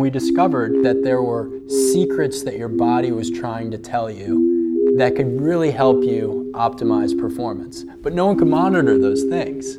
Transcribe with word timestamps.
We 0.00 0.10
discovered 0.10 0.84
that 0.84 1.02
there 1.02 1.20
were 1.22 1.50
secrets 1.66 2.44
that 2.44 2.56
your 2.56 2.68
body 2.68 3.10
was 3.10 3.32
trying 3.32 3.72
to 3.72 3.78
tell 3.78 4.08
you 4.08 4.94
that 4.96 5.16
could 5.16 5.40
really 5.40 5.72
help 5.72 6.04
you 6.04 6.52
optimize 6.54 7.18
performance. 7.18 7.84
But 8.00 8.12
no 8.12 8.26
one 8.26 8.38
could 8.38 8.46
monitor 8.46 8.96
those 8.96 9.24
things. 9.24 9.74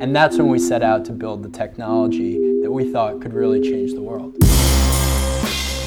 And 0.00 0.16
that's 0.16 0.38
when 0.38 0.48
we 0.48 0.58
set 0.58 0.82
out 0.82 1.04
to 1.04 1.12
build 1.12 1.42
the 1.42 1.50
technology 1.50 2.38
that 2.62 2.70
we 2.70 2.90
thought 2.90 3.20
could 3.20 3.34
really 3.34 3.60
change 3.60 3.92
the 3.92 4.00
world. 4.00 4.34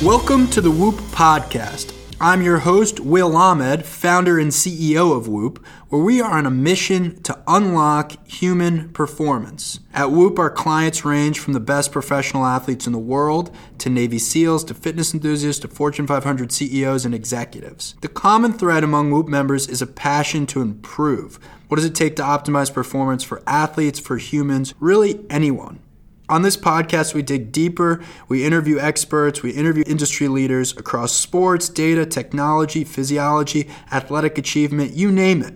Welcome 0.04 0.48
to 0.52 0.62
the 0.62 0.70
Whoop 0.70 0.94
Podcast. 1.10 1.97
I'm 2.20 2.42
your 2.42 2.60
host, 2.60 3.00
Will 3.00 3.38
Ahmed, 3.38 3.86
founder 3.86 4.40
and 4.40 4.50
CEO 4.50 5.16
of 5.16 5.28
Whoop, 5.28 5.64
where 5.90 6.02
we 6.02 6.20
are 6.20 6.36
on 6.36 6.48
a 6.48 6.52
mission 6.52 7.22
to 7.22 7.40
unlock 7.48 8.28
human 8.28 8.90
performance. 8.90 9.82
At 9.94 10.10
Whoop, 10.10 10.40
our 10.40 10.50
clients 10.50 11.06
range 11.06 11.38
from 11.38 11.54
the 11.54 11.60
best 11.60 11.92
professional 11.92 12.44
athletes 12.44 12.88
in 12.88 12.94
the 12.94 12.98
world 12.98 13.56
to 13.78 13.92
Navy 13.92 14.18
SEALs 14.18 14.64
to 14.64 14.74
fitness 14.74 15.14
enthusiasts 15.14 15.62
to 15.62 15.68
Fortune 15.68 16.08
500 16.08 16.52
CEOs 16.52 17.06
and 17.06 17.14
executives. 17.14 17.94
The 18.02 18.08
common 18.08 18.54
thread 18.54 18.84
among 18.84 19.12
Whoop 19.12 19.28
members 19.28 19.68
is 19.68 19.84
a 19.84 19.88
passion 19.88 20.48
to 20.48 20.62
improve. 20.62 21.38
What 21.68 21.76
does 21.76 21.86
it 21.86 21.94
take 21.94 22.16
to 22.16 22.24
optimize 22.24 22.74
performance 22.74 23.24
for 23.24 23.44
athletes, 23.46 24.00
for 24.00 24.18
humans, 24.18 24.74
really 24.80 25.24
anyone? 25.30 25.82
On 26.30 26.42
this 26.42 26.58
podcast, 26.58 27.14
we 27.14 27.22
dig 27.22 27.54
deeper, 27.54 28.04
we 28.28 28.44
interview 28.44 28.80
experts, 28.80 29.42
we 29.42 29.52
interview 29.52 29.86
industry 29.88 30.28
leaders 30.28 30.74
across 30.74 31.14
sports, 31.14 31.70
data, 31.70 32.06
technology, 32.06 32.84
physiology, 32.84 33.70
athletic 33.94 34.38
achievement, 34.38 34.92
you 34.92 35.10
name 35.10 35.42
it. 35.42 35.54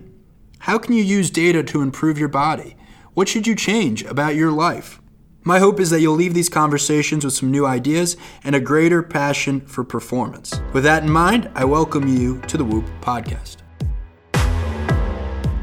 How 0.60 0.78
can 0.78 0.94
you 0.94 1.02
use 1.02 1.30
data 1.30 1.62
to 1.62 1.82
improve 1.82 2.18
your 2.18 2.28
body? 2.28 2.74
What 3.12 3.28
should 3.28 3.46
you 3.46 3.54
change 3.54 4.02
about 4.04 4.34
your 4.34 4.50
life? 4.50 5.02
My 5.42 5.58
hope 5.58 5.78
is 5.78 5.90
that 5.90 6.00
you'll 6.00 6.14
leave 6.14 6.32
these 6.32 6.48
conversations 6.48 7.22
with 7.22 7.34
some 7.34 7.50
new 7.50 7.66
ideas 7.66 8.16
and 8.42 8.54
a 8.54 8.60
greater 8.60 9.02
passion 9.02 9.60
for 9.60 9.84
performance. 9.84 10.58
With 10.72 10.84
that 10.84 11.02
in 11.02 11.10
mind, 11.10 11.50
I 11.54 11.66
welcome 11.66 12.08
you 12.08 12.40
to 12.46 12.56
the 12.56 12.64
Whoop 12.64 12.86
podcast. 13.02 13.58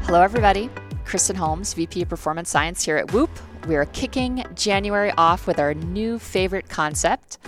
Hello, 0.04 0.22
everybody. 0.22 0.70
Kristen 1.04 1.34
Holmes, 1.34 1.74
VP 1.74 2.02
of 2.02 2.08
Performance 2.08 2.48
Science 2.48 2.84
here 2.84 2.96
at 2.96 3.12
Whoop. 3.12 3.30
We 3.66 3.76
are 3.76 3.84
kicking 3.86 4.44
January 4.54 5.12
off 5.16 5.46
with 5.46 5.58
our 5.58 5.74
new 5.74 6.18
favorite 6.18 6.68
concept 6.68 7.38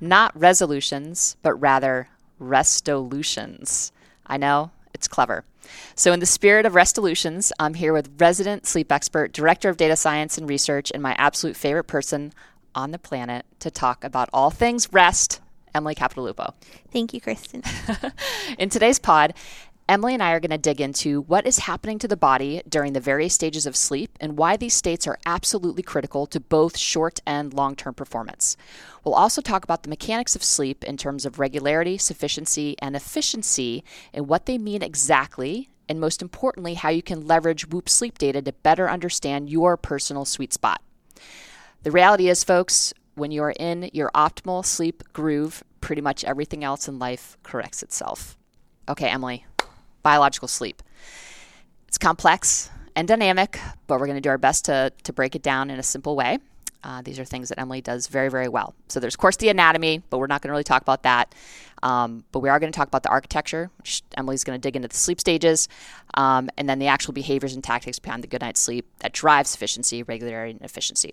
not 0.00 0.38
resolutions, 0.38 1.36
but 1.42 1.54
rather 1.54 2.08
restolutions. 2.38 3.92
I 4.26 4.36
know, 4.36 4.70
it's 4.94 5.08
clever. 5.08 5.44
So, 5.94 6.12
in 6.12 6.20
the 6.20 6.26
spirit 6.26 6.66
of 6.66 6.74
restolutions, 6.74 7.52
I'm 7.58 7.74
here 7.74 7.92
with 7.92 8.10
resident 8.20 8.66
sleep 8.66 8.92
expert, 8.92 9.32
director 9.32 9.68
of 9.68 9.76
data 9.76 9.96
science 9.96 10.38
and 10.38 10.48
research, 10.48 10.92
and 10.92 11.02
my 11.02 11.14
absolute 11.18 11.56
favorite 11.56 11.84
person 11.84 12.32
on 12.74 12.92
the 12.92 12.98
planet 12.98 13.46
to 13.60 13.70
talk 13.70 14.04
about 14.04 14.28
all 14.32 14.50
things 14.50 14.92
rest, 14.92 15.40
Emily 15.74 15.94
Capodilupo. 15.94 16.54
Thank 16.92 17.14
you, 17.14 17.20
Kristen. 17.20 17.62
in 18.58 18.68
today's 18.68 18.98
pod, 18.98 19.34
Emily 19.88 20.14
and 20.14 20.22
I 20.22 20.32
are 20.32 20.40
going 20.40 20.50
to 20.50 20.58
dig 20.58 20.80
into 20.80 21.20
what 21.22 21.46
is 21.46 21.60
happening 21.60 22.00
to 22.00 22.08
the 22.08 22.16
body 22.16 22.60
during 22.68 22.92
the 22.92 22.98
various 22.98 23.34
stages 23.34 23.66
of 23.66 23.76
sleep 23.76 24.18
and 24.20 24.36
why 24.36 24.56
these 24.56 24.74
states 24.74 25.06
are 25.06 25.16
absolutely 25.24 25.84
critical 25.84 26.26
to 26.26 26.40
both 26.40 26.76
short 26.76 27.20
and 27.24 27.54
long 27.54 27.76
term 27.76 27.94
performance. 27.94 28.56
We'll 29.04 29.14
also 29.14 29.40
talk 29.40 29.62
about 29.62 29.84
the 29.84 29.88
mechanics 29.88 30.34
of 30.34 30.42
sleep 30.42 30.82
in 30.82 30.96
terms 30.96 31.24
of 31.24 31.38
regularity, 31.38 31.98
sufficiency, 31.98 32.74
and 32.82 32.96
efficiency 32.96 33.84
and 34.12 34.26
what 34.26 34.46
they 34.46 34.58
mean 34.58 34.82
exactly, 34.82 35.68
and 35.88 36.00
most 36.00 36.20
importantly, 36.20 36.74
how 36.74 36.88
you 36.88 37.02
can 37.02 37.24
leverage 37.24 37.68
Whoop 37.68 37.88
sleep 37.88 38.18
data 38.18 38.42
to 38.42 38.52
better 38.52 38.90
understand 38.90 39.50
your 39.50 39.76
personal 39.76 40.24
sweet 40.24 40.52
spot. 40.52 40.82
The 41.84 41.92
reality 41.92 42.28
is, 42.28 42.42
folks, 42.42 42.92
when 43.14 43.30
you 43.30 43.44
are 43.44 43.54
in 43.56 43.88
your 43.92 44.10
optimal 44.16 44.66
sleep 44.66 45.04
groove, 45.12 45.62
pretty 45.80 46.02
much 46.02 46.24
everything 46.24 46.64
else 46.64 46.88
in 46.88 46.98
life 46.98 47.38
corrects 47.44 47.84
itself. 47.84 48.36
Okay, 48.88 49.08
Emily, 49.08 49.46
biological 50.06 50.46
sleep. 50.46 50.84
It's 51.88 51.98
complex 51.98 52.70
and 52.94 53.08
dynamic, 53.08 53.58
but 53.88 53.98
we're 53.98 54.06
going 54.06 54.22
to 54.22 54.28
do 54.28 54.28
our 54.28 54.38
best 54.38 54.66
to, 54.66 54.92
to 55.02 55.12
break 55.12 55.34
it 55.34 55.42
down 55.42 55.68
in 55.68 55.80
a 55.80 55.82
simple 55.82 56.14
way. 56.14 56.38
Uh, 56.84 57.02
these 57.02 57.18
are 57.18 57.24
things 57.24 57.48
that 57.48 57.58
Emily 57.58 57.80
does 57.80 58.06
very, 58.06 58.28
very 58.28 58.48
well. 58.48 58.72
So 58.86 59.00
there's, 59.00 59.16
of 59.16 59.18
course, 59.18 59.36
the 59.38 59.48
anatomy, 59.48 60.04
but 60.08 60.18
we're 60.18 60.28
not 60.28 60.42
going 60.42 60.50
to 60.50 60.52
really 60.52 60.62
talk 60.62 60.82
about 60.82 61.02
that. 61.02 61.34
Um, 61.82 62.22
but 62.30 62.38
we 62.38 62.48
are 62.48 62.60
going 62.60 62.70
to 62.70 62.76
talk 62.76 62.86
about 62.86 63.02
the 63.02 63.08
architecture, 63.08 63.68
which 63.78 64.04
Emily's 64.16 64.44
going 64.44 64.56
to 64.56 64.60
dig 64.60 64.76
into 64.76 64.86
the 64.86 64.94
sleep 64.94 65.18
stages, 65.18 65.68
um, 66.14 66.50
and 66.56 66.68
then 66.68 66.78
the 66.78 66.86
actual 66.86 67.12
behaviors 67.12 67.54
and 67.54 67.64
tactics 67.64 67.98
behind 67.98 68.22
the 68.22 68.28
good 68.28 68.42
night's 68.42 68.60
sleep 68.60 68.86
that 69.00 69.12
drive 69.12 69.48
sufficiency, 69.48 70.04
regularity, 70.04 70.52
and 70.52 70.62
efficiency. 70.62 71.12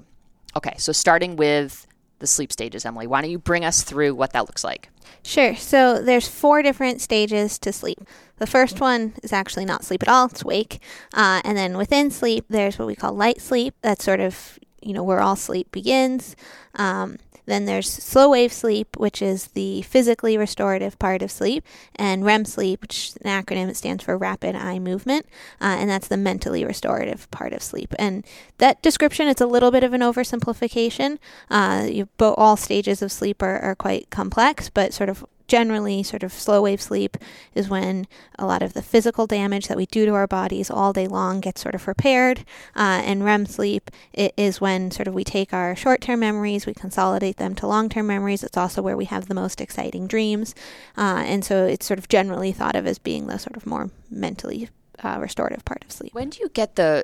Okay, 0.56 0.76
so 0.78 0.92
starting 0.92 1.36
with 1.36 1.88
the 2.24 2.28
sleep 2.28 2.54
stages, 2.54 2.86
Emily, 2.86 3.06
why 3.06 3.22
don't 3.22 3.30
you 3.30 3.38
bring 3.38 3.66
us 3.66 3.84
through 3.84 4.16
what 4.16 4.32
that 4.32 4.48
looks 4.48 4.64
like? 4.64 4.90
Sure. 5.24 5.56
So 5.58 6.02
there's 6.02 6.26
four 6.28 6.64
different 6.64 7.02
stages 7.02 7.60
to 7.60 7.74
sleep. 7.74 8.00
The 8.38 8.48
first 8.48 8.80
one 8.80 9.14
is 9.22 9.34
actually 9.34 9.66
not 9.66 9.84
sleep 9.84 10.02
at 10.02 10.08
all; 10.08 10.28
it's 10.28 10.44
wake. 10.44 10.80
Uh, 11.14 11.42
and 11.44 11.58
then 11.58 11.78
within 11.78 12.10
sleep, 12.12 12.46
there's 12.50 12.80
what 12.80 12.88
we 12.88 12.96
call 12.96 13.14
light 13.14 13.42
sleep. 13.42 13.76
That's 13.82 14.06
sort 14.06 14.22
of 14.22 14.58
you 14.82 14.94
know 14.94 15.04
where 15.04 15.20
all 15.20 15.36
sleep 15.36 15.70
begins. 15.72 16.36
Um, 16.76 17.18
then 17.46 17.66
there's 17.66 17.90
slow 17.90 18.30
wave 18.30 18.54
sleep, 18.54 18.98
which 18.98 19.22
is 19.22 19.48
the 19.48 19.82
physically 19.84 20.38
restorative 20.38 20.98
part 21.00 21.22
of 21.22 21.32
sleep, 21.32 21.64
and 21.96 22.26
REM 22.26 22.46
sleep, 22.46 22.82
which 22.82 23.10
is 23.10 23.18
an 23.18 23.44
acronym, 23.44 23.70
it 23.70 23.78
stands 23.78 24.04
for 24.04 24.18
rapid 24.18 24.56
eye 24.56 24.80
movement, 24.80 25.26
uh, 25.62 25.76
and 25.80 25.90
that's 25.90 26.08
the 26.08 26.18
mentally 26.18 26.64
restorative 26.64 27.30
part 27.32 27.54
of 27.54 27.62
sleep. 27.62 27.94
And 28.00 28.26
that 28.58 28.82
description, 28.82 29.28
it's 29.28 29.42
a 29.42 29.48
little 29.48 29.72
bit 29.72 29.84
of 29.84 29.94
an 29.94 30.02
oversimplification. 30.02 31.20
Uh, 31.50 31.88
you, 31.90 32.10
all 32.20 32.58
stages 32.58 33.02
of 33.02 33.12
sleep 33.12 33.42
are, 33.42 33.60
are 33.60 33.76
quite 33.76 34.10
complex, 34.10 34.70
but 34.70 34.94
sort 34.94 35.10
of 35.10 35.26
generally 35.48 36.04
sort 36.04 36.24
of 36.24 36.34
slow 36.34 36.62
wave 36.62 36.82
sleep 36.82 37.18
is 37.54 37.70
when 37.70 38.08
a 38.40 38.46
lot 38.46 38.62
of 38.62 38.74
the 38.74 38.82
physical 38.82 39.28
damage 39.28 39.68
that 39.68 39.78
we 39.78 39.86
do 39.88 40.06
to 40.06 40.14
our 40.14 40.28
bodies 40.28 40.70
all 40.70 40.94
day 40.94 41.08
long 41.08 41.40
gets 41.40 41.62
sort 41.62 41.76
of 41.76 41.88
repaired. 41.88 42.40
Uh, 42.76 43.02
and 43.04 43.24
rem 43.24 43.46
sleep 43.46 43.92
is 44.14 44.62
when 44.62 44.92
sort 44.92 45.08
of 45.08 45.14
we 45.14 45.24
take 45.24 45.54
our 45.54 45.76
short-term 45.76 46.20
memories 46.20 46.66
we 46.66 46.74
consolidate 46.74 47.38
them 47.38 47.56
to 47.56 47.68
long-term 47.68 48.08
memories. 48.08 48.44
It's 48.44 48.58
also 48.58 48.82
where 48.82 48.98
we 48.98 49.06
have 49.06 49.28
the 49.28 49.34
most 49.34 49.62
exciting 49.62 50.08
dreams. 50.08 50.56
Uh, 50.98 51.24
and 51.26 51.44
so 51.44 51.66
it's 51.66 51.86
sort 51.86 52.00
of 52.00 52.08
generally 52.08 52.52
thought 52.52 52.76
of 52.76 52.88
as 52.88 52.98
being 53.00 53.28
the 53.28 53.38
sort 53.38 53.56
of 53.56 53.66
more 53.66 53.90
mentally 54.10 54.70
uh, 55.04 55.18
restorative 55.20 55.66
part 55.66 55.84
of 55.84 55.92
sleep. 55.92 56.14
When 56.14 56.30
do 56.30 56.40
you 56.42 56.50
get 56.50 56.76
the 56.76 57.04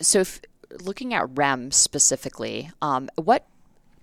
so 0.00 0.20
if, 0.20 0.40
looking 0.82 1.14
at 1.14 1.28
rem 1.36 1.70
specifically 1.70 2.70
um, 2.82 3.08
what 3.16 3.46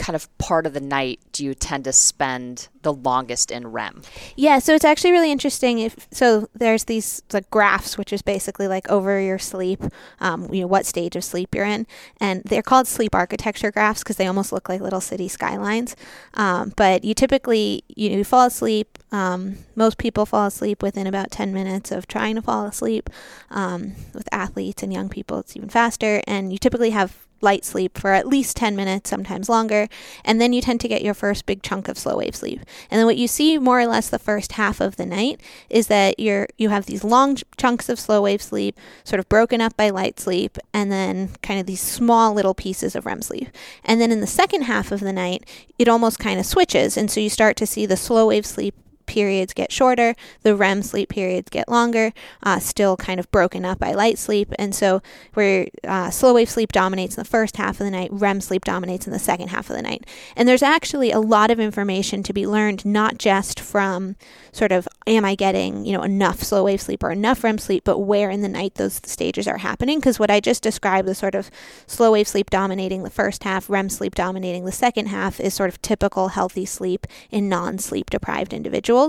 kind 0.01 0.15
of 0.15 0.35
part 0.39 0.65
of 0.65 0.73
the 0.73 0.81
night 0.81 1.19
do 1.31 1.45
you 1.45 1.53
tend 1.53 1.83
to 1.83 1.93
spend 1.93 2.69
the 2.81 2.91
longest 2.91 3.51
in 3.51 3.67
REM? 3.67 4.01
Yeah, 4.35 4.57
so 4.57 4.73
it's 4.73 4.83
actually 4.83 5.11
really 5.11 5.31
interesting. 5.31 5.77
If 5.77 6.07
so, 6.11 6.49
there's 6.55 6.85
these 6.85 7.21
like 7.31 7.49
graphs, 7.51 7.99
which 7.99 8.11
is 8.11 8.23
basically 8.23 8.67
like 8.67 8.89
over 8.89 9.19
your 9.19 9.37
sleep, 9.37 9.83
um, 10.19 10.51
you 10.51 10.61
know, 10.61 10.67
what 10.67 10.87
stage 10.87 11.15
of 11.15 11.23
sleep 11.23 11.53
you're 11.53 11.65
in, 11.65 11.85
and 12.19 12.41
they're 12.45 12.63
called 12.63 12.87
sleep 12.87 13.13
architecture 13.13 13.71
graphs 13.71 13.99
because 13.99 14.15
they 14.15 14.25
almost 14.25 14.51
look 14.51 14.67
like 14.67 14.81
little 14.81 15.01
city 15.01 15.27
skylines. 15.27 15.95
Um, 16.33 16.73
but 16.75 17.03
you 17.03 17.13
typically 17.13 17.83
you, 17.95 18.09
know, 18.09 18.17
you 18.17 18.23
fall 18.23 18.47
asleep. 18.47 18.97
Um, 19.11 19.57
most 19.75 19.99
people 19.99 20.25
fall 20.25 20.47
asleep 20.47 20.81
within 20.81 21.05
about 21.05 21.29
10 21.29 21.53
minutes 21.53 21.91
of 21.91 22.07
trying 22.07 22.35
to 22.35 22.41
fall 22.41 22.65
asleep. 22.65 23.09
Um, 23.51 23.93
with 24.15 24.27
athletes 24.31 24.81
and 24.81 24.91
young 24.91 25.09
people, 25.09 25.39
it's 25.39 25.55
even 25.55 25.69
faster, 25.69 26.21
and 26.25 26.51
you 26.51 26.57
typically 26.57 26.89
have 26.89 27.27
light 27.41 27.65
sleep 27.65 27.97
for 27.97 28.11
at 28.11 28.27
least 28.27 28.55
10 28.57 28.75
minutes, 28.75 29.09
sometimes 29.09 29.49
longer, 29.49 29.87
and 30.23 30.39
then 30.39 30.53
you 30.53 30.61
tend 30.61 30.79
to 30.81 30.87
get 30.87 31.01
your 31.01 31.13
first 31.13 31.45
big 31.45 31.61
chunk 31.61 31.87
of 31.87 31.97
slow 31.97 32.17
wave 32.17 32.35
sleep. 32.35 32.61
And 32.89 32.99
then 32.99 33.05
what 33.05 33.17
you 33.17 33.27
see 33.27 33.57
more 33.57 33.79
or 33.79 33.87
less 33.87 34.09
the 34.09 34.19
first 34.19 34.53
half 34.53 34.79
of 34.79 34.95
the 34.95 35.05
night 35.05 35.41
is 35.69 35.87
that 35.87 36.19
you're 36.19 36.47
you 36.57 36.69
have 36.69 36.85
these 36.85 37.03
long 37.03 37.37
chunks 37.57 37.89
of 37.89 37.99
slow 37.99 38.21
wave 38.21 38.41
sleep 38.41 38.79
sort 39.03 39.19
of 39.19 39.29
broken 39.29 39.61
up 39.61 39.75
by 39.75 39.89
light 39.89 40.19
sleep 40.19 40.57
and 40.73 40.91
then 40.91 41.29
kind 41.41 41.59
of 41.59 41.65
these 41.65 41.81
small 41.81 42.33
little 42.33 42.53
pieces 42.53 42.95
of 42.95 43.05
REM 43.05 43.21
sleep. 43.21 43.49
And 43.83 43.99
then 43.99 44.11
in 44.11 44.21
the 44.21 44.27
second 44.27 44.63
half 44.63 44.91
of 44.91 44.99
the 44.99 45.13
night, 45.13 45.45
it 45.77 45.87
almost 45.87 46.19
kind 46.19 46.39
of 46.39 46.45
switches 46.45 46.97
and 46.97 47.09
so 47.09 47.19
you 47.19 47.29
start 47.29 47.57
to 47.57 47.65
see 47.65 47.85
the 47.85 47.97
slow 47.97 48.27
wave 48.27 48.45
sleep 48.45 48.75
periods 49.11 49.53
get 49.53 49.71
shorter, 49.73 50.15
the 50.43 50.55
REM 50.55 50.81
sleep 50.81 51.09
periods 51.09 51.49
get 51.49 51.67
longer, 51.67 52.13
uh, 52.43 52.59
still 52.59 52.95
kind 52.95 53.19
of 53.19 53.29
broken 53.29 53.65
up 53.65 53.77
by 53.77 53.91
light 53.91 54.17
sleep. 54.17 54.53
And 54.57 54.73
so, 54.73 55.01
where 55.33 55.67
uh, 55.83 56.09
slow 56.09 56.33
wave 56.33 56.49
sleep 56.49 56.71
dominates 56.71 57.17
in 57.17 57.21
the 57.21 57.29
first 57.29 57.57
half 57.57 57.81
of 57.81 57.85
the 57.85 57.91
night, 57.91 58.09
REM 58.13 58.39
sleep 58.39 58.63
dominates 58.63 59.05
in 59.05 59.11
the 59.11 59.19
second 59.19 59.49
half 59.49 59.69
of 59.69 59.75
the 59.75 59.81
night. 59.81 60.05
And 60.37 60.47
there's 60.47 60.63
actually 60.63 61.11
a 61.11 61.19
lot 61.19 61.51
of 61.51 61.59
information 61.59 62.23
to 62.23 62.31
be 62.31 62.47
learned, 62.47 62.85
not 62.85 63.17
just 63.17 63.59
from 63.59 64.15
sort 64.53 64.71
of, 64.71 64.87
am 65.05 65.25
I 65.25 65.35
getting, 65.35 65.85
you 65.85 65.91
know, 65.91 66.03
enough 66.03 66.41
slow 66.41 66.63
wave 66.63 66.81
sleep 66.81 67.03
or 67.03 67.11
enough 67.11 67.43
REM 67.43 67.57
sleep, 67.57 67.83
but 67.83 67.99
where 67.99 68.29
in 68.29 68.41
the 68.41 68.49
night 68.49 68.75
those 68.75 69.01
stages 69.03 69.45
are 69.45 69.57
happening. 69.57 69.99
Because 69.99 70.19
what 70.19 70.31
I 70.31 70.39
just 70.39 70.63
described, 70.63 71.07
the 71.07 71.15
sort 71.15 71.35
of 71.35 71.51
slow 71.85 72.13
wave 72.13 72.29
sleep 72.29 72.49
dominating 72.49 73.03
the 73.03 73.09
first 73.09 73.43
half, 73.43 73.69
REM 73.69 73.89
sleep 73.89 74.15
dominating 74.15 74.63
the 74.63 74.71
second 74.71 75.07
half, 75.07 75.41
is 75.41 75.53
sort 75.53 75.69
of 75.69 75.81
typical 75.81 76.29
healthy 76.29 76.65
sleep 76.65 77.07
in 77.29 77.49
non 77.49 77.77
sleep 77.77 78.09
deprived 78.09 78.53
individuals 78.53 79.00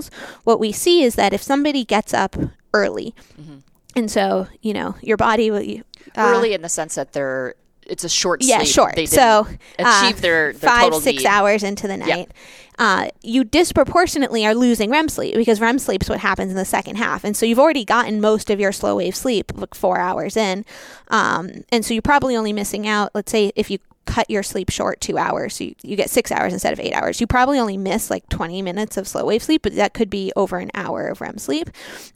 what 0.43 0.59
we 0.59 0.71
see 0.71 1.03
is 1.03 1.15
that 1.15 1.33
if 1.33 1.41
somebody 1.41 1.83
gets 1.83 2.13
up 2.13 2.35
early, 2.73 3.13
mm-hmm. 3.39 3.57
and 3.95 4.09
so, 4.09 4.47
you 4.61 4.73
know, 4.73 4.95
your 5.01 5.17
body 5.17 5.51
will. 5.51 5.81
Uh, 6.15 6.35
early 6.35 6.53
in 6.53 6.61
the 6.61 6.69
sense 6.69 6.95
that 6.95 7.13
they're 7.13 7.55
it's 7.87 8.03
a 8.03 8.09
short 8.09 8.41
yeah, 8.43 8.59
sleep. 8.59 8.69
short. 8.69 8.95
They 8.95 9.05
so 9.05 9.43
didn't 9.43 9.87
uh, 9.87 10.01
achieve 10.01 10.21
their, 10.21 10.53
their 10.53 10.69
five 10.69 10.83
total 10.83 11.01
six 11.01 11.23
need. 11.23 11.27
hours 11.27 11.63
into 11.63 11.87
the 11.87 11.97
night. 11.97 12.31
Uh, 12.79 13.09
you 13.21 13.43
disproportionately 13.43 14.45
are 14.45 14.55
losing 14.55 14.89
REM 14.89 15.09
sleep 15.09 15.35
because 15.35 15.61
REM 15.61 15.79
sleep 15.79 16.01
is 16.01 16.09
what 16.09 16.19
happens 16.19 16.51
in 16.51 16.57
the 16.57 16.65
second 16.65 16.95
half, 16.95 17.23
and 17.23 17.37
so 17.37 17.45
you've 17.45 17.59
already 17.59 17.85
gotten 17.85 18.19
most 18.19 18.49
of 18.49 18.59
your 18.59 18.71
slow 18.71 18.95
wave 18.97 19.15
sleep, 19.15 19.51
like 19.55 19.75
four 19.75 19.99
hours 19.99 20.35
in, 20.35 20.65
um, 21.09 21.63
and 21.69 21.85
so 21.85 21.93
you're 21.93 22.01
probably 22.01 22.35
only 22.35 22.53
missing 22.53 22.87
out. 22.87 23.11
Let's 23.13 23.31
say 23.31 23.51
if 23.55 23.69
you 23.69 23.79
cut 24.05 24.29
your 24.29 24.43
sleep 24.43 24.69
short 24.69 25.01
two 25.01 25.17
hours, 25.17 25.55
so 25.55 25.65
you, 25.65 25.75
you 25.83 25.95
get 25.95 26.09
six 26.09 26.31
hours 26.31 26.53
instead 26.53 26.73
of 26.73 26.79
eight 26.79 26.93
hours. 26.93 27.21
You 27.21 27.27
probably 27.27 27.59
only 27.59 27.77
miss 27.77 28.09
like 28.09 28.27
20 28.29 28.61
minutes 28.61 28.97
of 28.97 29.07
slow 29.07 29.25
wave 29.25 29.43
sleep, 29.43 29.61
but 29.63 29.75
that 29.75 29.93
could 29.93 30.09
be 30.09 30.31
over 30.35 30.57
an 30.57 30.71
hour 30.73 31.07
of 31.07 31.21
REM 31.21 31.37
sleep. 31.37 31.69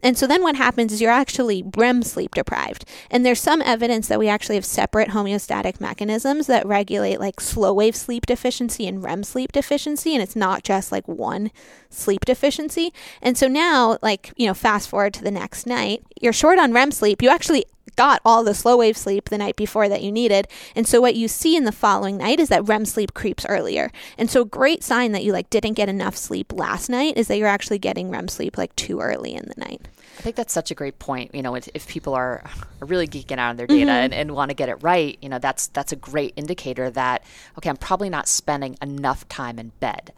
And 0.04 0.18
so 0.18 0.28
then 0.28 0.44
what 0.44 0.56
happens 0.56 0.94
is 0.94 1.02
you're 1.02 1.12
actually 1.12 1.64
REM 1.76 2.04
sleep 2.04 2.36
deprived. 2.36 2.86
And 3.10 3.26
there's 3.26 3.42
some 3.42 3.62
evidence 3.62 4.08
that 4.08 4.20
we 4.20 4.28
actually 4.28 4.56
have 4.56 4.66
separate 4.66 5.10
homeostatic 5.10 5.80
mechanisms 5.80 6.48
that 6.48 6.66
regulate 6.66 7.20
like 7.20 7.40
slow 7.40 7.74
wave 7.74 7.96
sleep 7.96 8.26
deficiency 8.26 8.88
and 8.88 9.04
REM 9.04 9.24
sleep 9.24 9.52
deficiency. 9.52 10.14
And 10.14 10.22
it's 10.22 10.36
not 10.36 10.64
just 10.64 10.92
like 10.92 11.08
one 11.08 11.52
sleep 11.90 12.26
deficiency. 12.26 12.94
And 13.22 13.38
so 13.38 13.48
now, 13.48 13.98
like, 14.02 14.34
you 14.36 14.48
know, 14.48 14.54
fast 14.54 14.90
forward 14.90 15.14
to 15.16 15.24
the 15.24 15.32
next 15.32 15.66
night, 15.66 16.04
you're 16.22 16.34
short 16.34 16.60
on 16.60 16.74
REM 16.74 16.92
sleep. 16.92 17.22
You 17.22 17.30
actually 17.30 17.66
got 17.98 18.22
all 18.24 18.44
the 18.44 18.54
slow 18.54 18.78
wave 18.78 18.96
sleep 18.96 19.30
the 19.30 19.38
night 19.38 19.58
before 19.58 19.90
that 19.90 20.02
you 20.02 20.12
needed. 20.12 20.48
And 20.76 20.88
so 20.88 21.02
what 21.02 21.16
you 21.16 21.28
see 21.28 21.58
in 21.58 21.66
the 21.66 21.72
following 21.74 22.18
night 22.18 22.40
is 22.40 22.48
that 22.50 22.68
REM 22.68 22.86
sleep 22.86 23.14
creeps 23.14 23.46
earlier. 23.46 23.92
And 24.18 24.30
so 24.30 24.46
great 24.46 24.84
sign 24.84 25.12
that 25.12 25.26
you 25.26 25.34
like 25.34 25.50
didn't 25.50 25.74
get 25.74 25.90
enough 25.90 26.16
sleep 26.16 26.54
last 26.54 26.90
night 26.90 27.18
is 27.18 27.28
that 27.28 27.38
you're 27.38 27.48
actually 27.48 27.80
getting 27.80 28.10
REM 28.10 28.30
sleep 28.30 28.58
like 28.58 28.74
too 28.76 29.02
early 29.02 29.34
in 29.34 29.46
the 29.48 29.60
night. 29.60 29.82
I 30.18 30.22
think 30.22 30.36
that's 30.36 30.54
such 30.54 30.72
a 30.72 30.76
great 30.76 30.98
point. 30.98 31.36
You 31.36 31.44
know, 31.44 31.56
if, 31.56 31.70
if 31.74 31.88
people 31.88 32.14
are, 32.14 32.44
really 32.80 33.08
geeking 33.08 33.40
out 33.40 33.50
on 33.50 33.58
their 33.58 33.68
data 33.68 33.92
and, 33.92 34.14
and 34.14 34.32
want 34.32 34.50
to 34.50 34.56
get 34.56 34.70
it 34.70 34.76
right, 34.84 35.18
you 35.22 35.30
know, 35.30 35.40
that's 35.40 35.68
that's 35.68 35.92
a 35.92 35.96
great 35.96 36.34
indicator 36.36 36.90
that 36.92 37.24
okay, 37.58 37.70
I'm 37.70 37.78
probably 37.78 38.10
not 38.10 38.28
spending 38.28 38.78
enough 38.82 39.28
time 39.30 39.60
in 39.60 39.72
bed. 39.80 40.14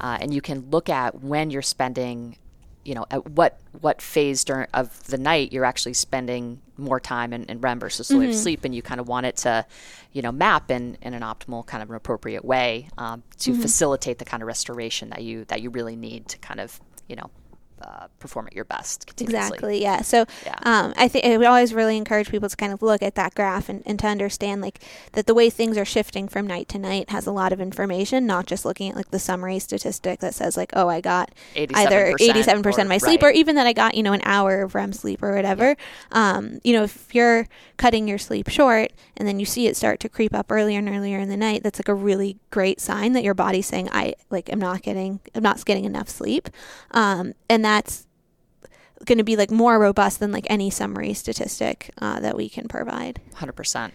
Uh, 0.00 0.18
and 0.20 0.32
you 0.32 0.40
can 0.40 0.70
look 0.70 0.88
at 0.88 1.22
when 1.22 1.50
you're 1.50 1.62
spending, 1.62 2.36
you 2.84 2.94
know, 2.94 3.06
at 3.10 3.30
what 3.30 3.60
what 3.80 4.00
phase 4.02 4.44
during 4.44 4.66
of 4.74 5.04
the 5.04 5.18
night 5.18 5.52
you're 5.52 5.64
actually 5.64 5.94
spending 5.94 6.60
more 6.76 7.00
time 7.00 7.32
in, 7.32 7.44
in 7.44 7.60
REM 7.60 7.80
versus 7.80 8.10
wave 8.10 8.34
sleep, 8.34 8.64
and 8.64 8.74
you 8.74 8.82
kind 8.82 9.00
of 9.00 9.08
want 9.08 9.26
it 9.26 9.36
to, 9.36 9.64
you 10.12 10.22
know, 10.22 10.32
map 10.32 10.70
in, 10.70 10.98
in 11.02 11.14
an 11.14 11.22
optimal 11.22 11.64
kind 11.64 11.82
of 11.82 11.90
an 11.90 11.96
appropriate 11.96 12.44
way 12.44 12.88
um, 12.98 13.22
to 13.38 13.54
facilitate 13.54 14.18
the 14.18 14.24
kind 14.24 14.42
of 14.42 14.46
restoration 14.46 15.10
that 15.10 15.22
you 15.22 15.44
that 15.46 15.62
you 15.62 15.70
really 15.70 15.96
need 15.96 16.28
to 16.28 16.38
kind 16.38 16.60
of, 16.60 16.80
you 17.08 17.16
know. 17.16 17.30
Uh, 17.82 18.06
perform 18.18 18.46
at 18.46 18.54
your 18.54 18.64
best. 18.64 19.20
Exactly. 19.20 19.82
Yeah. 19.82 20.00
So 20.00 20.24
Yeah. 20.46 20.54
um, 20.62 20.94
I 20.96 21.08
think 21.08 21.24
I 21.26 21.36
would 21.36 21.46
always 21.46 21.74
really 21.74 21.96
encourage 21.96 22.30
people 22.30 22.48
to 22.48 22.56
kind 22.56 22.72
of 22.72 22.80
look 22.82 23.02
at 23.02 23.14
that 23.16 23.34
graph 23.34 23.68
and, 23.68 23.82
and 23.84 23.98
to 23.98 24.06
understand 24.06 24.62
like 24.62 24.80
that 25.12 25.26
the 25.26 25.34
way 25.34 25.50
things 25.50 25.76
are 25.76 25.84
shifting 25.84 26.28
from 26.28 26.46
night 26.46 26.68
to 26.70 26.78
night 26.78 27.10
has 27.10 27.26
a 27.26 27.32
lot 27.32 27.52
of 27.52 27.60
information, 27.60 28.26
not 28.26 28.46
just 28.46 28.64
looking 28.64 28.90
at 28.90 28.96
like 28.96 29.10
the 29.10 29.18
summary 29.18 29.58
statistic 29.58 30.20
that 30.20 30.34
says 30.34 30.56
like, 30.56 30.70
oh, 30.74 30.88
I 30.88 31.00
got 31.00 31.32
either 31.54 32.14
87% 32.18 32.62
87% 32.62 32.82
of 32.82 32.88
my 32.88 32.98
sleep 32.98 33.22
right. 33.22 33.28
or 33.28 33.32
even 33.32 33.56
that 33.56 33.66
I 33.66 33.72
got, 33.72 33.94
you 33.94 34.02
know, 34.02 34.12
an 34.12 34.22
hour 34.24 34.62
of 34.62 34.74
REM 34.74 34.92
sleep 34.92 35.22
or 35.22 35.34
whatever. 35.34 35.76
Um, 36.12 36.60
you 36.64 36.72
know, 36.72 36.84
if 36.84 37.14
you're 37.14 37.46
cutting 37.76 38.08
your 38.08 38.18
sleep 38.18 38.48
short 38.48 38.92
and 39.16 39.26
then 39.26 39.40
you 39.40 39.46
see 39.46 39.66
it 39.66 39.76
start 39.76 40.00
to 40.00 40.08
creep 40.08 40.34
up 40.34 40.50
earlier 40.50 40.78
and 40.78 40.88
earlier 40.88 41.18
in 41.18 41.28
the 41.28 41.36
night, 41.36 41.62
that's 41.62 41.78
like 41.78 41.88
a 41.88 41.94
really 41.94 42.38
great 42.50 42.80
sign 42.80 43.12
that 43.12 43.24
your 43.24 43.34
body's 43.34 43.66
saying, 43.66 43.88
I 43.92 44.14
like 44.30 44.50
am 44.50 44.58
not 44.58 44.82
getting 44.82 45.20
I'm 45.34 45.42
not 45.42 45.64
getting 45.64 45.84
enough 45.84 46.08
sleep. 46.08 46.48
Um, 46.92 47.34
and 47.48 47.63
that's 47.64 48.06
going 49.04 49.18
to 49.18 49.24
be 49.24 49.36
like 49.36 49.50
more 49.50 49.78
robust 49.78 50.20
than 50.20 50.32
like 50.32 50.46
any 50.48 50.70
summary 50.70 51.14
statistic 51.14 51.90
uh, 52.00 52.20
that 52.20 52.36
we 52.36 52.48
can 52.48 52.68
provide. 52.68 53.20
Hundred 53.34 53.54
percent. 53.54 53.92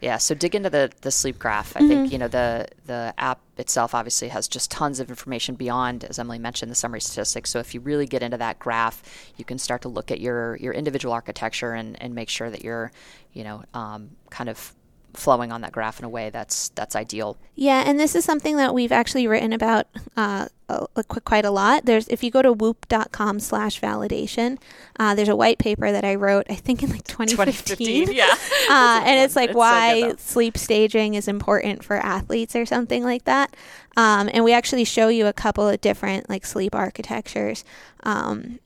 Yeah. 0.00 0.18
So 0.18 0.34
dig 0.34 0.54
into 0.54 0.68
the 0.68 0.90
the 1.02 1.10
sleep 1.10 1.38
graph. 1.38 1.76
I 1.76 1.80
Mm-hmm. 1.80 1.88
think 1.88 2.12
you 2.12 2.18
know 2.18 2.28
the 2.28 2.66
the 2.86 3.14
app 3.18 3.40
itself 3.56 3.94
obviously 3.94 4.28
has 4.28 4.48
just 4.48 4.70
tons 4.70 4.98
of 4.98 5.10
information 5.10 5.54
beyond, 5.54 6.04
as 6.04 6.18
Emily 6.18 6.38
mentioned, 6.38 6.70
the 6.70 6.74
summary 6.76 7.00
statistics. 7.00 7.50
So 7.50 7.60
if 7.60 7.72
you 7.74 7.80
really 7.80 8.06
get 8.06 8.22
into 8.22 8.36
that 8.38 8.58
graph, 8.58 9.02
you 9.36 9.44
can 9.44 9.58
start 9.58 9.82
to 9.82 9.88
look 9.88 10.10
at 10.10 10.20
your 10.20 10.56
your 10.56 10.72
individual 10.72 11.14
architecture 11.14 11.72
and 11.72 12.00
and 12.02 12.14
make 12.14 12.28
sure 12.28 12.50
that 12.50 12.62
you're, 12.64 12.90
you 13.32 13.44
know, 13.44 13.64
um, 13.74 14.10
kind 14.30 14.48
of 14.50 14.74
flowing 15.14 15.52
on 15.52 15.60
that 15.60 15.72
graph 15.72 15.98
in 15.98 16.04
a 16.04 16.08
way 16.08 16.30
that's 16.30 16.70
that's 16.70 16.96
ideal. 16.96 17.36
Yeah, 17.54 17.82
and 17.86 18.00
this 18.00 18.14
is 18.14 18.24
something 18.24 18.56
that 18.56 18.72
we've 18.74 18.92
actually 18.92 19.26
written 19.26 19.52
about 19.52 19.86
uh, 20.16 20.48
a, 20.68 20.86
a, 20.96 21.04
quite 21.04 21.44
a 21.44 21.50
lot. 21.50 21.84
There's 21.84 22.08
if 22.08 22.22
you 22.24 22.30
go 22.30 22.40
to 22.42 22.52
whoop.com 22.52 23.40
slash 23.40 23.80
validation, 23.80 24.58
uh, 24.98 25.14
there's 25.14 25.28
a 25.28 25.36
white 25.36 25.58
paper 25.58 25.92
that 25.92 26.04
I 26.04 26.14
wrote, 26.14 26.46
I 26.48 26.54
think 26.54 26.82
in 26.82 26.90
like 26.90 27.04
2015. 27.06 28.12
yeah. 28.12 28.24
uh, 28.70 29.02
and 29.04 29.20
it's 29.20 29.36
like 29.36 29.50
It's 29.50 29.56
why 29.56 30.00
though. 30.00 30.16
sleep 30.16 30.56
staging 30.56 31.14
is 31.14 31.28
important 31.28 31.84
for 31.84 31.96
athletes 31.96 32.56
or 32.56 32.64
something 32.64 33.04
like 33.04 33.24
that. 33.24 33.54
Um, 33.96 34.30
and 34.32 34.44
we 34.44 34.52
actually 34.54 34.84
show 34.84 35.08
you 35.08 35.26
a 35.26 35.32
couple 35.34 35.68
of 35.68 35.80
different 35.82 36.30
like 36.30 36.46
sleep 36.46 36.74
architectures. 36.74 37.64
Um, 38.02 38.58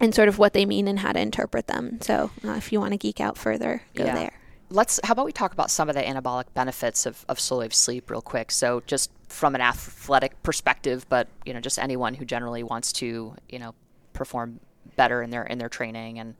and 0.00 0.12
sort 0.12 0.26
of 0.28 0.38
what 0.38 0.54
they 0.54 0.66
mean 0.66 0.88
and 0.88 0.98
how 0.98 1.12
to 1.12 1.20
interpret 1.20 1.68
them. 1.68 1.98
So, 2.02 2.30
uh, 2.44 2.54
if 2.54 2.72
you 2.72 2.80
want 2.80 2.92
to 2.92 2.98
geek 2.98 3.20
out 3.20 3.38
further, 3.38 3.82
go 3.94 4.04
Yeah. 4.04 4.14
there. 4.14 4.32
Let's. 4.70 4.98
How 5.04 5.12
about 5.12 5.26
we 5.26 5.32
talk 5.32 5.52
about 5.52 5.70
some 5.70 5.88
of 5.88 5.94
the 5.94 6.02
anabolic 6.02 6.44
benefits 6.54 7.06
of, 7.06 7.24
of 7.28 7.38
slow 7.38 7.60
wave 7.60 7.74
sleep 7.74 8.10
real 8.10 8.22
quick? 8.22 8.50
So 8.50 8.82
just 8.86 9.10
from 9.28 9.54
an 9.54 9.60
athletic 9.60 10.42
perspective, 10.42 11.06
but 11.08 11.28
you 11.44 11.52
know, 11.54 11.60
just 11.60 11.78
anyone 11.78 12.14
who 12.14 12.24
generally 12.24 12.62
wants 12.62 12.92
to, 12.94 13.34
you 13.48 13.58
know, 13.58 13.74
perform 14.12 14.60
better 14.96 15.22
in 15.22 15.30
their 15.30 15.44
in 15.44 15.58
their 15.58 15.68
training 15.68 16.18
and, 16.18 16.34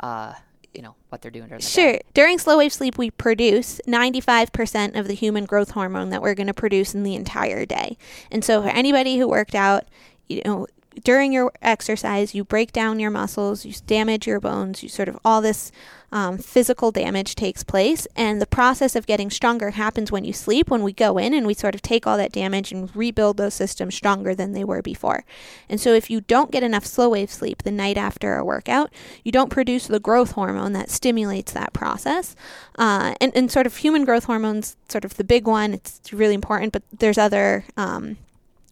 uh, 0.00 0.34
you 0.74 0.82
know, 0.82 0.94
what 1.10 1.20
they're 1.22 1.30
doing 1.30 1.48
during 1.48 1.60
the 1.60 1.66
Sure. 1.66 1.92
day. 1.92 2.00
During 2.14 2.38
slow 2.38 2.58
wave 2.58 2.72
sleep, 2.72 2.96
we 2.96 3.10
produce 3.10 3.80
95% 3.86 4.96
of 4.98 5.06
the 5.06 5.14
human 5.14 5.44
growth 5.44 5.70
hormone 5.72 6.08
that 6.10 6.22
we're 6.22 6.34
going 6.34 6.46
to 6.46 6.54
produce 6.54 6.94
in 6.94 7.02
the 7.02 7.14
entire 7.14 7.66
day. 7.66 7.96
And 8.30 8.44
so, 8.44 8.62
for 8.62 8.68
anybody 8.68 9.18
who 9.18 9.28
worked 9.28 9.54
out, 9.54 9.84
you 10.28 10.40
know, 10.44 10.66
during 11.04 11.32
your 11.32 11.52
exercise, 11.62 12.34
you 12.34 12.44
break 12.44 12.72
down 12.72 12.98
your 13.00 13.10
muscles, 13.10 13.64
you 13.64 13.72
damage 13.86 14.26
your 14.26 14.40
bones, 14.40 14.82
you 14.82 14.88
sort 14.88 15.08
of 15.08 15.18
all 15.24 15.40
this 15.40 15.70
um, 16.12 16.38
physical 16.38 16.92
damage 16.92 17.34
takes 17.34 17.64
place. 17.64 18.06
And 18.14 18.40
the 18.40 18.46
process 18.46 18.94
of 18.94 19.06
getting 19.06 19.30
stronger 19.30 19.70
happens 19.70 20.12
when 20.12 20.24
you 20.24 20.32
sleep, 20.32 20.70
when 20.70 20.82
we 20.82 20.92
go 20.92 21.18
in 21.18 21.34
and 21.34 21.46
we 21.46 21.54
sort 21.54 21.74
of 21.74 21.82
take 21.82 22.06
all 22.06 22.16
that 22.18 22.32
damage 22.32 22.70
and 22.70 22.94
rebuild 22.94 23.38
those 23.38 23.54
systems 23.54 23.94
stronger 23.94 24.34
than 24.34 24.52
they 24.52 24.62
were 24.62 24.82
before. 24.82 25.24
And 25.68 25.80
so, 25.80 25.94
if 25.94 26.10
you 26.10 26.20
don't 26.20 26.52
get 26.52 26.62
enough 26.62 26.84
slow 26.84 27.08
wave 27.08 27.30
sleep 27.30 27.62
the 27.62 27.72
night 27.72 27.96
after 27.96 28.36
a 28.36 28.44
workout, 28.44 28.92
you 29.24 29.32
don't 29.32 29.50
produce 29.50 29.86
the 29.86 30.00
growth 30.00 30.32
hormone 30.32 30.74
that 30.74 30.90
stimulates 30.90 31.52
that 31.52 31.72
process. 31.72 32.36
Uh, 32.78 33.14
and, 33.20 33.34
and 33.34 33.50
sort 33.50 33.66
of 33.66 33.76
human 33.76 34.04
growth 34.04 34.24
hormones, 34.24 34.76
sort 34.88 35.04
of 35.04 35.16
the 35.16 35.24
big 35.24 35.46
one, 35.46 35.72
it's 35.72 36.12
really 36.12 36.34
important, 36.34 36.72
but 36.72 36.82
there's 36.92 37.18
other. 37.18 37.64
Um, 37.76 38.18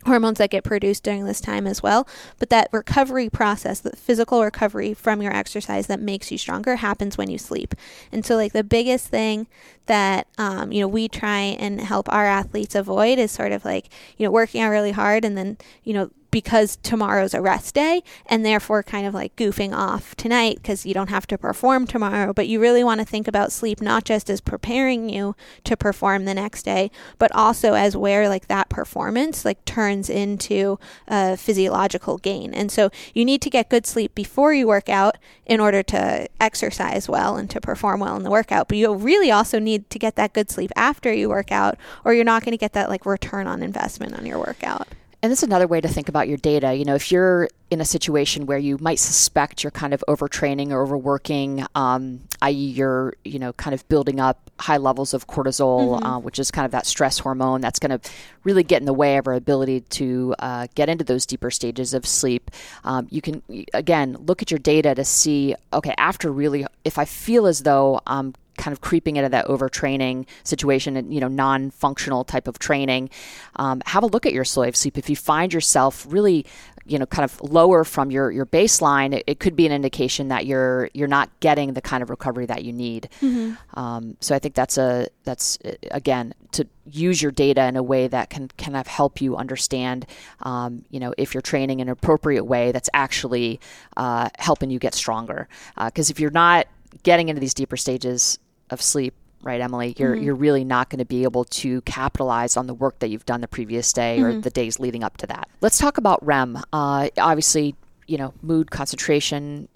hormones 0.05 0.39
that 0.39 0.51
get 0.51 0.65
produced 0.65 1.03
during 1.03 1.25
this 1.25 1.41
time 1.41 1.67
as 1.67 1.83
well. 1.83 2.09
But 2.39 2.51
that 2.51 2.69
recovery 2.73 3.29
process, 3.29 3.81
the 3.81 3.97
physical 3.97 4.43
recovery 4.43 4.95
from 4.95 5.21
your 5.23 5.33
exercise 5.33 5.87
that 5.89 6.01
makes 6.01 6.31
you 6.31 6.39
stronger, 6.39 6.77
happens 6.77 7.19
when 7.19 7.31
you 7.31 7.39
sleep. 7.39 7.75
And 8.11 8.25
so, 8.25 8.37
like 8.37 8.53
the 8.53 8.65
biggest 8.65 9.09
thing 9.09 9.47
that 9.87 10.27
um, 10.39 10.73
you 10.73 10.81
know 10.81 10.89
we 10.89 11.09
try 11.09 11.41
and 11.41 11.81
help 11.81 12.13
our 12.13 12.27
athletes 12.27 12.75
avoid 12.75 13.19
is 13.19 13.31
sort 13.33 13.53
of 13.53 13.65
like 13.65 13.89
you 14.17 14.25
know 14.25 14.31
working 14.31 14.61
out 14.61 14.71
really 14.71 14.93
hard 14.93 15.25
and 15.25 15.37
then 15.37 15.59
you 15.83 15.93
know 15.93 16.11
because 16.31 16.77
tomorrow's 16.77 17.35
a 17.35 17.41
rest 17.41 17.75
day 17.75 18.03
and 18.27 18.45
therefore 18.45 18.83
kind 18.83 19.07
of 19.07 19.15
like 19.15 19.35
goofing 19.37 19.75
off 19.75 20.15
tonight 20.17 20.57
because 20.57 20.87
you 20.87 20.95
don't 20.95 21.11
have 21.11 21.27
to 21.29 21.39
perform 21.39 21.87
tomorrow. 21.87 22.33
But 22.33 22.49
you 22.49 22.61
really 22.61 22.85
want 22.85 23.01
to 23.01 23.07
think 23.07 23.27
about 23.27 23.53
sleep 23.53 23.81
not 23.81 24.05
just 24.05 24.31
as 24.31 24.41
preparing 24.41 25.09
you 25.09 25.35
to 25.65 25.77
perform 25.77 26.25
the 26.25 26.35
next 26.35 26.63
day, 26.63 26.91
but 27.19 27.33
also 27.35 27.75
as 27.75 27.97
where 27.97 28.29
like 28.29 28.49
that 28.49 28.69
performance 28.69 29.45
like 29.45 29.65
turns 29.65 30.09
into 30.09 30.79
a 31.09 31.37
physiological 31.37 32.19
gain. 32.19 32.55
And 32.55 32.71
so 32.71 32.91
you 33.15 33.25
need 33.25 33.43
to 33.43 33.51
get 33.51 33.71
good 33.71 33.87
sleep 33.87 34.15
before 34.15 34.53
you 34.53 34.67
work 34.67 34.89
out 34.89 35.19
in 35.47 35.61
order 35.61 35.83
to 35.83 36.29
exercise 36.41 37.09
well 37.09 37.37
and 37.37 37.51
to 37.51 37.61
perform 37.61 38.01
well 38.01 38.17
in 38.17 38.23
the 38.23 38.31
workout. 38.31 38.69
But 38.69 38.79
you 38.79 38.95
really 38.95 39.31
also 39.31 39.59
need 39.59 39.91
to 39.91 39.99
get 39.99 40.17
that 40.17 40.33
good 40.33 40.51
sleep 40.51 40.71
after 40.77 41.13
you 41.13 41.29
work 41.29 41.51
out 41.51 41.77
or 42.05 42.15
you're 42.15 42.25
not 42.25 42.45
going 42.45 42.53
to 42.53 42.59
get 42.59 42.73
that 42.75 42.89
like 42.89 43.07
return 43.07 43.47
on 43.47 43.63
investment 43.63 44.17
on 44.17 44.27
your 44.27 44.39
workout. 44.39 44.89
And 45.23 45.31
this 45.31 45.41
is 45.41 45.43
another 45.43 45.67
way 45.67 45.83
to 45.83 45.89
think 45.89 46.09
about 46.09 46.29
your 46.29 46.39
data. 46.39 46.73
You 46.73 46.87
know, 46.87 46.95
if 46.95 47.13
you're 47.13 47.49
in 47.71 47.81
a 47.81 47.85
situation 47.85 48.47
where 48.47 48.57
you 48.57 48.79
might 48.81 48.99
suspect 48.99 49.63
you're 49.63 49.71
kind 49.71 49.93
of 49.93 50.03
overtraining 50.09 50.71
or 50.71 50.83
overworking, 50.83 51.65
um, 51.75 52.23
i.e., 52.41 52.53
you're 52.53 53.13
you 53.23 53.39
know 53.39 53.53
kind 53.53 53.75
of 53.75 53.87
building 53.89 54.19
up 54.19 54.51
high 54.59 54.79
levels 54.79 55.13
of 55.13 55.27
cortisol, 55.27 56.03
uh, 56.03 56.19
which 56.19 56.39
is 56.39 56.51
kind 56.51 56.65
of 56.65 56.73
that 56.73 56.87
stress 56.87 57.19
hormone 57.19 57.61
that's 57.61 57.79
going 57.79 57.99
to 57.99 58.11
really 58.45 58.63
get 58.63 58.81
in 58.81 58.87
the 58.87 58.95
way 58.95 59.19
of 59.19 59.27
our 59.27 59.35
ability 59.35 59.83
to 59.83 60.35
uh, 60.39 60.67
get 60.75 60.89
into 60.89 61.05
those 61.05 61.27
deeper 61.27 61.51
stages 61.51 61.93
of 61.93 62.07
sleep. 62.07 62.51
Um, 62.85 63.07
you 63.11 63.21
can 63.21 63.43
again 63.75 64.17
look 64.21 64.41
at 64.41 64.51
your 64.51 64.59
data 64.59 64.95
to 64.95 65.05
see, 65.05 65.55
okay, 65.73 65.95
after 65.99 66.33
really, 66.33 66.65
if 66.85 66.97
I 66.97 67.05
feel 67.05 67.47
as 67.47 67.63
though 67.63 68.01
I'm 68.07 68.35
kind 68.61 68.73
of 68.73 68.81
creeping 68.83 69.17
into 69.17 69.31
that 69.31 69.47
overtraining 69.47 70.27
situation 70.45 70.97
and 70.97 71.13
you 71.15 71.21
know 71.21 71.29
non-functional 71.29 72.25
type 72.25 72.47
of 72.47 72.59
training 72.59 73.09
um, 73.57 73.81
have 73.87 74.03
a 74.03 74.07
look 74.07 74.27
at 74.27 74.33
your 74.33 74.45
sleep 74.45 74.99
if 74.99 75.09
you 75.09 75.17
find 75.17 75.55
yourself 75.55 76.07
really 76.09 76.45
you 76.91 76.99
know 76.99 77.07
kind 77.07 77.25
of 77.25 77.41
lower 77.41 77.85
from 77.85 78.11
your 78.11 78.31
your 78.31 78.47
baseline, 78.47 79.15
it, 79.15 79.25
it, 79.27 79.41
could 79.41 79.55
be 79.55 79.65
an 79.65 79.73
indication 79.73 80.29
that 80.29 80.45
you're 80.45 80.91
you're 80.93 81.09
not 81.09 81.31
getting 81.41 81.75
the 81.75 81.81
kind 81.81 82.03
of 82.03 82.11
recovery 82.11 82.47
that 82.47 82.65
you 82.65 82.73
need. 82.73 83.09
Mm-hmm. 83.21 83.79
Um, 83.79 84.17
so 84.21 84.35
I 84.35 84.39
think 84.39 84.55
that's 84.55 84.77
a 84.77 85.07
that's 85.25 85.59
again 85.91 86.35
to 86.53 86.67
use 86.87 87.23
your 87.23 87.31
data 87.31 87.65
in 87.67 87.77
a 87.77 87.83
way 87.83 88.09
that 88.09 88.31
can 88.31 88.49
kind 88.59 88.77
of 88.77 88.89
help 88.89 89.21
you 89.21 89.37
understand, 89.37 90.05
um, 90.41 90.85
you 90.91 90.99
know, 90.99 91.15
if 91.17 91.33
you're 91.33 91.43
training 91.43 91.79
in 91.79 91.87
an 91.87 91.93
appropriate 91.93 92.45
way 92.45 92.73
that's 92.73 92.91
actually 92.93 93.61
uh, 93.97 94.29
helping 94.39 94.71
you 94.71 94.81
get 94.81 94.95
stronger. 94.95 95.49
Because 95.77 96.11
uh, 96.11 96.13
if 96.13 96.19
you're 96.19 96.33
not 96.33 96.67
getting 97.05 97.29
into 97.29 97.41
these 97.41 97.55
deeper 97.55 97.77
stages 97.77 98.41
of 98.71 98.81
sleep 98.81 99.15
right, 99.43 99.61
Emily? 99.61 99.95
You're 99.99 100.15
mm-hmm. 100.15 100.25
you're 100.25 100.35
really 100.35 100.65
not 100.65 100.91
going 100.91 100.99
to 100.99 101.05
be 101.05 101.25
able 101.25 101.45
to 101.45 101.81
capitalize 101.83 102.57
on 102.57 102.67
the 102.67 102.75
work 102.75 102.99
that 103.01 103.09
you've 103.09 103.27
done 103.27 103.41
the 103.41 103.49
previous 103.49 103.93
day 103.93 104.19
mm-hmm. 104.19 104.39
or 104.39 104.41
the 104.41 104.51
days 104.51 104.79
leading 104.79 105.05
up 105.05 105.17
to 105.19 105.27
that. 105.29 105.49
Let's 105.61 105.79
talk 105.79 105.99
about 105.99 106.25
REM. 106.25 106.59
Uh, 106.73 107.09
obviously, 107.19 107.75
you 108.07 108.19
know, 108.19 108.35
mood, 108.43 108.71
concentration, 108.71 109.69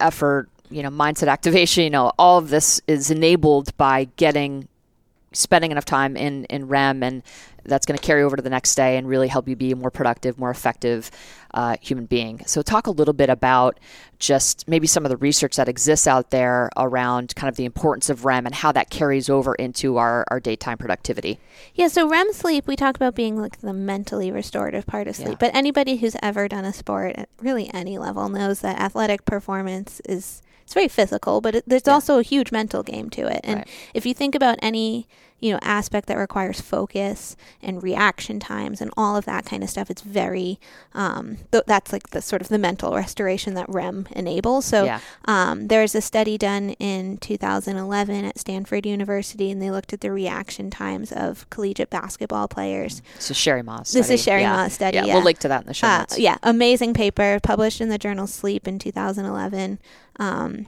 effort, 0.00 0.48
you 0.70 0.82
know, 0.82 0.90
mindset 0.90 1.28
activation. 1.28 1.84
You 1.84 1.90
know, 1.90 2.12
all 2.18 2.38
of 2.38 2.50
this 2.50 2.80
is 2.86 3.10
enabled 3.10 3.76
by 3.76 4.08
getting 4.16 4.68
spending 5.32 5.70
enough 5.70 5.84
time 5.84 6.16
in 6.16 6.44
in 6.46 6.68
REM 6.68 7.02
and 7.02 7.22
that's 7.64 7.86
going 7.86 7.98
to 7.98 8.04
carry 8.04 8.22
over 8.22 8.36
to 8.36 8.42
the 8.42 8.50
next 8.50 8.74
day 8.74 8.96
and 8.96 9.08
really 9.08 9.28
help 9.28 9.48
you 9.48 9.56
be 9.56 9.72
a 9.72 9.76
more 9.76 9.90
productive, 9.90 10.38
more 10.38 10.50
effective 10.50 11.10
uh, 11.54 11.76
human 11.80 12.06
being. 12.06 12.42
So, 12.46 12.62
talk 12.62 12.86
a 12.86 12.90
little 12.90 13.14
bit 13.14 13.28
about 13.28 13.78
just 14.18 14.68
maybe 14.68 14.86
some 14.86 15.04
of 15.04 15.10
the 15.10 15.16
research 15.16 15.56
that 15.56 15.68
exists 15.68 16.06
out 16.06 16.30
there 16.30 16.70
around 16.76 17.34
kind 17.34 17.48
of 17.48 17.56
the 17.56 17.64
importance 17.64 18.08
of 18.08 18.24
REM 18.24 18.46
and 18.46 18.54
how 18.54 18.72
that 18.72 18.88
carries 18.88 19.28
over 19.28 19.54
into 19.56 19.96
our, 19.96 20.24
our 20.28 20.40
daytime 20.40 20.78
productivity. 20.78 21.38
Yeah, 21.74 21.88
so 21.88 22.08
REM 22.08 22.32
sleep, 22.32 22.66
we 22.66 22.76
talk 22.76 22.96
about 22.96 23.14
being 23.14 23.36
like 23.36 23.60
the 23.60 23.72
mentally 23.72 24.30
restorative 24.30 24.86
part 24.86 25.08
of 25.08 25.16
sleep, 25.16 25.28
yeah. 25.28 25.36
but 25.40 25.54
anybody 25.54 25.96
who's 25.96 26.16
ever 26.22 26.48
done 26.48 26.64
a 26.64 26.72
sport 26.72 27.14
at 27.16 27.28
really 27.40 27.72
any 27.74 27.98
level 27.98 28.28
knows 28.28 28.60
that 28.60 28.80
athletic 28.80 29.24
performance 29.24 30.00
is 30.08 30.42
it's 30.62 30.74
very 30.74 30.88
physical, 30.88 31.40
but 31.40 31.56
it, 31.56 31.64
there's 31.66 31.82
yeah. 31.86 31.92
also 31.92 32.18
a 32.18 32.22
huge 32.22 32.52
mental 32.52 32.82
game 32.82 33.10
to 33.10 33.26
it. 33.26 33.40
And 33.44 33.58
right. 33.58 33.68
if 33.92 34.06
you 34.06 34.14
think 34.14 34.34
about 34.34 34.58
any 34.62 35.06
you 35.42 35.52
know 35.52 35.58
aspect 35.60 36.06
that 36.06 36.16
requires 36.16 36.60
focus 36.60 37.36
and 37.60 37.82
reaction 37.82 38.38
times 38.38 38.80
and 38.80 38.90
all 38.96 39.16
of 39.16 39.24
that 39.24 39.44
kind 39.44 39.62
of 39.62 39.68
stuff, 39.68 39.90
it's 39.90 40.02
very 40.02 40.58
um, 40.94 41.38
th- 41.50 41.64
that's 41.66 41.92
like 41.92 42.10
the 42.10 42.22
sort 42.22 42.40
of 42.40 42.48
the 42.48 42.58
mental 42.58 42.94
restoration 42.94 43.54
that 43.54 43.68
REM 43.68 44.06
enables. 44.12 44.64
So 44.64 44.84
yeah. 44.84 45.00
um, 45.24 45.66
there's 45.66 45.94
a 45.96 46.00
study 46.00 46.38
done 46.38 46.70
in 46.78 47.18
2011 47.18 48.24
at 48.24 48.38
Stanford 48.38 48.86
University, 48.86 49.50
and 49.50 49.60
they 49.60 49.70
looked 49.70 49.92
at 49.92 50.00
the 50.00 50.12
reaction 50.12 50.70
times 50.70 51.10
of 51.10 51.50
collegiate 51.50 51.90
basketball 51.90 52.46
players. 52.46 53.02
This 53.16 53.32
is 53.32 53.36
Cheri 53.36 53.64
Mah's. 53.64 53.90
This 53.90 54.10
is 54.10 54.24
Cheri 54.24 54.42
yeah. 54.42 54.56
Mah's 54.56 54.74
study. 54.74 54.96
Yeah, 54.96 55.06
yeah, 55.06 55.14
we'll 55.14 55.24
link 55.24 55.40
to 55.40 55.48
that 55.48 55.62
in 55.62 55.66
the 55.66 55.74
show 55.74 55.88
uh, 55.88 55.98
notes. 55.98 56.18
Yeah, 56.18 56.38
amazing 56.44 56.94
paper 56.94 57.40
published 57.42 57.80
in 57.80 57.88
the 57.88 57.98
journal 57.98 58.28
Sleep 58.28 58.68
in 58.68 58.78
2011. 58.78 59.80
Um, 60.20 60.66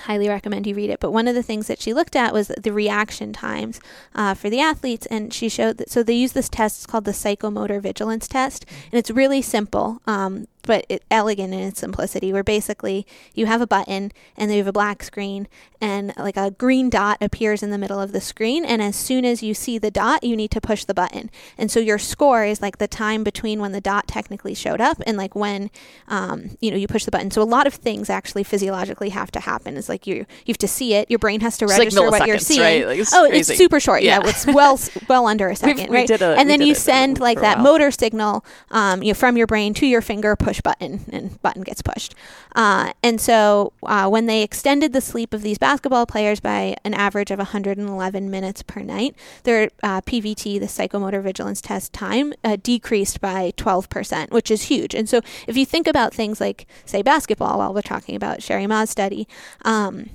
highly 0.00 0.28
recommend 0.28 0.66
you 0.66 0.74
read 0.74 0.90
it. 0.90 1.00
But 1.00 1.12
one 1.12 1.28
of 1.28 1.34
the 1.34 1.42
things 1.42 1.66
that 1.66 1.80
she 1.80 1.94
looked 1.94 2.16
at 2.16 2.32
was 2.32 2.48
the 2.48 2.72
reaction 2.72 3.32
times 3.32 3.80
uh, 4.14 4.34
for 4.34 4.50
the 4.50 4.60
athletes, 4.60 5.06
and 5.06 5.32
she 5.32 5.48
showed 5.48 5.78
that. 5.78 5.90
So 5.90 6.02
they 6.02 6.14
use 6.14 6.32
this 6.32 6.48
test. 6.48 6.78
It's 6.78 6.86
called 6.86 7.04
the 7.04 7.12
psychomotor 7.12 7.80
vigilance 7.80 8.28
test, 8.28 8.64
and 8.68 8.98
it's 8.98 9.10
really 9.10 9.42
simple. 9.42 10.00
Um, 10.06 10.46
but 10.62 10.86
it, 10.88 11.02
elegant 11.10 11.52
in 11.52 11.60
its 11.60 11.80
simplicity, 11.80 12.32
where 12.32 12.44
basically 12.44 13.06
you 13.34 13.46
have 13.46 13.60
a 13.60 13.66
button 13.66 14.12
and 14.36 14.50
then 14.50 14.56
you 14.56 14.58
have 14.58 14.68
a 14.68 14.72
black 14.72 15.02
screen, 15.02 15.48
and 15.80 16.12
like 16.16 16.36
a 16.36 16.52
green 16.52 16.88
dot 16.88 17.18
appears 17.20 17.62
in 17.62 17.70
the 17.70 17.78
middle 17.78 18.00
of 18.00 18.12
the 18.12 18.20
screen. 18.20 18.64
And 18.64 18.80
as 18.80 18.94
soon 18.94 19.24
as 19.24 19.42
you 19.42 19.52
see 19.52 19.78
the 19.78 19.90
dot, 19.90 20.22
you 20.22 20.36
need 20.36 20.52
to 20.52 20.60
push 20.60 20.84
the 20.84 20.94
button. 20.94 21.30
And 21.58 21.70
so 21.70 21.80
your 21.80 21.98
score 21.98 22.44
is 22.44 22.62
like 22.62 22.78
the 22.78 22.86
time 22.86 23.24
between 23.24 23.60
when 23.60 23.72
the 23.72 23.80
dot 23.80 24.06
technically 24.06 24.54
showed 24.54 24.80
up 24.80 25.02
and 25.06 25.16
like 25.16 25.34
when 25.34 25.70
um, 26.06 26.56
you 26.60 26.70
know 26.70 26.76
you 26.76 26.86
push 26.86 27.04
the 27.04 27.10
button. 27.10 27.30
So 27.30 27.42
a 27.42 27.44
lot 27.44 27.66
of 27.66 27.74
things 27.74 28.08
actually 28.08 28.44
physiologically 28.44 29.08
have 29.08 29.32
to 29.32 29.40
happen. 29.40 29.76
It's 29.76 29.88
like 29.88 30.06
you 30.06 30.14
you 30.14 30.52
have 30.52 30.58
to 30.58 30.68
see 30.68 30.94
it. 30.94 31.10
Your 31.10 31.18
brain 31.18 31.40
has 31.40 31.58
to 31.58 31.66
register 31.66 32.02
like 32.02 32.20
what 32.20 32.28
you're 32.28 32.38
seeing. 32.38 32.60
Right? 32.60 32.86
Like 32.86 32.98
it's 33.00 33.12
oh, 33.12 33.26
crazy. 33.28 33.52
it's 33.52 33.58
super 33.58 33.80
short. 33.80 34.02
Yeah, 34.02 34.20
yeah 34.22 34.28
it's 34.28 34.46
well 34.46 34.78
well 35.08 35.26
under 35.26 35.48
a 35.48 35.54
2nd 35.54 35.90
right? 35.90 36.08
A, 36.10 36.38
and 36.38 36.48
then 36.48 36.62
you 36.62 36.74
send 36.74 37.18
like 37.18 37.40
that 37.40 37.58
motor 37.58 37.90
signal 37.90 38.44
um, 38.70 39.02
you 39.02 39.08
know, 39.08 39.14
from 39.14 39.36
your 39.36 39.46
brain 39.46 39.74
to 39.74 39.86
your 39.86 40.00
finger. 40.00 40.36
Push 40.36 40.51
push 40.52 40.60
button 40.60 41.00
and 41.10 41.40
button 41.40 41.62
gets 41.62 41.80
pushed. 41.80 42.14
Uh, 42.54 42.92
and 43.02 43.18
so 43.18 43.72
uh, 43.84 44.06
when 44.06 44.26
they 44.26 44.42
extended 44.42 44.92
the 44.92 45.00
sleep 45.00 45.32
of 45.32 45.40
these 45.40 45.56
basketball 45.56 46.04
players 46.04 46.40
by 46.40 46.76
an 46.84 46.92
average 46.92 47.30
of 47.30 47.38
111 47.38 48.30
minutes 48.30 48.62
per 48.62 48.80
night, 48.80 49.16
their 49.44 49.70
uh, 49.82 50.02
PVT, 50.02 50.60
the 50.60 50.66
psychomotor 50.66 51.22
vigilance 51.22 51.62
test 51.62 51.94
time, 51.94 52.34
uh, 52.44 52.58
decreased 52.62 53.18
by 53.22 53.52
12%, 53.56 54.30
which 54.30 54.50
is 54.50 54.64
huge. 54.64 54.94
And 54.94 55.08
so 55.08 55.22
if 55.46 55.56
you 55.56 55.64
think 55.64 55.86
about 55.86 56.12
things 56.12 56.38
like, 56.38 56.66
say, 56.84 57.00
basketball, 57.00 57.58
while 57.58 57.72
we're 57.72 57.80
talking 57.80 58.14
about 58.14 58.40
Cheri 58.40 58.66
Mah's 58.66 58.90
study, 58.90 59.26
um, 59.64 60.10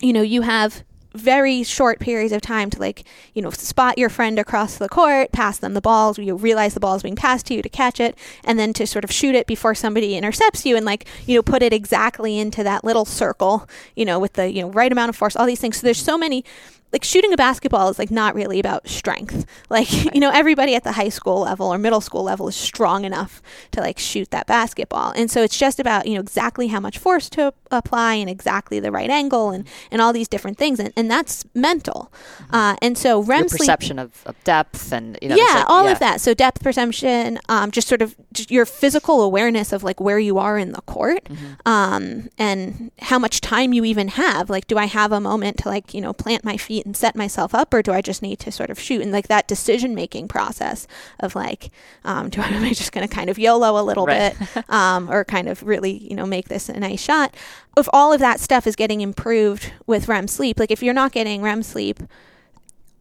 you 0.00 0.14
know, 0.14 0.22
you 0.22 0.42
have 0.42 0.82
very 1.14 1.62
short 1.62 2.00
periods 2.00 2.32
of 2.32 2.40
time 2.40 2.70
to 2.70 2.78
like 2.78 3.04
you 3.34 3.40
know 3.40 3.50
spot 3.50 3.96
your 3.98 4.08
friend 4.08 4.38
across 4.38 4.76
the 4.76 4.88
court 4.88 5.30
pass 5.32 5.58
them 5.58 5.74
the 5.74 5.80
balls 5.80 6.18
you 6.18 6.34
realize 6.34 6.74
the 6.74 6.80
ball 6.80 6.96
is 6.96 7.02
being 7.02 7.16
passed 7.16 7.46
to 7.46 7.54
you 7.54 7.62
to 7.62 7.68
catch 7.68 8.00
it 8.00 8.18
and 8.44 8.58
then 8.58 8.72
to 8.72 8.86
sort 8.86 9.04
of 9.04 9.12
shoot 9.12 9.34
it 9.34 9.46
before 9.46 9.74
somebody 9.74 10.16
intercepts 10.16 10.66
you 10.66 10.76
and 10.76 10.84
like 10.84 11.06
you 11.26 11.36
know 11.36 11.42
put 11.42 11.62
it 11.62 11.72
exactly 11.72 12.38
into 12.38 12.64
that 12.64 12.84
little 12.84 13.04
circle 13.04 13.68
you 13.94 14.04
know 14.04 14.18
with 14.18 14.32
the 14.34 14.50
you 14.50 14.60
know 14.60 14.70
right 14.70 14.90
amount 14.90 15.08
of 15.08 15.16
force 15.16 15.36
all 15.36 15.46
these 15.46 15.60
things 15.60 15.76
so 15.76 15.86
there's 15.86 16.02
so 16.02 16.18
many 16.18 16.44
like 16.94 17.02
shooting 17.02 17.32
a 17.32 17.36
basketball 17.36 17.88
is 17.88 17.98
like 17.98 18.12
not 18.12 18.36
really 18.36 18.60
about 18.60 18.88
strength. 18.88 19.44
Like, 19.70 20.14
you 20.14 20.20
know, 20.20 20.30
everybody 20.30 20.76
at 20.76 20.84
the 20.84 20.92
high 20.92 21.08
school 21.08 21.40
level 21.40 21.66
or 21.66 21.78
middle 21.78 22.00
school 22.00 22.22
level 22.22 22.46
is 22.46 22.54
strong 22.54 23.04
enough 23.04 23.42
to 23.72 23.80
like 23.80 23.98
shoot 23.98 24.30
that 24.30 24.46
basketball. 24.46 25.10
And 25.16 25.28
so 25.28 25.42
it's 25.42 25.58
just 25.58 25.80
about, 25.80 26.06
you 26.06 26.14
know, 26.14 26.20
exactly 26.20 26.68
how 26.68 26.78
much 26.78 26.98
force 26.98 27.28
to 27.30 27.52
apply 27.72 28.14
and 28.14 28.30
exactly 28.30 28.78
the 28.78 28.92
right 28.92 29.10
angle 29.10 29.50
and, 29.50 29.66
and 29.90 30.00
all 30.00 30.12
these 30.12 30.28
different 30.28 30.58
things. 30.58 30.78
And, 30.78 30.92
and 30.96 31.03
that's 31.10 31.44
mental. 31.54 32.12
Mm-hmm. 32.38 32.54
Uh, 32.54 32.76
and 32.82 32.98
so 32.98 33.22
REM 33.22 33.40
Your 33.40 33.48
sleep. 33.48 33.58
perception 33.60 33.98
of, 33.98 34.22
of 34.26 34.42
depth 34.44 34.92
and, 34.92 35.18
you 35.20 35.28
know, 35.28 35.36
yeah, 35.36 35.60
like, 35.60 35.70
all 35.70 35.84
yeah. 35.84 35.92
of 35.92 35.98
that. 35.98 36.20
So 36.20 36.34
depth 36.34 36.62
perception, 36.62 37.38
um, 37.48 37.70
just 37.70 37.88
sort 37.88 38.02
of 38.02 38.14
just 38.32 38.50
your 38.50 38.66
physical 38.66 39.22
awareness 39.22 39.72
of 39.72 39.82
like 39.82 40.00
where 40.00 40.18
you 40.18 40.38
are 40.38 40.58
in 40.58 40.72
the 40.72 40.82
court 40.82 41.24
mm-hmm. 41.24 41.54
um, 41.66 42.28
and 42.38 42.90
how 43.00 43.18
much 43.18 43.40
time 43.40 43.72
you 43.72 43.84
even 43.84 44.08
have. 44.08 44.50
Like, 44.50 44.66
do 44.66 44.78
I 44.78 44.86
have 44.86 45.12
a 45.12 45.20
moment 45.20 45.58
to 45.58 45.68
like, 45.68 45.94
you 45.94 46.00
know, 46.00 46.12
plant 46.12 46.44
my 46.44 46.56
feet 46.56 46.86
and 46.86 46.96
set 46.96 47.16
myself 47.16 47.54
up 47.54 47.72
or 47.72 47.82
do 47.82 47.92
I 47.92 48.00
just 48.00 48.22
need 48.22 48.38
to 48.40 48.52
sort 48.52 48.70
of 48.70 48.78
shoot? 48.78 49.02
And 49.02 49.12
like 49.12 49.28
that 49.28 49.48
decision 49.48 49.94
making 49.94 50.28
process 50.28 50.86
of 51.20 51.34
like, 51.34 51.70
um, 52.04 52.28
do 52.34 52.40
I, 52.40 52.48
am 52.48 52.64
I 52.64 52.72
just 52.72 52.92
going 52.92 53.06
to 53.06 53.12
kind 53.12 53.30
of 53.30 53.38
YOLO 53.38 53.80
a 53.80 53.84
little 53.84 54.06
right. 54.06 54.34
bit 54.38 54.70
um, 54.70 55.10
or 55.10 55.24
kind 55.24 55.48
of 55.48 55.62
really, 55.62 55.92
you 55.92 56.14
know, 56.16 56.26
make 56.26 56.48
this 56.48 56.68
a 56.68 56.78
nice 56.78 57.00
shot? 57.00 57.34
If 57.76 57.88
all 57.92 58.12
of 58.12 58.20
that 58.20 58.40
stuff 58.40 58.66
is 58.66 58.76
getting 58.76 59.00
improved 59.00 59.72
with 59.86 60.08
REM 60.08 60.28
sleep, 60.28 60.58
like 60.58 60.70
if 60.70 60.82
you're 60.82 60.94
not 60.94 61.12
getting 61.12 61.42
REM 61.42 61.62
sleep, 61.62 62.00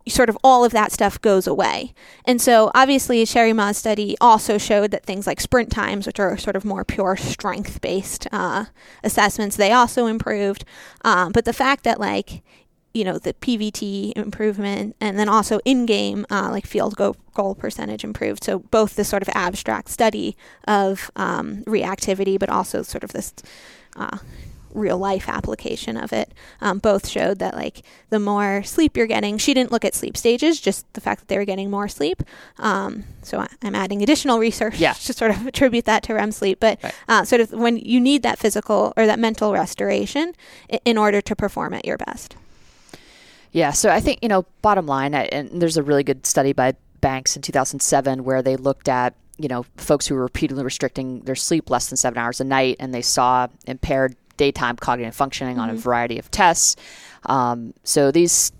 sort 0.07 0.29
of 0.29 0.37
all 0.43 0.65
of 0.65 0.71
that 0.73 0.91
stuff 0.91 1.21
goes 1.21 1.47
away. 1.47 1.93
And 2.25 2.41
so 2.41 2.71
obviously 2.75 3.25
Cheri 3.25 3.53
Mah's 3.53 3.77
study 3.77 4.15
also 4.19 4.57
showed 4.57 4.91
that 4.91 5.05
things 5.05 5.25
like 5.25 5.39
sprint 5.39 5.71
times, 5.71 6.05
which 6.05 6.19
are 6.19 6.37
sort 6.37 6.55
of 6.55 6.65
more 6.65 6.83
pure 6.83 7.15
strength 7.15 7.79
based 7.81 8.27
uh, 8.31 8.65
assessments, 9.03 9.55
they 9.55 9.71
also 9.71 10.07
improved. 10.07 10.65
Um, 11.05 11.31
but 11.31 11.45
the 11.45 11.53
fact 11.53 11.83
that 11.83 11.99
like 11.99 12.41
you 12.93 13.03
know 13.03 13.17
the 13.17 13.33
PVT 13.33 14.13
improvement, 14.15 14.95
and 15.01 15.17
then 15.17 15.27
also 15.27 15.59
in-game 15.65 16.25
uh, 16.29 16.49
like 16.51 16.65
field 16.65 16.95
goal, 16.95 17.15
goal 17.33 17.55
percentage 17.55 18.03
improved. 18.03 18.43
So 18.43 18.59
both 18.59 18.95
this 18.95 19.09
sort 19.09 19.23
of 19.23 19.29
abstract 19.33 19.89
study 19.89 20.37
of 20.67 21.09
um, 21.15 21.63
reactivity, 21.63 22.37
but 22.37 22.49
also 22.49 22.83
sort 22.83 23.03
of 23.03 23.11
this 23.11 23.33
uh, 23.95 24.19
real 24.73 24.97
life 24.97 25.29
application 25.29 25.97
of 25.97 26.13
it. 26.13 26.33
Um, 26.61 26.79
both 26.79 27.07
showed 27.07 27.39
that 27.39 27.55
like 27.55 27.83
the 28.09 28.19
more 28.19 28.63
sleep 28.63 28.97
you're 28.97 29.07
getting, 29.07 29.37
she 29.37 29.53
didn't 29.53 29.71
look 29.71 29.85
at 29.85 29.95
sleep 29.95 30.17
stages, 30.17 30.59
just 30.59 30.91
the 30.93 31.01
fact 31.01 31.21
that 31.21 31.27
they 31.27 31.37
were 31.37 31.45
getting 31.45 31.69
more 31.69 31.87
sleep. 31.87 32.23
Um, 32.57 33.05
so 33.21 33.39
I, 33.39 33.47
am 33.61 33.75
adding 33.75 34.01
additional 34.01 34.39
research 34.39 34.77
yeah. 34.79 34.93
to 35.05 35.13
sort 35.13 35.31
of 35.31 35.45
attribute 35.47 35.85
that 35.85 36.03
to 36.03 36.13
REM 36.13 36.31
sleep, 36.31 36.59
but 36.59 36.81
right. 36.83 36.93
uh, 37.07 37.25
sort 37.25 37.41
of 37.41 37.51
when 37.51 37.77
you 37.77 37.99
need 37.99 38.23
that 38.23 38.39
physical 38.39 38.93
or 38.97 39.05
that 39.05 39.19
mental 39.19 39.53
restoration 39.53 40.33
in 40.85 40.97
order 40.97 41.21
to 41.21 41.35
perform 41.35 41.73
at 41.73 41.85
your 41.85 41.97
best. 41.97 42.35
Yeah, 43.53 43.69
so 43.71 43.91
I 43.91 43.99
think, 43.99 44.19
you 44.23 44.29
know, 44.29 44.45
bottom 44.63 44.87
line, 44.87 45.13
and 45.13 45.61
there's 45.61 45.77
a 45.77 45.83
really 45.83 46.03
good 46.03 46.25
study 46.25 46.53
by 46.53 46.73
Banks 47.01 47.35
in 47.35 47.43
2007 47.43 48.23
where 48.23 48.41
they 48.41 48.55
looked 48.55 48.89
at, 48.89 49.13
you 49.37 49.47
know, 49.47 49.65
folks 49.77 50.07
who 50.07 50.15
were 50.15 50.23
repeatedly 50.23 50.63
restricting 50.63 51.19
their 51.21 51.35
sleep 51.35 51.69
less 51.69 51.87
than 51.87 51.97
seven 51.97 52.17
hours 52.17 52.41
a 52.41 52.43
night, 52.43 52.77
and 52.79 52.93
they 52.93 53.01
saw 53.01 53.47
impaired 53.67 54.15
daytime 54.37 54.75
cognitive 54.75 55.15
functioning 55.15 55.55
mm-hmm. 55.55 55.61
on 55.63 55.69
a 55.69 55.73
mm-hmm. 55.73 55.81
variety 55.81 56.19
of 56.19 56.29
tests. 56.31 56.75
Um, 57.25 57.73
so 57.83 58.11
these 58.11 58.51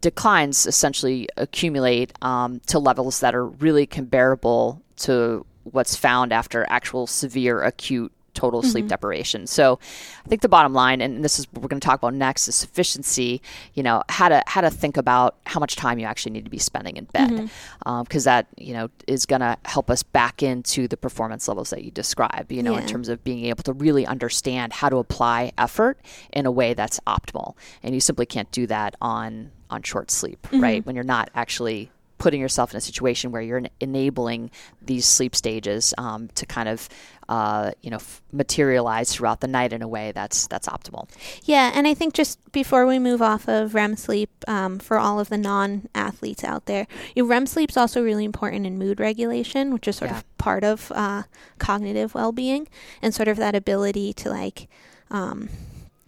declines 0.00 0.66
essentially 0.66 1.28
accumulate 1.36 2.12
um, 2.22 2.60
to 2.66 2.78
levels 2.78 3.20
that 3.20 3.34
are 3.34 3.46
really 3.46 3.86
comparable 3.86 4.82
to 4.96 5.44
what's 5.64 5.96
found 5.96 6.32
after 6.32 6.66
actual 6.68 7.06
severe 7.06 7.62
acute 7.62 8.12
total 8.34 8.62
sleep 8.62 8.88
deprivation. 8.88 9.46
So 9.46 9.78
I 10.24 10.28
think 10.28 10.42
the 10.42 10.48
bottom 10.48 10.72
line, 10.74 11.00
and 11.00 11.24
this 11.24 11.38
is 11.38 11.46
what 11.52 11.62
we're 11.62 11.68
going 11.68 11.80
to 11.80 11.86
talk 11.86 12.00
about 12.00 12.14
next, 12.14 12.48
is 12.48 12.54
sufficiency. 12.54 13.40
You 13.74 13.82
know, 13.82 14.02
how 14.08 14.28
to 14.28 14.42
how 14.46 14.60
to 14.60 14.70
think 14.70 14.96
about 14.96 15.36
how 15.46 15.60
much 15.60 15.76
time 15.76 15.98
you 15.98 16.06
actually 16.06 16.32
need 16.32 16.44
to 16.44 16.50
be 16.50 16.58
spending 16.58 16.96
in 16.96 17.04
bed, 17.06 17.30
because 17.78 18.24
Mm-hmm. 18.24 18.24
that 18.24 18.46
you 18.56 18.74
know 18.74 18.88
is 19.06 19.26
going 19.26 19.40
to 19.40 19.56
help 19.64 19.90
us 19.90 20.02
back 20.02 20.42
into 20.42 20.88
the 20.88 20.96
performance 20.96 21.48
levels 21.48 21.70
that 21.70 21.84
you 21.84 21.90
describe. 21.90 22.50
You 22.50 22.62
know, 22.62 22.76
in 22.76 22.86
terms 22.86 23.08
of 23.08 23.22
being 23.24 23.44
able 23.46 23.62
to 23.64 23.72
really 23.72 24.06
understand 24.06 24.72
how 24.72 24.88
to 24.88 24.96
apply 24.96 25.52
effort 25.56 25.98
in 26.32 26.46
a 26.46 26.50
way 26.50 26.74
that's 26.74 27.00
optimal, 27.06 27.54
and 27.82 27.94
you 27.94 28.00
simply 28.00 28.26
can't 28.26 28.50
do 28.50 28.66
that 28.66 28.96
on 29.00 29.50
on 29.70 29.82
short 29.82 30.10
sleep, 30.10 30.40
Mm-hmm. 30.42 30.60
right? 30.60 30.86
When 30.86 30.94
you're 30.94 31.04
not 31.04 31.30
actually 31.34 31.90
putting 32.24 32.40
yourself 32.40 32.72
in 32.72 32.78
a 32.78 32.80
situation 32.80 33.30
where 33.32 33.42
you're 33.42 33.62
enabling 33.80 34.50
these 34.80 35.04
sleep 35.04 35.34
stages 35.36 35.92
um, 35.98 36.28
to 36.34 36.46
kind 36.46 36.68
of 36.70 36.88
uh, 37.28 37.70
you 37.82 37.90
know 37.90 37.96
f- 37.98 38.22
materialize 38.32 39.12
throughout 39.12 39.40
the 39.40 39.46
night 39.46 39.72
in 39.74 39.82
a 39.82 39.88
way 39.96 40.10
that's 40.12 40.46
that's 40.46 40.66
optimal. 40.66 41.06
Yeah, 41.44 41.70
and 41.74 41.86
I 41.86 41.92
think 41.92 42.14
just 42.14 42.38
before 42.52 42.86
we 42.86 42.98
move 42.98 43.20
off 43.20 43.46
of 43.48 43.74
REM 43.74 43.96
sleep, 43.96 44.30
um, 44.48 44.78
for 44.78 44.96
all 44.98 45.20
of 45.20 45.28
the 45.28 45.36
non-athletes 45.38 46.42
out 46.44 46.64
there, 46.64 46.86
you 47.14 47.22
know, 47.22 47.28
REM 47.28 47.46
sleep's 47.46 47.76
also 47.76 48.02
really 48.02 48.24
important 48.24 48.64
in 48.66 48.78
mood 48.78 49.00
regulation, 49.00 49.72
which 49.74 49.86
is 49.86 49.96
sort 49.96 50.10
Yeah. 50.10 50.18
of 50.18 50.38
part 50.38 50.64
of 50.64 50.90
uh, 50.94 51.22
cognitive 51.58 52.14
well-being, 52.14 52.68
and 53.02 53.14
sort 53.14 53.28
of 53.28 53.36
that 53.36 53.54
ability 53.54 54.12
to 54.14 54.30
like. 54.30 54.68
Um, 55.10 55.48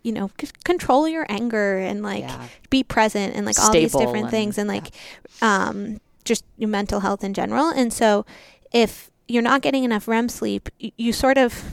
you 0.03 0.13
know, 0.13 0.31
c- 0.41 0.47
control 0.65 1.09
your 1.09 1.27
anger 1.29 1.79
and 1.79 2.01
like 2.01 2.21
Yeah. 2.29 2.47
be 2.71 2.85
present 2.85 3.35
and 3.35 3.45
like 3.45 3.59
all 3.59 3.73
these 3.73 3.91
different 3.93 4.27
and- 4.27 4.31
things 4.31 4.57
and 4.57 4.69
like 4.69 4.87
um, 5.43 5.99
just 6.27 6.45
your 6.59 6.69
mental 6.69 7.01
health 7.01 7.25
in 7.25 7.33
general. 7.33 7.69
And 7.71 7.93
so, 7.93 8.27
if 8.73 9.11
you're 9.29 9.43
not 9.43 9.63
getting 9.63 9.85
enough 9.85 10.07
REM 10.07 10.29
sleep, 10.29 10.69
you, 10.79 10.93
you 10.97 11.13
sort 11.13 11.39
of 11.39 11.65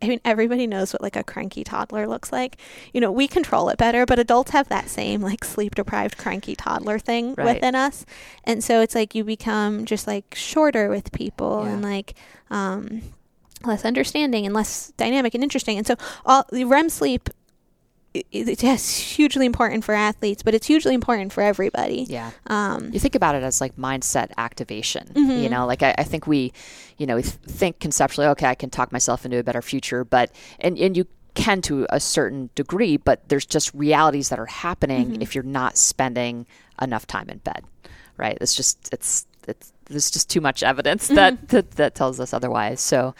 I 0.00 0.06
mean, 0.06 0.20
everybody 0.24 0.68
knows 0.68 0.92
what 0.92 1.02
like 1.02 1.16
a 1.16 1.24
cranky 1.24 1.64
toddler 1.64 2.06
looks 2.06 2.30
like. 2.30 2.56
You 2.94 3.00
know, 3.00 3.10
we 3.10 3.26
control 3.26 3.68
it 3.68 3.78
better, 3.78 4.06
but 4.06 4.20
adults 4.20 4.52
have 4.52 4.68
that 4.68 4.88
same 4.88 5.20
like 5.22 5.42
sleep 5.44 5.74
deprived 5.74 6.16
cranky 6.18 6.54
toddler 6.54 7.00
thing 7.00 7.34
Right. 7.36 7.54
within 7.54 7.74
us. 7.74 8.06
And 8.44 8.62
so 8.62 8.80
it's 8.80 8.94
like 8.94 9.16
you 9.16 9.24
become 9.24 9.84
just 9.86 10.06
like 10.06 10.34
shorter 10.36 10.88
with 10.88 11.10
people 11.10 11.62
Yeah. 11.64 11.72
and 11.72 11.82
like 11.82 12.14
um 12.50 13.02
less 13.64 13.84
understanding 13.84 14.46
and 14.46 14.54
less 14.54 14.92
dynamic 14.96 15.34
and 15.34 15.42
interesting. 15.42 15.78
And 15.78 15.86
so 15.86 15.96
all 16.24 16.44
the 16.52 16.64
REM 16.64 16.88
sleep 16.90 17.28
it's 18.14 18.62
yes, 18.62 18.96
hugely 18.98 19.46
important 19.46 19.84
for 19.84 19.94
athletes, 19.94 20.42
but 20.42 20.54
it's 20.54 20.66
hugely 20.66 20.94
important 20.94 21.32
for 21.32 21.42
everybody. 21.42 22.06
Yeah. 22.08 22.30
Um 22.46 22.90
You 22.92 22.98
think 23.00 23.14
about 23.14 23.34
it 23.34 23.42
as 23.42 23.60
like 23.60 23.76
mindset 23.76 24.30
activation. 24.38 25.08
Mhm. 25.14 25.42
You 25.42 25.48
know, 25.48 25.66
like 25.66 25.82
I, 25.82 25.94
I 25.98 26.04
think 26.04 26.26
we, 26.26 26.52
you 26.96 27.06
know, 27.06 27.16
we 27.16 27.22
th- 27.22 27.34
think 27.34 27.78
conceptually, 27.80 28.26
okay, 28.28 28.46
I 28.46 28.54
can 28.54 28.70
talk 28.70 28.92
myself 28.92 29.24
into 29.24 29.38
a 29.38 29.42
better 29.44 29.62
future, 29.62 30.04
but 30.04 30.30
and 30.60 30.78
and 30.78 30.96
you 30.96 31.06
can 31.34 31.60
to 31.62 31.86
a 31.90 32.00
certain 32.00 32.50
degree, 32.56 32.96
but 32.96 33.28
there's 33.28 33.46
just 33.46 33.72
realities 33.74 34.28
that 34.30 34.38
are 34.40 34.46
happening 34.46 35.22
if 35.22 35.34
you're 35.34 35.44
not 35.44 35.76
spending 35.76 36.46
enough 36.82 37.06
time 37.06 37.28
in 37.28 37.38
bed, 37.38 37.62
right? 38.16 38.36
It's 38.40 38.54
just 38.56 38.88
it's 38.92 39.26
it's 39.46 39.72
there's 39.86 40.10
just 40.10 40.28
too 40.28 40.40
much 40.40 40.62
evidence 40.62 41.08
that, 41.08 41.48
that 41.48 41.70
that 41.72 41.94
tells 41.94 42.18
us 42.20 42.32
otherwise. 42.34 42.80
So, 42.80 43.14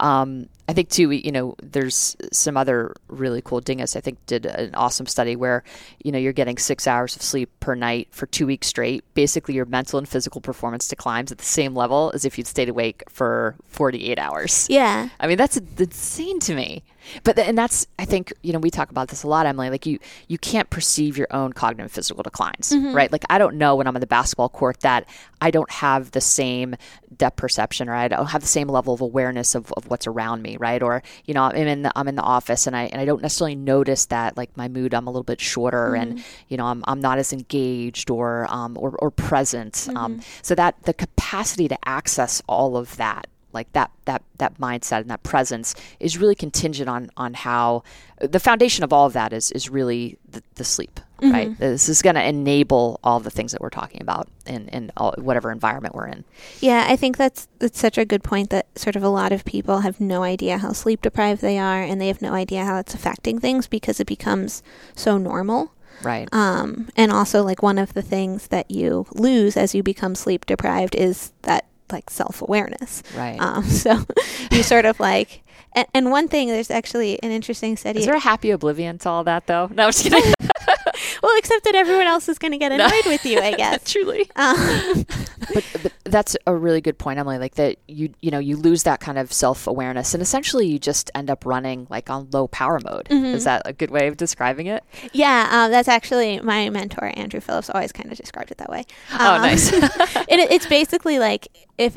um, 0.00 0.48
I 0.66 0.72
think 0.72 0.88
too, 0.88 1.10
you 1.10 1.30
know, 1.30 1.56
there's 1.62 2.16
some 2.32 2.56
other 2.56 2.94
really 3.08 3.42
cool. 3.42 3.60
Dinges, 3.60 3.96
I 3.96 4.00
think, 4.00 4.24
did 4.26 4.46
an 4.46 4.74
awesome 4.74 5.06
study 5.06 5.36
where, 5.36 5.62
you 6.02 6.10
know, 6.10 6.18
you're 6.18 6.32
getting 6.32 6.56
six 6.56 6.86
hours 6.86 7.14
of 7.16 7.22
sleep 7.22 7.50
per 7.60 7.74
night 7.74 8.08
for 8.10 8.26
two 8.26 8.46
weeks 8.46 8.68
straight. 8.68 9.04
Basically, 9.14 9.54
your 9.54 9.66
mental 9.66 9.98
and 9.98 10.08
physical 10.08 10.40
performance 10.40 10.88
declines 10.88 11.30
at 11.30 11.38
the 11.38 11.44
same 11.44 11.74
level 11.74 12.10
as 12.14 12.24
if 12.24 12.38
you'd 12.38 12.46
stayed 12.46 12.68
awake 12.70 13.02
for 13.08 13.56
48 13.66 14.18
hours. 14.18 14.66
yeah. 14.70 15.10
I 15.20 15.26
mean, 15.26 15.36
that's 15.36 15.56
insane 15.56 16.40
to 16.40 16.54
me. 16.54 16.82
But 17.22 17.38
and 17.38 17.56
that's 17.56 17.86
I 17.98 18.04
think 18.04 18.32
you 18.42 18.52
know 18.52 18.58
we 18.58 18.70
talk 18.70 18.90
about 18.90 19.08
this 19.08 19.22
a 19.22 19.28
lot, 19.28 19.46
Emily. 19.46 19.70
Like 19.70 19.86
you 19.86 19.98
you 20.28 20.38
can't 20.38 20.68
perceive 20.70 21.16
your 21.16 21.26
own 21.30 21.52
cognitive 21.52 21.92
physical 21.92 22.22
declines, 22.22 22.70
mm-hmm. 22.70 22.94
right? 22.94 23.12
Like 23.12 23.24
I 23.28 23.38
don't 23.38 23.56
know 23.56 23.76
when 23.76 23.86
I'm 23.86 23.94
on 23.94 24.00
the 24.00 24.06
basketball 24.06 24.48
court 24.48 24.80
that 24.80 25.06
I 25.40 25.50
don't 25.50 25.70
have 25.70 26.12
the 26.12 26.20
same 26.20 26.76
depth 27.16 27.36
perception 27.36 27.88
or 27.88 27.94
I 27.94 28.08
don't 28.08 28.26
have 28.26 28.42
the 28.42 28.48
same 28.48 28.68
level 28.68 28.94
of 28.94 29.00
awareness 29.00 29.54
of, 29.54 29.72
of 29.74 29.88
what's 29.88 30.06
around 30.06 30.42
me, 30.42 30.53
right? 30.58 30.82
Or 30.82 31.02
you 31.24 31.34
know 31.34 31.42
I'm 31.42 31.56
in 31.56 31.82
the 31.82 31.92
I'm 31.96 32.08
in 32.08 32.16
the 32.16 32.22
office 32.22 32.66
and 32.66 32.76
I 32.76 32.84
and 32.84 33.00
I 33.00 33.04
don't 33.04 33.22
necessarily 33.22 33.56
notice 33.56 34.06
that 34.06 34.36
like 34.36 34.56
my 34.56 34.68
mood 34.68 34.94
I'm 34.94 35.06
a 35.06 35.10
little 35.10 35.24
bit 35.24 35.40
shorter 35.40 35.94
and 35.94 36.24
you 36.48 36.56
know 36.56 36.66
I'm, 36.66 36.84
I'm 36.86 37.00
not 37.00 37.18
as 37.18 37.32
engaged 37.32 38.10
or 38.10 38.46
um, 38.50 38.76
or, 38.78 38.96
or 38.98 39.10
present. 39.10 39.88
Um, 39.94 40.20
so 40.42 40.54
that 40.54 40.82
the 40.82 40.94
capacity 40.94 41.68
to 41.68 41.78
access 41.88 42.42
all 42.48 42.76
of 42.76 42.96
that 42.96 43.26
like 43.54 43.72
that 43.72 43.90
that 44.04 44.22
that 44.38 44.58
mindset 44.58 45.00
and 45.00 45.10
that 45.10 45.22
presence 45.22 45.74
is 46.00 46.18
really 46.18 46.34
contingent 46.34 46.88
on 46.88 47.10
on 47.16 47.34
how 47.34 47.82
the 48.20 48.40
foundation 48.40 48.84
of 48.84 48.92
all 48.92 49.06
of 49.06 49.12
that 49.12 49.32
is 49.32 49.50
is 49.52 49.70
really 49.70 50.18
the, 50.28 50.42
the 50.56 50.64
sleep 50.64 51.00
right? 51.32 51.58
This 51.58 51.88
is 51.88 52.02
going 52.02 52.16
to 52.16 52.26
enable 52.26 53.00
all 53.02 53.20
the 53.20 53.30
things 53.30 53.52
that 53.52 53.60
we're 53.60 53.70
talking 53.70 54.02
about 54.02 54.28
in 54.46 54.68
in 54.68 54.92
all, 54.96 55.14
whatever 55.18 55.50
environment 55.50 55.94
we're 55.94 56.08
in. 56.08 56.24
Yeah, 56.60 56.86
I 56.88 56.96
think 56.96 57.16
that's 57.16 57.48
that's 57.58 57.78
such 57.78 57.98
a 57.98 58.04
good 58.04 58.22
point 58.22 58.50
that 58.50 58.66
sort 58.78 58.96
of 58.96 59.02
a 59.02 59.08
lot 59.08 59.32
of 59.32 59.44
people 59.44 59.80
have 59.80 60.00
no 60.00 60.22
idea 60.22 60.58
how 60.58 60.72
sleep 60.72 61.02
deprived 61.02 61.40
they 61.40 61.58
are 61.58 61.82
and 61.82 62.00
they 62.00 62.08
have 62.08 62.22
no 62.22 62.32
idea 62.32 62.64
how 62.64 62.78
it's 62.78 62.94
affecting 62.94 63.38
things 63.38 63.66
because 63.66 64.00
it 64.00 64.06
becomes 64.06 64.62
so 64.94 65.18
normal. 65.18 65.72
right. 66.02 66.28
Um, 66.32 66.88
and 66.96 67.12
also 67.12 67.42
like 67.42 67.62
one 67.62 67.78
of 67.78 67.94
the 67.94 68.02
things 68.02 68.48
that 68.48 68.70
you 68.70 69.06
lose 69.12 69.56
as 69.56 69.74
you 69.74 69.82
become 69.82 70.14
sleep 70.14 70.46
deprived 70.46 70.94
is 70.94 71.32
that 71.42 71.66
like 71.92 72.10
self 72.10 72.42
awareness. 72.42 73.02
right 73.16 73.40
Um, 73.40 73.64
so 73.82 74.04
you 74.50 74.62
sort 74.62 74.84
of 74.84 74.98
like 75.00 75.42
and, 75.76 75.86
and 75.94 76.10
one 76.10 76.28
thing 76.28 76.48
there's 76.48 76.70
actually 76.70 77.22
an 77.22 77.30
interesting 77.30 77.76
study. 77.76 77.98
is 78.00 78.06
there 78.06 78.14
a 78.14 78.20
happy 78.20 78.50
oblivion 78.50 78.98
to 78.98 79.08
all 79.08 79.24
that 79.24 79.46
though 79.46 79.68
no 79.74 79.84
i'm 79.84 79.90
just 79.92 80.04
kidding 80.04 80.22
well, 81.22 81.32
except 81.38 81.64
that 81.64 81.74
everyone 81.74 82.06
else 82.06 82.28
is 82.28 82.38
going 82.38 82.52
to 82.52 82.58
get 82.58 82.70
annoyed 82.78 83.06
with 83.06 83.24
you, 83.24 83.40
I 83.40 83.52
guess. 83.54 83.90
truly 83.90 84.30
Um, 84.36 85.04
but, 85.52 85.64
but 85.82 85.92
that's 86.04 86.36
a 86.46 86.54
really 86.54 86.80
good 86.80 86.98
point, 86.98 87.18
Emily. 87.18 87.38
Like 87.38 87.54
that, 87.54 87.76
you 87.88 88.12
you 88.20 88.30
know, 88.30 88.38
you 88.38 88.56
lose 88.56 88.82
that 88.84 89.00
kind 89.00 89.18
of 89.18 89.32
self 89.32 89.66
awareness, 89.66 90.14
and 90.14 90.22
essentially, 90.22 90.66
you 90.66 90.78
just 90.78 91.10
end 91.14 91.30
up 91.30 91.44
running 91.46 91.86
like 91.90 92.10
on 92.10 92.28
low 92.32 92.46
power 92.48 92.80
mode. 92.84 93.08
Is 93.10 93.44
that 93.44 93.62
a 93.64 93.72
good 93.72 93.90
way 93.90 94.06
of 94.08 94.16
describing 94.16 94.66
it? 94.66 94.84
yeah, 95.12 95.48
um, 95.50 95.70
that's 95.70 95.88
actually 95.88 96.40
my 96.40 96.68
mentor, 96.70 97.12
Andrew 97.16 97.40
Phillips, 97.40 97.70
always 97.70 97.92
kind 97.92 98.10
of 98.12 98.16
described 98.18 98.50
it 98.50 98.58
that 98.58 98.70
way. 98.70 98.84
Oh, 99.18 99.34
Um, 99.36 99.42
nice. 99.42 99.72
it, 99.72 99.84
it's 100.28 100.66
basically 100.66 101.18
like 101.18 101.48
if 101.78 101.96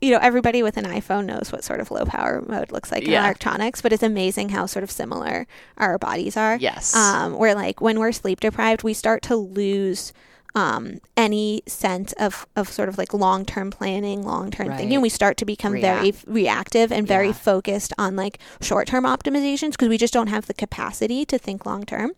you 0.00 0.12
know 0.12 0.18
everybody 0.22 0.62
with 0.62 0.76
an 0.76 0.84
iphone 0.84 1.24
knows 1.26 1.50
what 1.50 1.64
sort 1.64 1.80
of 1.80 1.90
low 1.90 2.04
power 2.04 2.40
mode 2.46 2.70
looks 2.70 2.92
like 2.92 3.02
in 3.02 3.10
electronics 3.24 3.82
but 3.82 3.92
it's 3.92 4.02
amazing 4.04 4.50
how 4.50 4.64
sort 4.64 4.84
of 4.84 4.90
similar 4.92 5.44
our 5.76 5.98
bodies 5.98 6.36
are 6.36 6.56
Yes. 6.60 6.94
um, 6.94 7.36
where 7.36 7.52
like 7.54 7.80
when 7.80 7.98
we're 7.98 8.12
sleep 8.12 8.38
deprived 8.38 8.84
we 8.84 8.94
start 8.94 9.22
to 9.22 9.34
lose 9.34 10.12
um, 10.54 10.98
any 11.16 11.62
sense 11.66 12.12
of, 12.14 12.46
of 12.56 12.68
sort 12.68 12.88
of 12.88 12.98
like 12.98 13.12
long 13.14 13.44
term 13.44 13.70
planning, 13.70 14.22
long 14.24 14.50
term 14.50 14.68
Right. 14.68 14.78
thinking. 14.78 15.00
We 15.00 15.08
start 15.08 15.36
to 15.38 15.44
become 15.44 15.80
very 15.80 16.08
f- 16.10 16.24
reactive 16.26 16.90
and 16.90 17.06
very 17.06 17.28
Yeah. 17.28 17.32
focused 17.34 17.92
on 17.98 18.16
like 18.16 18.38
short 18.60 18.86
term 18.88 19.04
optimizations 19.04 19.72
because 19.72 19.88
we 19.88 19.98
just 19.98 20.12
don't 20.14 20.28
have 20.28 20.46
the 20.46 20.54
capacity 20.54 21.24
to 21.26 21.38
think 21.38 21.64
long 21.66 21.84
term. 21.84 22.12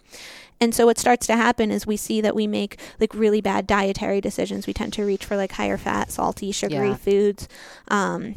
And 0.62 0.74
so 0.74 0.84
what 0.86 0.98
starts 0.98 1.26
to 1.28 1.36
happen 1.36 1.70
is 1.70 1.86
we 1.86 1.96
see 1.96 2.20
that 2.20 2.34
we 2.34 2.46
make 2.46 2.78
like 3.00 3.14
really 3.14 3.40
bad 3.40 3.66
dietary 3.66 4.20
decisions. 4.20 4.66
We 4.66 4.74
tend 4.74 4.92
to 4.94 5.04
reach 5.04 5.24
for 5.24 5.36
like 5.36 5.52
higher 5.52 5.78
fat, 5.78 6.10
salty, 6.10 6.52
sugary 6.52 6.88
Yeah. 6.90 6.96
foods. 6.96 7.48
Um, 7.88 8.36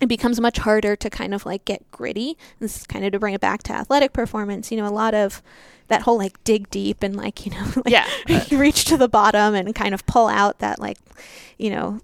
it 0.00 0.06
becomes 0.08 0.40
much 0.40 0.58
harder 0.58 0.96
to 0.96 1.08
kind 1.10 1.34
of 1.34 1.46
like 1.46 1.64
get 1.64 1.88
gritty. 1.90 2.36
This 2.58 2.78
is 2.78 2.86
kind 2.86 3.04
of 3.04 3.12
to 3.12 3.18
bring 3.18 3.34
it 3.34 3.40
back 3.40 3.62
to 3.64 3.72
athletic 3.72 4.12
performance. 4.12 4.70
You 4.70 4.78
know, 4.78 4.86
a 4.86 4.90
lot 4.90 5.14
of 5.14 5.42
that 5.88 6.02
whole 6.02 6.18
like 6.18 6.42
dig 6.44 6.68
deep 6.70 7.02
and 7.02 7.14
like, 7.14 7.46
you 7.46 7.52
know, 7.52 7.64
like 7.76 7.88
Yeah. 7.88 8.06
reach 8.58 8.84
to 8.86 8.96
the 8.96 9.08
bottom 9.08 9.54
and 9.54 9.74
kind 9.74 9.94
of 9.94 10.04
pull 10.06 10.26
out 10.28 10.58
that 10.58 10.80
like, 10.80 10.98
you 11.58 11.70
know, 11.70 12.00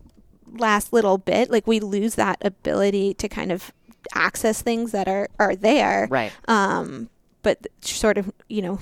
last 0.52 0.92
little 0.92 1.18
bit. 1.18 1.50
Like 1.50 1.66
we 1.66 1.80
lose 1.80 2.14
that 2.14 2.38
ability 2.44 3.14
to 3.14 3.28
kind 3.28 3.50
of 3.50 3.72
access 4.14 4.62
things 4.62 4.92
that 4.92 5.08
are 5.08 5.28
are 5.38 5.56
there. 5.56 6.06
right. 6.10 6.32
Um, 6.48 7.08
but 7.42 7.66
sort 7.80 8.18
of, 8.18 8.30
you 8.48 8.62
know, 8.62 8.78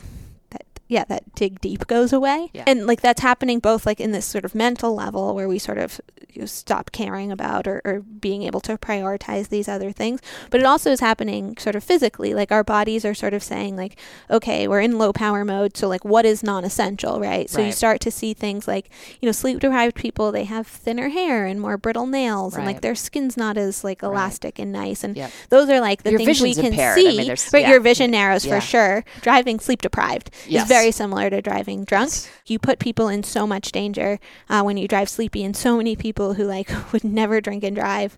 yeah, 0.88 1.04
that 1.04 1.34
dig 1.34 1.60
deep 1.60 1.86
goes 1.86 2.12
away. 2.12 2.50
Yeah. 2.54 2.64
And 2.66 2.86
like 2.86 3.00
that's 3.02 3.20
happening 3.20 3.58
both 3.60 3.84
like 3.86 4.00
in 4.00 4.12
this 4.12 4.24
sort 4.26 4.44
of 4.44 4.54
mental 4.54 4.94
level 4.94 5.34
where 5.34 5.46
we 5.46 5.58
sort 5.58 5.78
of 5.78 6.00
you 6.32 6.40
know, 6.42 6.46
stop 6.46 6.92
caring 6.92 7.30
about 7.30 7.66
or, 7.66 7.80
or 7.84 8.00
being 8.00 8.42
able 8.42 8.60
to 8.60 8.76
prioritize 8.78 9.48
these 9.48 9.68
other 9.68 9.92
things. 9.92 10.20
But 10.50 10.60
it 10.60 10.66
also 10.66 10.90
is 10.90 11.00
happening 11.00 11.56
sort 11.58 11.76
of 11.76 11.84
physically. 11.84 12.32
Like 12.34 12.50
our 12.52 12.64
bodies 12.64 13.04
are 13.04 13.14
sort 13.14 13.34
of 13.34 13.42
saying 13.42 13.76
like, 13.76 13.98
okay, 14.30 14.66
we're 14.68 14.80
in 14.80 14.98
low 14.98 15.12
power 15.12 15.44
mode. 15.44 15.76
So 15.76 15.88
like 15.88 16.04
what 16.04 16.24
is 16.24 16.42
non-essential, 16.42 17.20
right? 17.20 17.48
So 17.50 17.60
you 17.60 17.72
start 17.72 18.00
to 18.02 18.10
see 18.10 18.34
things 18.34 18.66
like, 18.68 18.90
you 19.20 19.26
know, 19.26 19.32
sleep 19.32 19.60
deprived 19.60 19.94
people, 19.96 20.32
they 20.32 20.44
have 20.44 20.66
thinner 20.66 21.08
hair 21.08 21.44
and 21.46 21.60
more 21.60 21.76
brittle 21.76 22.06
nails 22.06 22.56
and 22.56 22.64
like 22.64 22.80
their 22.80 22.94
skin's 22.94 23.36
not 23.36 23.56
as 23.56 23.84
like 23.84 24.02
elastic 24.02 24.58
and 24.58 24.72
nice. 24.72 25.04
And 25.04 25.16
Yep. 25.16 25.30
those 25.50 25.68
are 25.68 25.80
like 25.80 26.02
the 26.02 26.10
Your 26.12 26.20
things 26.20 26.40
we 26.40 26.54
can 26.54 26.66
impaired. 26.66 26.98
I 26.98 27.02
mean, 27.02 27.10
see. 27.20 27.24
there's- 27.26 27.52
right, 27.52 27.62
yeah. 27.62 27.70
your 27.70 27.80
vision 27.80 28.10
narrows 28.10 28.44
Yeah. 28.46 28.54
for 28.60 28.66
sure. 28.66 29.04
Driving 29.22 29.58
sleep 29.60 29.82
deprived 29.82 30.30
Yes. 30.46 30.62
is 30.64 30.68
very 30.68 30.77
similar 30.90 31.30
to 31.30 31.42
driving 31.42 31.84
drunk. 31.84 32.10
Yes. 32.10 32.30
You 32.46 32.58
put 32.58 32.78
people 32.78 33.08
in 33.08 33.22
so 33.22 33.46
much 33.46 33.72
danger 33.72 34.18
uh, 34.48 34.62
when 34.62 34.76
you 34.76 34.88
drive 34.88 35.08
sleepy, 35.08 35.44
and 35.44 35.56
so 35.56 35.76
many 35.76 35.96
people 35.96 36.34
who 36.34 36.44
like 36.44 36.70
would 36.92 37.04
never 37.04 37.40
drink 37.40 37.64
and 37.64 37.76
drive 37.76 38.16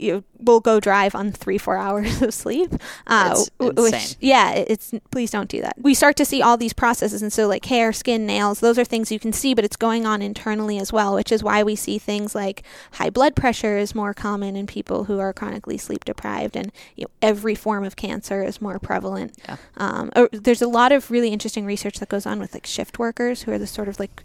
you 0.00 0.24
will 0.38 0.60
go 0.60 0.80
drive 0.80 1.14
on 1.14 1.32
three 1.32 1.58
four 1.58 1.76
hours 1.76 2.22
of 2.22 2.32
sleep. 2.34 2.72
Uh, 3.06 3.36
which 3.58 4.16
yeah 4.20 4.52
it's 4.52 4.92
please 5.10 5.30
don't 5.30 5.48
do 5.48 5.60
that. 5.60 5.76
We 5.78 5.94
start 5.94 6.16
to 6.16 6.24
see 6.24 6.42
all 6.42 6.56
these 6.56 6.72
processes 6.72 7.22
and 7.22 7.32
so 7.32 7.46
like 7.46 7.64
hair 7.66 7.92
skin 7.92 8.26
nails 8.26 8.60
those 8.60 8.78
are 8.78 8.84
things 8.84 9.12
you 9.12 9.18
can 9.18 9.32
see 9.32 9.54
but 9.54 9.64
it's 9.64 9.76
going 9.76 10.06
on 10.06 10.22
internally 10.22 10.78
as 10.78 10.92
well 10.92 11.14
which 11.14 11.32
is 11.32 11.42
why 11.42 11.62
we 11.62 11.76
see 11.76 11.98
things 11.98 12.34
like 12.34 12.62
high 12.92 13.10
blood 13.10 13.36
pressure 13.36 13.76
is 13.76 13.94
more 13.94 14.14
common 14.14 14.56
in 14.56 14.66
people 14.66 15.04
who 15.04 15.18
are 15.18 15.32
chronically 15.32 15.78
sleep 15.78 16.04
deprived 16.04 16.56
and 16.56 16.72
you 16.96 17.04
know, 17.04 17.10
every 17.22 17.54
form 17.54 17.84
of 17.84 17.96
cancer 17.96 18.42
is 18.42 18.60
more 18.60 18.78
prevalent. 18.78 19.36
Yeah. 19.46 19.56
um, 19.76 20.10
or 20.16 20.28
there's 20.32 20.62
a 20.62 20.68
lot 20.68 20.92
of 20.92 21.10
really 21.10 21.28
interesting 21.30 21.64
research 21.66 21.98
that 21.98 22.08
goes 22.08 22.26
on 22.26 22.38
with 22.38 22.54
like 22.54 22.66
shift 22.66 22.98
workers 22.98 23.42
who 23.42 23.52
are 23.52 23.58
the 23.58 23.66
sort 23.66 23.88
of 23.88 23.98
like 23.98 24.22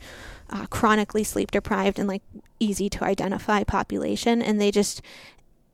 uh, 0.49 0.65
chronically 0.67 1.23
sleep 1.23 1.51
deprived 1.51 1.97
and 1.97 2.07
like 2.07 2.21
easy 2.59 2.89
to 2.89 3.03
identify 3.03 3.63
population 3.63 4.41
and 4.41 4.61
they 4.61 4.71
just 4.71 5.01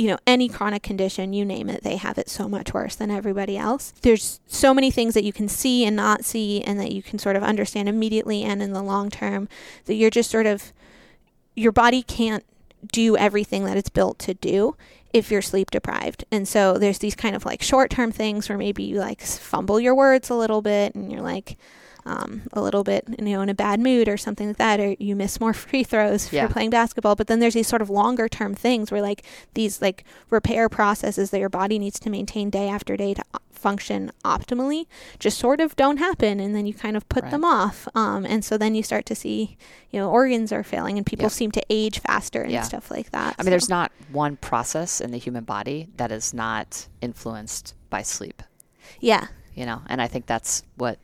you 0.01 0.07
know 0.07 0.17
any 0.25 0.49
chronic 0.49 0.81
condition 0.81 1.31
you 1.31 1.45
name 1.45 1.69
it 1.69 1.83
they 1.83 1.95
have 1.95 2.17
it 2.17 2.27
so 2.27 2.49
much 2.49 2.73
worse 2.73 2.95
than 2.95 3.11
everybody 3.11 3.55
else 3.55 3.93
there's 4.01 4.39
so 4.47 4.73
many 4.73 4.89
things 4.89 5.13
that 5.13 5.23
you 5.23 5.31
can 5.31 5.47
see 5.47 5.85
and 5.85 5.95
not 5.95 6.25
see 6.25 6.61
and 6.63 6.79
that 6.79 6.91
you 6.91 7.03
can 7.03 7.19
sort 7.19 7.35
of 7.35 7.43
understand 7.43 7.87
immediately 7.87 8.41
and 8.43 8.63
in 8.63 8.73
the 8.73 8.81
long 8.81 9.09
term 9.09 9.47
that 9.85 9.93
you're 9.93 10.09
just 10.09 10.31
sort 10.31 10.47
of 10.47 10.73
your 11.55 11.71
body 11.71 12.01
can't 12.01 12.43
do 12.91 13.15
everything 13.17 13.65
that 13.65 13.77
it's 13.77 13.89
built 13.89 14.17
to 14.19 14.33
do 14.33 14.75
if 15.13 15.29
you're 15.29 15.41
sleep 15.41 15.71
deprived. 15.71 16.25
And 16.31 16.47
so 16.47 16.77
there's 16.77 16.99
these 16.99 17.15
kind 17.15 17.35
of 17.35 17.45
like 17.45 17.61
short 17.61 17.91
term 17.91 18.11
things 18.11 18.49
where 18.49 18.57
maybe 18.57 18.83
you 18.83 18.99
like 18.99 19.21
fumble 19.21 19.79
your 19.79 19.95
words 19.95 20.29
a 20.29 20.35
little 20.35 20.61
bit 20.61 20.95
and 20.95 21.11
you're 21.11 21.21
like 21.21 21.57
um, 22.05 22.41
a 22.53 22.61
little 22.61 22.83
bit, 22.83 23.05
you 23.19 23.25
know, 23.25 23.41
in 23.41 23.49
a 23.49 23.53
bad 23.53 23.79
mood 23.79 24.07
or 24.07 24.17
something 24.17 24.47
like 24.47 24.57
that, 24.57 24.79
or 24.79 24.95
you 24.99 25.15
miss 25.15 25.39
more 25.39 25.53
free 25.65 25.83
throws 25.83 26.25
if 26.27 26.33
Yeah. 26.33 26.41
you're 26.43 26.49
playing 26.49 26.69
basketball. 26.71 27.15
But 27.15 27.27
then 27.27 27.39
there's 27.39 27.53
these 27.53 27.67
sort 27.67 27.81
of 27.81 27.89
longer 27.89 28.27
term 28.27 28.53
things 28.55 28.91
where 28.91 29.01
like 29.01 29.23
these 29.53 29.81
like 29.81 30.03
repair 30.29 30.69
processes 30.69 31.29
that 31.31 31.39
your 31.39 31.49
body 31.49 31.77
needs 31.79 31.99
to 31.99 32.09
maintain 32.09 32.49
day 32.49 32.67
after 32.69 32.95
day 32.97 33.13
to 33.13 33.23
function 33.51 34.11
optimally 34.25 34.87
just 35.19 35.37
sort 35.37 35.61
of 35.61 35.75
don't 35.75 35.97
happen 35.97 36.39
and 36.39 36.55
then 36.55 36.65
you 36.65 36.73
kind 36.73 36.97
of 36.97 37.07
put 37.09 37.21
Right. 37.21 37.29
them 37.31 37.45
off 37.45 37.87
um, 37.93 38.25
and 38.25 38.43
so 38.43 38.57
then 38.57 38.73
you 38.73 38.81
start 38.81 39.05
to 39.05 39.13
see 39.13 39.55
you 39.91 39.99
know 39.99 40.09
organs 40.09 40.51
are 40.51 40.63
failing 40.63 40.97
and 40.97 41.05
people 41.05 41.25
Yeah. 41.25 41.29
seem 41.29 41.51
to 41.51 41.61
age 41.69 41.99
faster 41.99 42.41
and 42.41 42.51
Yeah. 42.51 42.63
stuff 42.63 42.89
like 42.89 43.11
that 43.11 43.35
I 43.37 43.43
mean, 43.43 43.51
there's 43.51 43.69
not 43.69 43.91
one 44.11 44.37
process 44.37 44.99
in 44.99 45.11
the 45.11 45.19
human 45.19 45.43
body 45.43 45.89
that 45.97 46.11
is 46.11 46.33
not 46.33 46.87
influenced 47.01 47.75
by 47.91 48.01
sleep, 48.01 48.41
yeah 48.99 49.27
you 49.53 49.65
know, 49.67 49.81
and 49.87 50.01
I 50.01 50.07
think 50.07 50.25
that's 50.25 50.63
what 50.77 50.97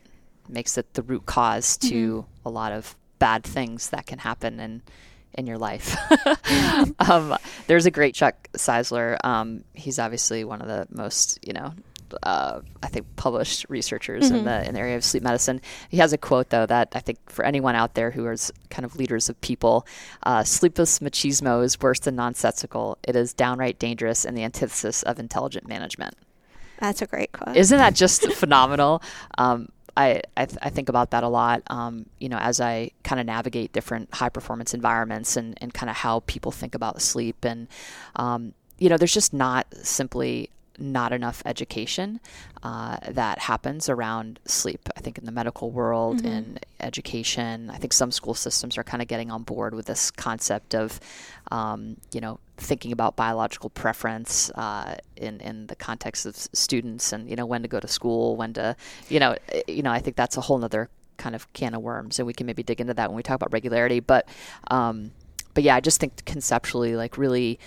makes 0.49 0.77
it 0.77 0.93
the 0.93 1.01
root 1.03 1.25
cause 1.25 1.77
to 1.77 1.87
Mm-hmm. 2.21 2.47
a 2.47 2.49
lot 2.49 2.71
of 2.71 2.95
bad 3.19 3.43
things 3.43 3.89
that 3.89 4.05
can 4.05 4.19
happen 4.19 4.59
in 4.59 4.81
in 5.33 5.45
your 5.45 5.57
life. 5.57 5.95
um, 6.99 7.35
there's 7.67 7.85
a 7.85 7.91
great 7.91 8.15
Chuck 8.15 8.49
Czeisler. 8.53 9.17
Um, 9.23 9.63
he's 9.73 9.99
obviously 9.99 10.43
one 10.43 10.61
of 10.61 10.67
the 10.67 10.87
most, 10.89 11.37
you 11.45 11.53
know, 11.53 11.73
uh, 12.23 12.61
I 12.81 12.87
think 12.87 13.05
published 13.17 13.65
researchers 13.69 14.31
in 14.31 14.45
the 14.45 14.65
in 14.67 14.73
the 14.73 14.79
area 14.79 14.95
of 14.95 15.03
sleep 15.03 15.23
medicine. 15.23 15.59
He 15.89 15.97
has 15.97 16.13
a 16.13 16.17
quote 16.17 16.49
though 16.49 16.65
that 16.65 16.89
I 16.95 16.99
think 16.99 17.19
for 17.29 17.43
anyone 17.45 17.75
out 17.75 17.93
there 17.95 18.11
who 18.11 18.25
is 18.29 18.51
kind 18.69 18.85
of 18.85 18.95
leaders 18.95 19.29
of 19.29 19.39
people, 19.41 19.85
uh, 20.23 20.43
sleepless 20.43 20.99
machismo 20.99 21.63
is 21.63 21.79
worse 21.81 21.99
than 21.99 22.15
nonsensical. 22.15 22.97
It 23.03 23.15
is 23.15 23.33
downright 23.33 23.77
dangerous 23.77 24.23
and 24.25 24.37
the 24.37 24.43
antithesis 24.43 25.03
of 25.03 25.19
intelligent 25.19 25.67
management. 25.67 26.15
that's 26.79 27.01
a 27.01 27.07
great 27.07 27.31
quote 27.33 27.57
Isn't 27.57 27.77
that 27.77 27.93
just 27.93 28.31
phenomenal? 28.33 29.01
Um, 29.37 29.67
I, 29.97 30.21
I, 30.37 30.45
th- 30.45 30.59
I 30.61 30.69
think 30.69 30.89
about 30.89 31.09
that 31.11 31.23
a 31.23 31.27
lot, 31.27 31.63
um, 31.67 32.05
you 32.19 32.29
know, 32.29 32.37
as 32.37 32.61
I 32.61 32.91
kind 33.03 33.19
of 33.19 33.25
navigate 33.25 33.73
different 33.73 34.13
high 34.13 34.29
performance 34.29 34.75
environments 34.75 35.35
and, 35.35 35.57
and 35.59 35.73
kind 35.73 35.89
of 35.89 35.95
how 35.95 36.21
people 36.27 36.51
think 36.51 36.75
about 36.75 37.01
sleep. 37.01 37.43
And, 37.43 37.67
um, 38.15 38.53
you 38.77 38.89
know, 38.89 38.97
there's 38.97 39.13
just 39.13 39.33
not 39.33 39.65
simply 39.81 40.51
not 40.77 41.11
enough 41.11 41.41
education 41.45 42.19
uh, 42.63 42.97
that 43.09 43.39
happens 43.39 43.89
around 43.89 44.39
sleep. 44.45 44.89
I 44.95 45.01
think 45.01 45.17
in 45.17 45.25
the 45.25 45.31
medical 45.31 45.71
world, 45.71 46.23
in 46.23 46.59
education, 46.79 47.69
I 47.69 47.77
think 47.77 47.93
some 47.93 48.11
school 48.11 48.33
systems 48.33 48.77
are 48.77 48.83
kind 48.83 49.01
of 49.01 49.07
getting 49.07 49.31
on 49.31 49.43
board 49.43 49.73
with 49.73 49.85
this 49.85 50.11
concept 50.11 50.75
of, 50.75 50.99
um, 51.51 51.97
you 52.11 52.21
know, 52.21 52.39
thinking 52.57 52.91
about 52.91 53.15
biological 53.15 53.69
preference 53.69 54.49
uh, 54.51 54.95
in 55.15 55.39
in 55.41 55.67
the 55.67 55.75
context 55.75 56.25
of 56.25 56.35
students 56.35 57.13
and 57.13 57.29
you 57.29 57.35
know 57.35 57.45
when 57.45 57.61
to 57.61 57.67
go 57.67 57.79
to 57.79 57.87
school, 57.87 58.35
when 58.35 58.53
to, 58.53 58.75
you 59.09 59.19
know, 59.19 59.35
eh, 59.49 59.61
you 59.67 59.81
know, 59.81 59.91
I 59.91 59.99
think 59.99 60.15
that's 60.15 60.37
a 60.37 60.41
whole 60.41 60.63
other 60.63 60.89
kind 61.17 61.35
of 61.35 61.51
can 61.53 61.73
of 61.73 61.81
worms, 61.81 62.19
and 62.19 62.27
we 62.27 62.33
can 62.33 62.45
maybe 62.45 62.63
dig 62.63 62.79
into 62.81 62.93
that 62.93 63.09
when 63.09 63.15
we 63.15 63.23
talk 63.23 63.35
about 63.35 63.51
regularity. 63.51 63.99
But, 63.99 64.27
um, 64.69 65.11
but 65.53 65.63
yeah, 65.63 65.75
I 65.75 65.79
just 65.79 65.99
think 65.99 66.23
conceptually, 66.25 66.95
like 66.95 67.17
really 67.17 67.59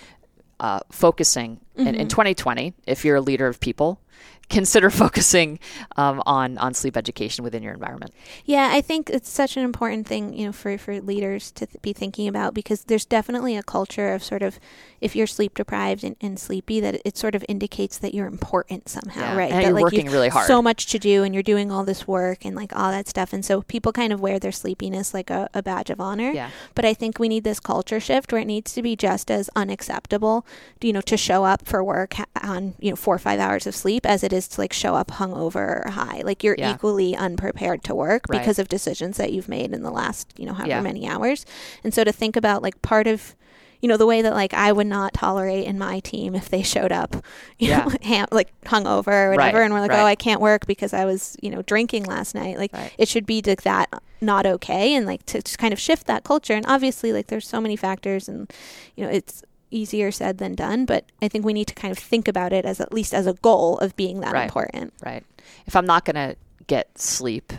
uh, 0.60 0.80
focusing 0.90 1.58
in, 1.74 1.94
in 1.94 2.08
2020, 2.08 2.74
if 2.86 3.04
you're 3.04 3.16
a 3.16 3.20
leader 3.20 3.46
of 3.46 3.58
people, 3.60 4.00
consider 4.48 4.90
focusing 5.04 5.58
um, 5.96 6.22
on 6.26 6.58
on 6.58 6.74
sleep 6.74 6.96
education 6.96 7.44
within 7.44 7.62
your 7.62 7.72
environment. 7.72 8.12
Yeah, 8.44 8.70
I 8.72 8.80
think 8.80 9.08
it's 9.08 9.30
such 9.30 9.56
an 9.56 9.62
important 9.62 10.06
thing, 10.06 10.34
you 10.34 10.46
know, 10.46 10.52
for, 10.52 10.76
for 10.76 11.00
leaders 11.00 11.50
to 11.52 11.66
th- 11.66 11.80
be 11.82 11.92
thinking 11.92 12.26
about 12.28 12.52
because 12.52 12.84
there's 12.84 13.04
definitely 13.04 13.56
a 13.56 13.62
culture 13.62 14.12
of 14.12 14.22
sort 14.24 14.42
of 14.42 14.58
if 15.00 15.16
you're 15.16 15.26
sleep 15.26 15.54
deprived 15.54 16.04
and, 16.04 16.16
and 16.20 16.38
sleepy, 16.38 16.80
that 16.80 17.00
it 17.04 17.16
sort 17.16 17.34
of 17.34 17.44
indicates 17.48 17.96
that 17.98 18.12
you're 18.12 18.26
important 18.26 18.88
somehow, 18.88 19.20
Yeah, 19.20 19.36
right? 19.36 19.50
and 19.50 19.60
that 19.60 19.64
you're 19.66 19.72
like 19.72 19.82
working 19.84 20.10
really 20.10 20.28
hard. 20.28 20.46
so 20.46 20.60
much 20.60 20.86
to 20.86 20.98
do 20.98 21.22
and 21.22 21.32
you're 21.32 21.42
doing 21.42 21.70
all 21.72 21.84
this 21.84 22.06
work 22.06 22.44
and 22.44 22.54
like 22.54 22.74
all 22.76 22.90
that 22.90 23.08
stuff, 23.08 23.32
and 23.32 23.44
so 23.44 23.62
people 23.62 23.92
kind 23.92 24.12
of 24.12 24.20
wear 24.20 24.38
their 24.38 24.52
sleepiness 24.52 25.14
like 25.14 25.30
a, 25.30 25.48
a 25.54 25.62
badge 25.62 25.90
of 25.90 26.00
honor. 26.00 26.30
Yeah. 26.32 26.50
But 26.74 26.84
I 26.84 26.92
think 26.92 27.18
we 27.18 27.28
need 27.28 27.44
this 27.44 27.60
culture 27.60 28.00
shift 28.00 28.32
where 28.32 28.42
it 28.42 28.46
needs 28.46 28.74
to 28.74 28.82
be 28.82 28.96
just 28.96 29.30
as 29.30 29.48
unacceptable, 29.56 30.44
you 30.82 30.92
know, 30.92 31.00
to 31.02 31.16
show 31.16 31.44
up 31.44 31.66
for 31.66 31.82
work 31.84 32.16
on 32.42 32.74
you 32.80 32.90
know 32.90 32.96
four 32.96 33.14
or 33.14 33.18
five 33.18 33.40
hours 33.40 33.66
of 33.66 33.74
sleep 33.74 34.04
as 34.10 34.24
it 34.24 34.32
is 34.32 34.48
to 34.48 34.60
like 34.60 34.72
show 34.72 34.94
up 34.96 35.08
hungover 35.12 35.86
or 35.86 35.90
high. 35.92 36.20
Like 36.24 36.42
you're 36.42 36.56
Yeah. 36.58 36.74
equally 36.74 37.14
unprepared 37.14 37.84
to 37.84 37.94
work 37.94 38.22
Right. 38.28 38.38
because 38.40 38.58
of 38.58 38.68
decisions 38.68 39.16
that 39.18 39.32
you've 39.32 39.48
made 39.48 39.72
in 39.72 39.82
the 39.82 39.90
last 39.90 40.32
you 40.36 40.44
know 40.46 40.52
however 40.52 40.68
Yeah. 40.70 40.80
many 40.82 41.08
hours. 41.08 41.46
And 41.84 41.94
so 41.94 42.02
to 42.04 42.12
think 42.12 42.36
about 42.36 42.62
like 42.62 42.82
part 42.82 43.06
of 43.06 43.36
you 43.80 43.88
know 43.88 43.96
the 43.96 44.04
way 44.06 44.20
that 44.20 44.34
like 44.34 44.52
I 44.52 44.72
would 44.72 44.86
not 44.88 45.14
tolerate 45.14 45.64
in 45.64 45.78
my 45.78 46.00
team 46.00 46.34
if 46.34 46.50
they 46.50 46.62
showed 46.62 46.92
up, 46.92 47.14
you 47.58 47.68
Yeah. 47.68 47.84
know, 47.84 47.90
ham- 48.02 48.26
like 48.30 48.48
hungover 48.66 49.08
or 49.28 49.30
whatever, 49.30 49.58
Right, 49.58 49.64
and 49.64 49.72
we're 49.72 49.80
like, 49.80 49.90
right. 49.92 50.02
oh, 50.02 50.04
I 50.06 50.16
can't 50.16 50.40
work 50.40 50.66
because 50.66 50.92
I 50.92 51.04
was 51.06 51.36
you 51.40 51.48
know 51.50 51.62
drinking 51.62 52.04
last 52.04 52.34
night. 52.34 52.58
Like 52.58 52.72
Right. 52.74 52.92
it 52.98 53.08
should 53.08 53.24
be 53.26 53.40
like 53.46 53.62
that 53.62 53.88
not 54.20 54.44
okay, 54.44 54.94
and 54.94 55.06
like 55.06 55.24
to 55.26 55.40
just 55.40 55.58
kind 55.58 55.72
of 55.72 55.78
shift 55.80 56.06
that 56.08 56.24
culture. 56.24 56.52
And 56.54 56.66
obviously, 56.66 57.10
like 57.12 57.28
there's 57.28 57.48
so 57.48 57.58
many 57.60 57.76
factors, 57.76 58.28
and 58.28 58.52
you 58.96 59.04
know 59.04 59.10
it's 59.10 59.42
easier 59.70 60.10
said 60.10 60.38
than 60.38 60.54
done. 60.54 60.84
But 60.84 61.04
I 61.22 61.28
think 61.28 61.44
we 61.44 61.52
need 61.52 61.66
to 61.68 61.74
kind 61.74 61.92
of 61.92 61.98
think 61.98 62.28
about 62.28 62.52
it 62.52 62.64
as 62.64 62.80
at 62.80 62.92
least 62.92 63.14
as 63.14 63.26
a 63.26 63.34
goal 63.34 63.78
of 63.78 63.96
being 63.96 64.20
that 64.20 64.32
Right. 64.32 64.44
important. 64.44 64.92
right? 65.04 65.24
If 65.66 65.76
I'm 65.76 65.86
not 65.86 66.04
going 66.04 66.16
to 66.16 66.36
get 66.66 66.98
sleep 66.98 67.52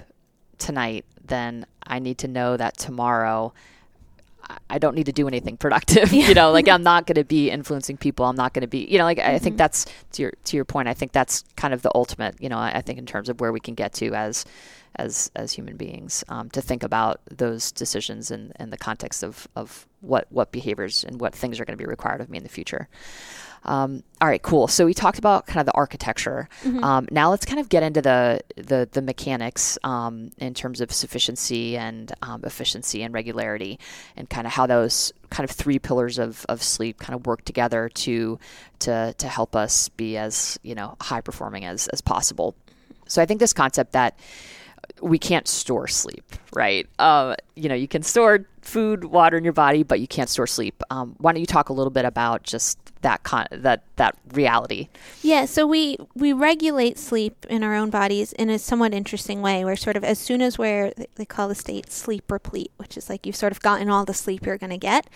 tonight, 0.58 1.06
then 1.24 1.65
I 1.86 2.00
need 2.00 2.17
to 2.19 2.28
know 2.28 2.58
that 2.58 2.78
tomorrow 2.78 3.54
I- 4.69 4.80
don't 4.80 4.95
need 4.95 5.06
to 5.06 5.12
do 5.12 5.28
anything 5.28 5.56
productive. 5.58 6.12
you 6.30 6.34
know, 6.34 6.52
like 6.52 6.67
I'm 6.67 6.84
not 6.84 7.06
going 7.06 7.15
to 7.15 7.24
be 7.24 7.50
influencing 7.50 7.97
people. 7.97 8.26
I'm 8.26 8.36
not 8.36 8.54
going 8.54 8.62
to 8.62 8.67
be, 8.67 8.86
you 8.89 8.97
know, 8.97 9.06
like 9.06 9.19
I 9.19 9.38
think 9.39 9.54
mm-hmm. 9.54 9.58
that's 9.58 9.86
to 10.13 10.24
your 10.24 10.34
to 10.45 10.58
your 10.58 10.65
point. 10.65 10.88
I 10.88 10.93
think 10.93 11.12
that's 11.12 11.43
kind 11.56 11.74
of 11.74 11.82
the 11.82 11.91
ultimate. 11.95 12.36
You 12.41 12.50
know, 12.50 12.58
I, 12.58 12.71
I 12.76 12.82
think 12.82 13.00
in 13.00 13.06
terms 13.06 13.30
of 13.30 13.39
where 13.39 13.52
we 13.52 13.60
can 13.60 13.76
get 13.76 13.93
to 13.93 14.13
as 14.13 14.45
as 14.95 15.32
as 15.36 15.54
human 15.54 15.77
beings 15.77 16.23
um, 16.30 16.49
to 16.49 16.62
think 16.62 16.84
about 16.84 17.21
those 17.30 17.71
decisions 17.71 18.32
in, 18.32 18.51
in 18.60 18.69
the 18.69 18.77
context 18.77 19.23
of 19.23 19.47
of 19.56 19.88
what 20.01 20.27
what 20.30 20.51
behaviors 20.51 21.04
and 21.04 21.19
what 21.19 21.34
things 21.34 21.60
are 21.60 21.65
going 21.65 21.77
to 21.77 21.82
be 21.82 21.88
required 21.88 22.21
of 22.21 22.30
me 22.30 22.38
in 22.38 22.43
the 22.43 22.49
future. 22.49 22.88
Um, 23.63 24.04
all 24.19 24.27
right, 24.27 24.41
cool. 24.41 24.67
So 24.67 24.86
we 24.86 24.93
talked 24.93 25.19
about 25.19 25.45
kind 25.45 25.60
of 25.60 25.67
the 25.67 25.73
architecture. 25.73 26.49
Um, 26.84 27.08
now 27.12 27.30
let's 27.30 27.45
kind 27.45 27.60
of 27.60 27.69
get 27.69 27.84
into 27.84 28.01
the 28.01 28.41
the, 28.56 28.89
the 28.91 29.01
mechanics 29.01 29.77
um, 29.84 30.32
in 30.39 30.54
terms 30.54 30.82
of 30.82 30.91
sufficiency 30.91 31.77
and 31.77 32.12
um, 32.23 32.43
efficiency 32.43 33.04
and 33.04 33.13
regularity, 33.13 33.80
and 34.15 34.30
kind 34.30 34.47
of 34.47 34.54
how 34.54 34.65
those 34.65 35.13
kind 35.30 35.47
of 35.47 35.56
three 35.56 35.77
pillars 35.77 36.17
of, 36.17 36.45
of 36.49 36.63
sleep 36.63 36.99
kind 36.99 37.13
of 37.13 37.27
work 37.27 37.45
together 37.45 37.89
to 37.89 38.39
to 38.80 39.13
to 39.17 39.27
help 39.27 39.56
us 39.56 39.89
be 39.89 40.17
as 40.17 40.60
you 40.63 40.73
know 40.73 40.97
high 40.99 41.21
performing 41.21 41.63
as 41.65 41.88
as 41.89 42.01
possible. 42.01 42.56
So 43.08 43.21
I 43.21 43.25
think 43.25 43.39
this 43.39 43.54
concept 43.54 43.91
that 43.91 44.17
we 45.01 45.17
can't 45.17 45.47
store 45.47 45.87
sleep, 45.87 46.23
right? 46.53 46.87
Uh, 46.99 47.35
you 47.55 47.67
know, 47.69 47.75
you 47.75 47.87
can 47.87 48.03
store 48.03 48.45
food, 48.61 49.05
water 49.05 49.37
in 49.37 49.43
your 49.43 49.53
body, 49.53 49.83
but 49.83 49.99
you 49.99 50.07
can't 50.07 50.29
store 50.29 50.47
sleep. 50.47 50.81
Um, 50.89 51.15
why 51.17 51.33
don't 51.33 51.39
you 51.39 51.45
talk 51.45 51.69
a 51.69 51.73
little 51.73 51.91
bit 51.91 52.05
about 52.05 52.43
just 52.43 52.77
that 53.01 53.23
con- 53.23 53.47
that 53.51 53.83
that 53.95 54.17
reality? 54.33 54.89
Yeah, 55.21 55.45
so 55.45 55.65
we 55.65 55.97
we 56.15 56.33
regulate 56.33 56.97
sleep 56.97 57.45
in 57.49 57.63
our 57.63 57.75
own 57.75 57.89
bodies 57.89 58.33
in 58.33 58.49
a 58.49 58.59
somewhat 58.59 58.93
interesting 58.93 59.41
way. 59.41 59.65
Where 59.65 59.75
sort 59.75 59.97
of 59.97 60.03
as 60.03 60.19
soon 60.19 60.41
as 60.41 60.57
we're 60.57 60.93
they 61.15 61.25
call 61.25 61.47
the 61.47 61.55
state 61.55 61.91
sleep 61.91 62.31
replete, 62.31 62.71
which 62.77 62.97
is 62.97 63.09
like 63.09 63.25
you've 63.25 63.35
sort 63.35 63.51
of 63.51 63.59
gotten 63.61 63.89
all 63.89 64.05
the 64.05 64.13
sleep 64.13 64.45
you're 64.45 64.57
going 64.57 64.69
to 64.69 64.77
get, 64.77 65.07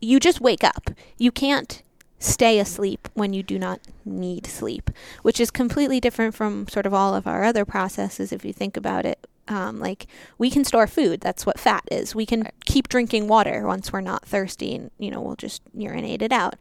you 0.00 0.18
just 0.18 0.40
wake 0.40 0.64
up. 0.64 0.90
You 1.18 1.30
can't 1.30 1.82
stay 2.18 2.58
asleep 2.58 3.08
when 3.12 3.34
you 3.34 3.42
do 3.42 3.58
not 3.58 3.80
need 4.04 4.46
sleep, 4.46 4.90
which 5.20 5.38
is 5.38 5.50
completely 5.50 6.00
different 6.00 6.34
from 6.34 6.66
sort 6.68 6.86
of 6.86 6.94
all 6.94 7.14
of 7.14 7.26
our 7.26 7.44
other 7.44 7.66
processes 7.66 8.32
if 8.32 8.44
you 8.44 8.52
think 8.52 8.78
about 8.78 9.04
it 9.04 9.26
um, 9.48 9.78
like 9.78 10.06
we 10.38 10.50
can 10.50 10.64
store 10.64 10.86
food. 10.86 11.20
That's 11.20 11.44
what 11.44 11.58
fat 11.60 11.84
is. 11.90 12.14
We 12.14 12.24
can 12.26 12.42
Right. 12.42 12.54
keep 12.64 12.88
drinking 12.88 13.28
water 13.28 13.66
once 13.66 13.92
we're 13.92 14.00
not 14.00 14.24
thirsty, 14.24 14.74
and 14.74 14.90
you 14.98 15.10
know 15.10 15.20
we'll 15.20 15.36
just 15.36 15.62
urinate 15.74 16.22
it 16.22 16.32
out. 16.32 16.54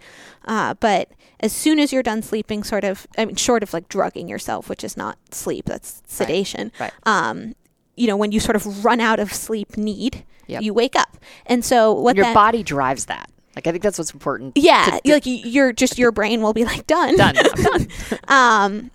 Uh, 0.45 0.73
but 0.75 1.09
as 1.39 1.51
soon 1.53 1.79
as 1.79 1.93
you're 1.93 2.03
done 2.03 2.21
sleeping, 2.21 2.63
sort 2.63 2.83
of, 2.83 3.07
I 3.17 3.25
mean, 3.25 3.35
short 3.35 3.63
of 3.63 3.73
like 3.73 3.87
drugging 3.89 4.27
yourself, 4.27 4.69
which 4.69 4.83
is 4.83 4.95
not 4.97 5.17
sleep, 5.31 5.65
that's 5.65 6.01
sedation. 6.07 6.71
Right. 6.79 6.91
Um, 7.05 7.55
you 7.95 8.07
know, 8.07 8.17
when 8.17 8.31
you 8.31 8.39
sort 8.39 8.55
of 8.55 8.83
run 8.83 8.99
out 8.99 9.19
of 9.19 9.31
sleep 9.33 9.77
need, 9.77 10.25
Yep. 10.47 10.61
you 10.63 10.73
wake 10.73 10.95
up, 10.95 11.17
and 11.45 11.63
so 11.63 11.93
what 11.93 12.15
Your 12.17 12.25
that, 12.25 12.33
body 12.33 12.63
drives 12.63 13.05
that. 13.05 13.29
Like 13.55 13.67
I 13.67 13.71
think 13.71 13.83
that's 13.83 13.97
what's 13.99 14.11
important. 14.11 14.57
yeah, 14.57 14.85
to- 14.85 15.01
to- 15.05 15.13
like 15.13 15.23
you're 15.25 15.71
just 15.71 15.97
your 15.99 16.11
brain 16.11 16.41
will 16.41 16.53
be 16.53 16.65
like 16.65 16.87
done, 16.87 17.15
done. 17.15 17.35
Done. 17.55 17.87
um, 18.27 18.91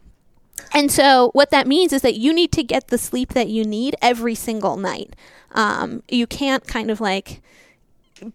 and 0.73 0.91
so 0.91 1.31
what 1.33 1.51
that 1.51 1.67
means 1.67 1.93
is 1.93 2.03
that 2.03 2.17
you 2.17 2.33
need 2.33 2.53
to 2.53 2.63
get 2.63 2.89
the 2.89 2.99
sleep 2.99 3.33
that 3.35 3.49
you 3.49 3.65
need 3.65 3.97
every 4.03 4.35
single 4.35 4.77
night. 4.77 5.15
Um, 5.53 6.03
you 6.09 6.27
can't 6.27 6.67
kind 6.67 6.91
of 6.91 7.01
like 7.01 7.41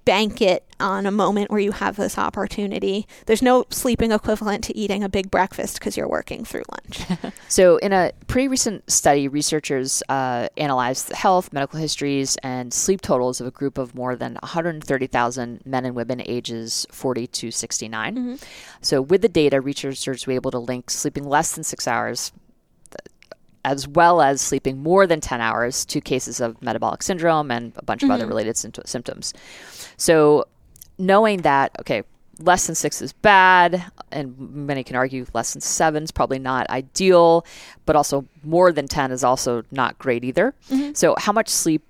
bank 0.05 0.41
it 0.41 0.65
on 0.79 1.05
a 1.05 1.11
moment 1.11 1.49
where 1.49 1.59
you 1.59 1.71
have 1.71 1.95
this 1.95 2.17
opportunity. 2.17 3.07
There's 3.25 3.41
no 3.41 3.65
sleeping 3.69 4.11
equivalent 4.11 4.63
to 4.65 4.77
eating 4.77 5.03
a 5.03 5.09
big 5.09 5.31
breakfast 5.31 5.79
because 5.79 5.95
you're 5.95 6.07
working 6.07 6.45
through 6.45 6.63
lunch. 6.71 7.33
So, 7.49 7.77
in 7.77 7.93
a 7.93 8.11
pretty 8.25 8.47
recent 8.47 8.89
study, 8.89 9.27
researchers 9.27 10.01
uh, 10.09 10.47
analyzed 10.57 11.09
the 11.09 11.15
health, 11.15 11.53
medical 11.53 11.79
histories, 11.79 12.35
and 12.37 12.73
sleep 12.73 13.01
totals 13.01 13.39
of 13.39 13.45
a 13.45 13.51
group 13.51 13.77
of 13.77 13.93
more 13.93 14.15
than 14.15 14.37
130,000 14.41 15.61
men 15.63 15.85
and 15.85 15.95
women 15.95 16.21
ages 16.25 16.87
40 16.91 17.27
to 17.27 17.51
69. 17.51 18.39
So, 18.81 19.01
with 19.01 19.21
the 19.21 19.29
data, 19.29 19.61
researchers 19.61 20.25
were 20.25 20.33
able 20.33 20.49
to 20.51 20.59
link 20.59 20.89
sleeping 20.89 21.25
less 21.25 21.53
than 21.53 21.63
six 21.63 21.87
hours. 21.87 22.31
As 23.65 23.87
well 23.87 24.21
as 24.21 24.41
sleeping 24.41 24.83
more 24.83 25.07
than 25.07 25.21
10 25.21 25.39
hours 25.39 25.85
to 25.85 26.01
cases 26.01 26.41
of 26.41 26.61
metabolic 26.61 27.01
syndrome 27.01 27.49
and 27.49 27.71
a 27.77 27.83
bunch 27.83 28.03
of 28.03 28.09
other 28.11 28.27
related 28.27 28.55
sympto- 28.55 28.85
symptoms. 28.85 29.33
So, 29.95 30.45
knowing 30.97 31.43
that, 31.43 31.71
okay, 31.79 32.03
less 32.39 32.65
than 32.65 32.75
six 32.75 33.01
is 33.01 33.13
bad, 33.13 33.83
and 34.11 34.37
many 34.37 34.83
can 34.83 34.95
argue 34.95 35.25
less 35.33 35.53
than 35.53 35.61
seven 35.61 36.03
is 36.03 36.11
probably 36.11 36.39
not 36.39 36.69
ideal, 36.69 37.45
but 37.85 37.95
also 37.95 38.25
more 38.43 38.71
than 38.71 38.87
10 38.87 39.11
is 39.11 39.23
also 39.23 39.63
not 39.71 39.97
great 39.97 40.23
either. 40.23 40.53
So, 40.93 41.15
how 41.17 41.31
much 41.31 41.47
sleep 41.47 41.83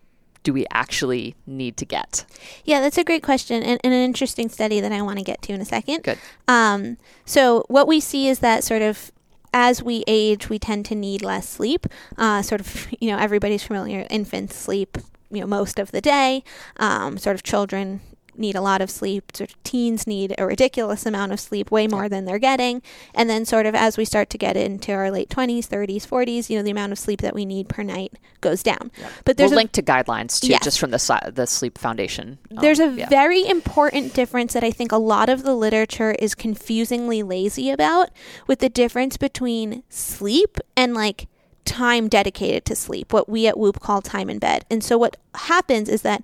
do 0.43 0.53
we 0.53 0.65
actually 0.71 1.35
need 1.47 1.77
to 1.77 1.85
get? 1.85 2.25
Yeah, 2.65 2.81
that's 2.81 2.97
a 2.97 3.03
great 3.03 3.23
question 3.23 3.63
and, 3.63 3.79
and 3.83 3.93
an 3.93 4.01
interesting 4.01 4.49
study 4.49 4.79
that 4.81 4.91
I 4.91 5.01
want 5.01 5.17
to 5.17 5.23
get 5.23 5.41
to 5.43 5.53
in 5.53 5.61
a 5.61 5.65
second. 5.65 6.03
Good. 6.03 6.19
Um, 6.47 6.97
so 7.25 7.63
what 7.69 7.87
we 7.87 7.99
see 7.99 8.27
is 8.27 8.39
that 8.39 8.63
sort 8.63 8.81
of 8.81 9.11
as 9.53 9.83
we 9.83 10.03
age, 10.07 10.49
we 10.49 10.59
tend 10.59 10.85
to 10.87 10.95
need 10.95 11.21
less 11.21 11.47
sleep. 11.47 11.87
Uh, 12.17 12.41
sort 12.41 12.61
of, 12.61 12.87
you 12.99 13.09
know, 13.11 13.17
everybody's 13.17 13.63
familiar. 13.63 14.05
Infants 14.09 14.55
sleep, 14.55 14.97
you 15.31 15.41
know, 15.41 15.47
most 15.47 15.79
of 15.79 15.91
the 15.91 16.01
day. 16.01 16.43
Um, 16.77 17.17
sort 17.17 17.35
of 17.35 17.43
children 17.43 18.01
need 18.37 18.55
a 18.55 18.61
lot 18.61 18.81
of 18.81 18.89
sleep. 18.89 19.31
Sort 19.35 19.51
of 19.51 19.63
teens 19.63 20.07
need 20.07 20.33
a 20.37 20.45
ridiculous 20.45 21.05
amount 21.05 21.31
of 21.31 21.39
sleep, 21.39 21.71
way 21.71 21.87
more 21.87 22.09
than 22.09 22.25
they're 22.25 22.39
getting. 22.39 22.81
And 23.13 23.29
then 23.29 23.45
sort 23.45 23.65
of 23.65 23.75
as 23.75 23.97
we 23.97 24.05
start 24.05 24.29
to 24.31 24.37
get 24.37 24.57
into 24.57 24.91
our 24.91 25.11
late 25.11 25.29
twenties, 25.29 25.67
thirties, 25.67 26.05
forties, 26.05 26.49
you 26.49 26.57
know, 26.57 26.63
the 26.63 26.71
amount 26.71 26.91
of 26.91 26.99
sleep 26.99 27.21
that 27.21 27.35
we 27.35 27.45
need 27.45 27.69
per 27.69 27.83
night 27.83 28.13
goes 28.41 28.63
down. 28.63 28.91
But 29.25 29.37
there's 29.37 29.51
we'll 29.51 29.57
a 29.57 29.61
link 29.61 29.71
to 29.73 29.81
guidelines 29.81 30.39
too, 30.41 30.47
Yes. 30.47 30.63
just 30.63 30.79
from 30.79 30.91
the 30.91 31.31
the 31.33 31.45
Sleep 31.45 31.77
Foundation. 31.77 32.39
Um, 32.51 32.57
there's 32.61 32.79
a 32.79 32.89
yeah. 32.89 33.09
very 33.09 33.47
important 33.47 34.13
difference 34.13 34.53
that 34.53 34.63
I 34.63 34.71
think 34.71 34.91
a 34.91 34.97
lot 34.97 35.29
of 35.29 35.43
the 35.43 35.55
literature 35.55 36.11
is 36.11 36.35
confusingly 36.35 37.23
lazy 37.23 37.69
about 37.69 38.09
with 38.47 38.59
the 38.59 38.69
difference 38.69 39.17
between 39.17 39.83
sleep 39.89 40.57
and 40.75 40.93
like 40.93 41.27
time 41.65 42.07
dedicated 42.07 42.65
to 42.65 42.75
sleep, 42.75 43.13
what 43.13 43.29
we 43.29 43.47
at 43.47 43.57
Whoop 43.57 43.79
call 43.79 44.01
time 44.01 44.29
in 44.29 44.39
bed. 44.39 44.65
And 44.69 44.83
so 44.83 44.97
what 44.97 45.17
happens 45.35 45.89
is 45.89 46.01
that 46.01 46.23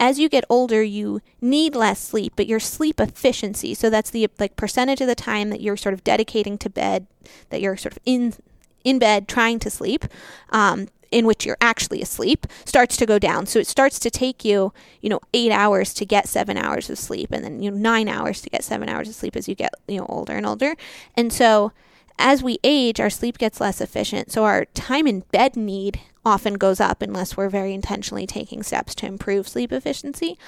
as 0.00 0.18
you 0.18 0.28
get 0.30 0.44
older, 0.48 0.82
you 0.82 1.20
need 1.42 1.74
less 1.74 2.00
sleep, 2.00 2.32
but 2.34 2.46
your 2.46 2.58
sleep 2.58 2.98
efficiency, 2.98 3.74
so 3.74 3.90
that's 3.90 4.10
the 4.10 4.28
like 4.38 4.56
percentage 4.56 5.02
of 5.02 5.06
the 5.06 5.14
time 5.14 5.50
that 5.50 5.60
you're 5.60 5.76
sort 5.76 5.92
of 5.92 6.02
dedicating 6.02 6.56
to 6.58 6.70
bed, 6.70 7.06
that 7.50 7.60
you're 7.60 7.76
sort 7.76 7.92
of 7.92 7.98
in 8.06 8.34
in 8.82 8.98
bed 8.98 9.28
trying 9.28 9.58
to 9.58 9.68
sleep, 9.68 10.06
um, 10.48 10.88
in 11.10 11.26
which 11.26 11.44
you're 11.44 11.58
actually 11.60 12.00
asleep, 12.00 12.46
starts 12.64 12.96
to 12.96 13.04
go 13.04 13.18
down. 13.18 13.44
So 13.44 13.58
it 13.58 13.66
starts 13.66 13.98
to 13.98 14.10
take 14.10 14.42
you, 14.42 14.72
you 15.02 15.10
know, 15.10 15.20
eight 15.34 15.52
hours 15.52 15.92
to 15.94 16.06
get 16.06 16.28
seven 16.28 16.56
hours 16.56 16.88
of 16.88 16.98
sleep, 16.98 17.30
and 17.30 17.44
then 17.44 17.62
you 17.62 17.70
know 17.70 17.76
nine 17.76 18.08
hours 18.08 18.40
to 18.40 18.50
get 18.50 18.64
seven 18.64 18.88
hours 18.88 19.06
of 19.06 19.14
sleep 19.14 19.36
as 19.36 19.48
you 19.48 19.54
get 19.54 19.74
you 19.86 19.98
know 19.98 20.06
older 20.08 20.32
and 20.32 20.46
older. 20.46 20.76
And 21.14 21.30
so 21.30 21.72
as 22.20 22.42
we 22.42 22.58
age, 22.62 23.00
our 23.00 23.10
sleep 23.10 23.38
gets 23.38 23.60
less 23.60 23.80
efficient. 23.80 24.30
So 24.30 24.44
our 24.44 24.64
time 24.66 25.06
in 25.06 25.20
bed 25.32 25.56
need 25.56 26.00
often 26.24 26.54
goes 26.54 26.80
up 26.80 27.00
unless 27.00 27.36
we're 27.36 27.48
very 27.48 27.72
intentionally 27.72 28.26
taking 28.26 28.62
steps 28.62 28.94
to 28.94 29.06
improve 29.06 29.48
sleep 29.48 29.72
efficiency. 29.72 30.38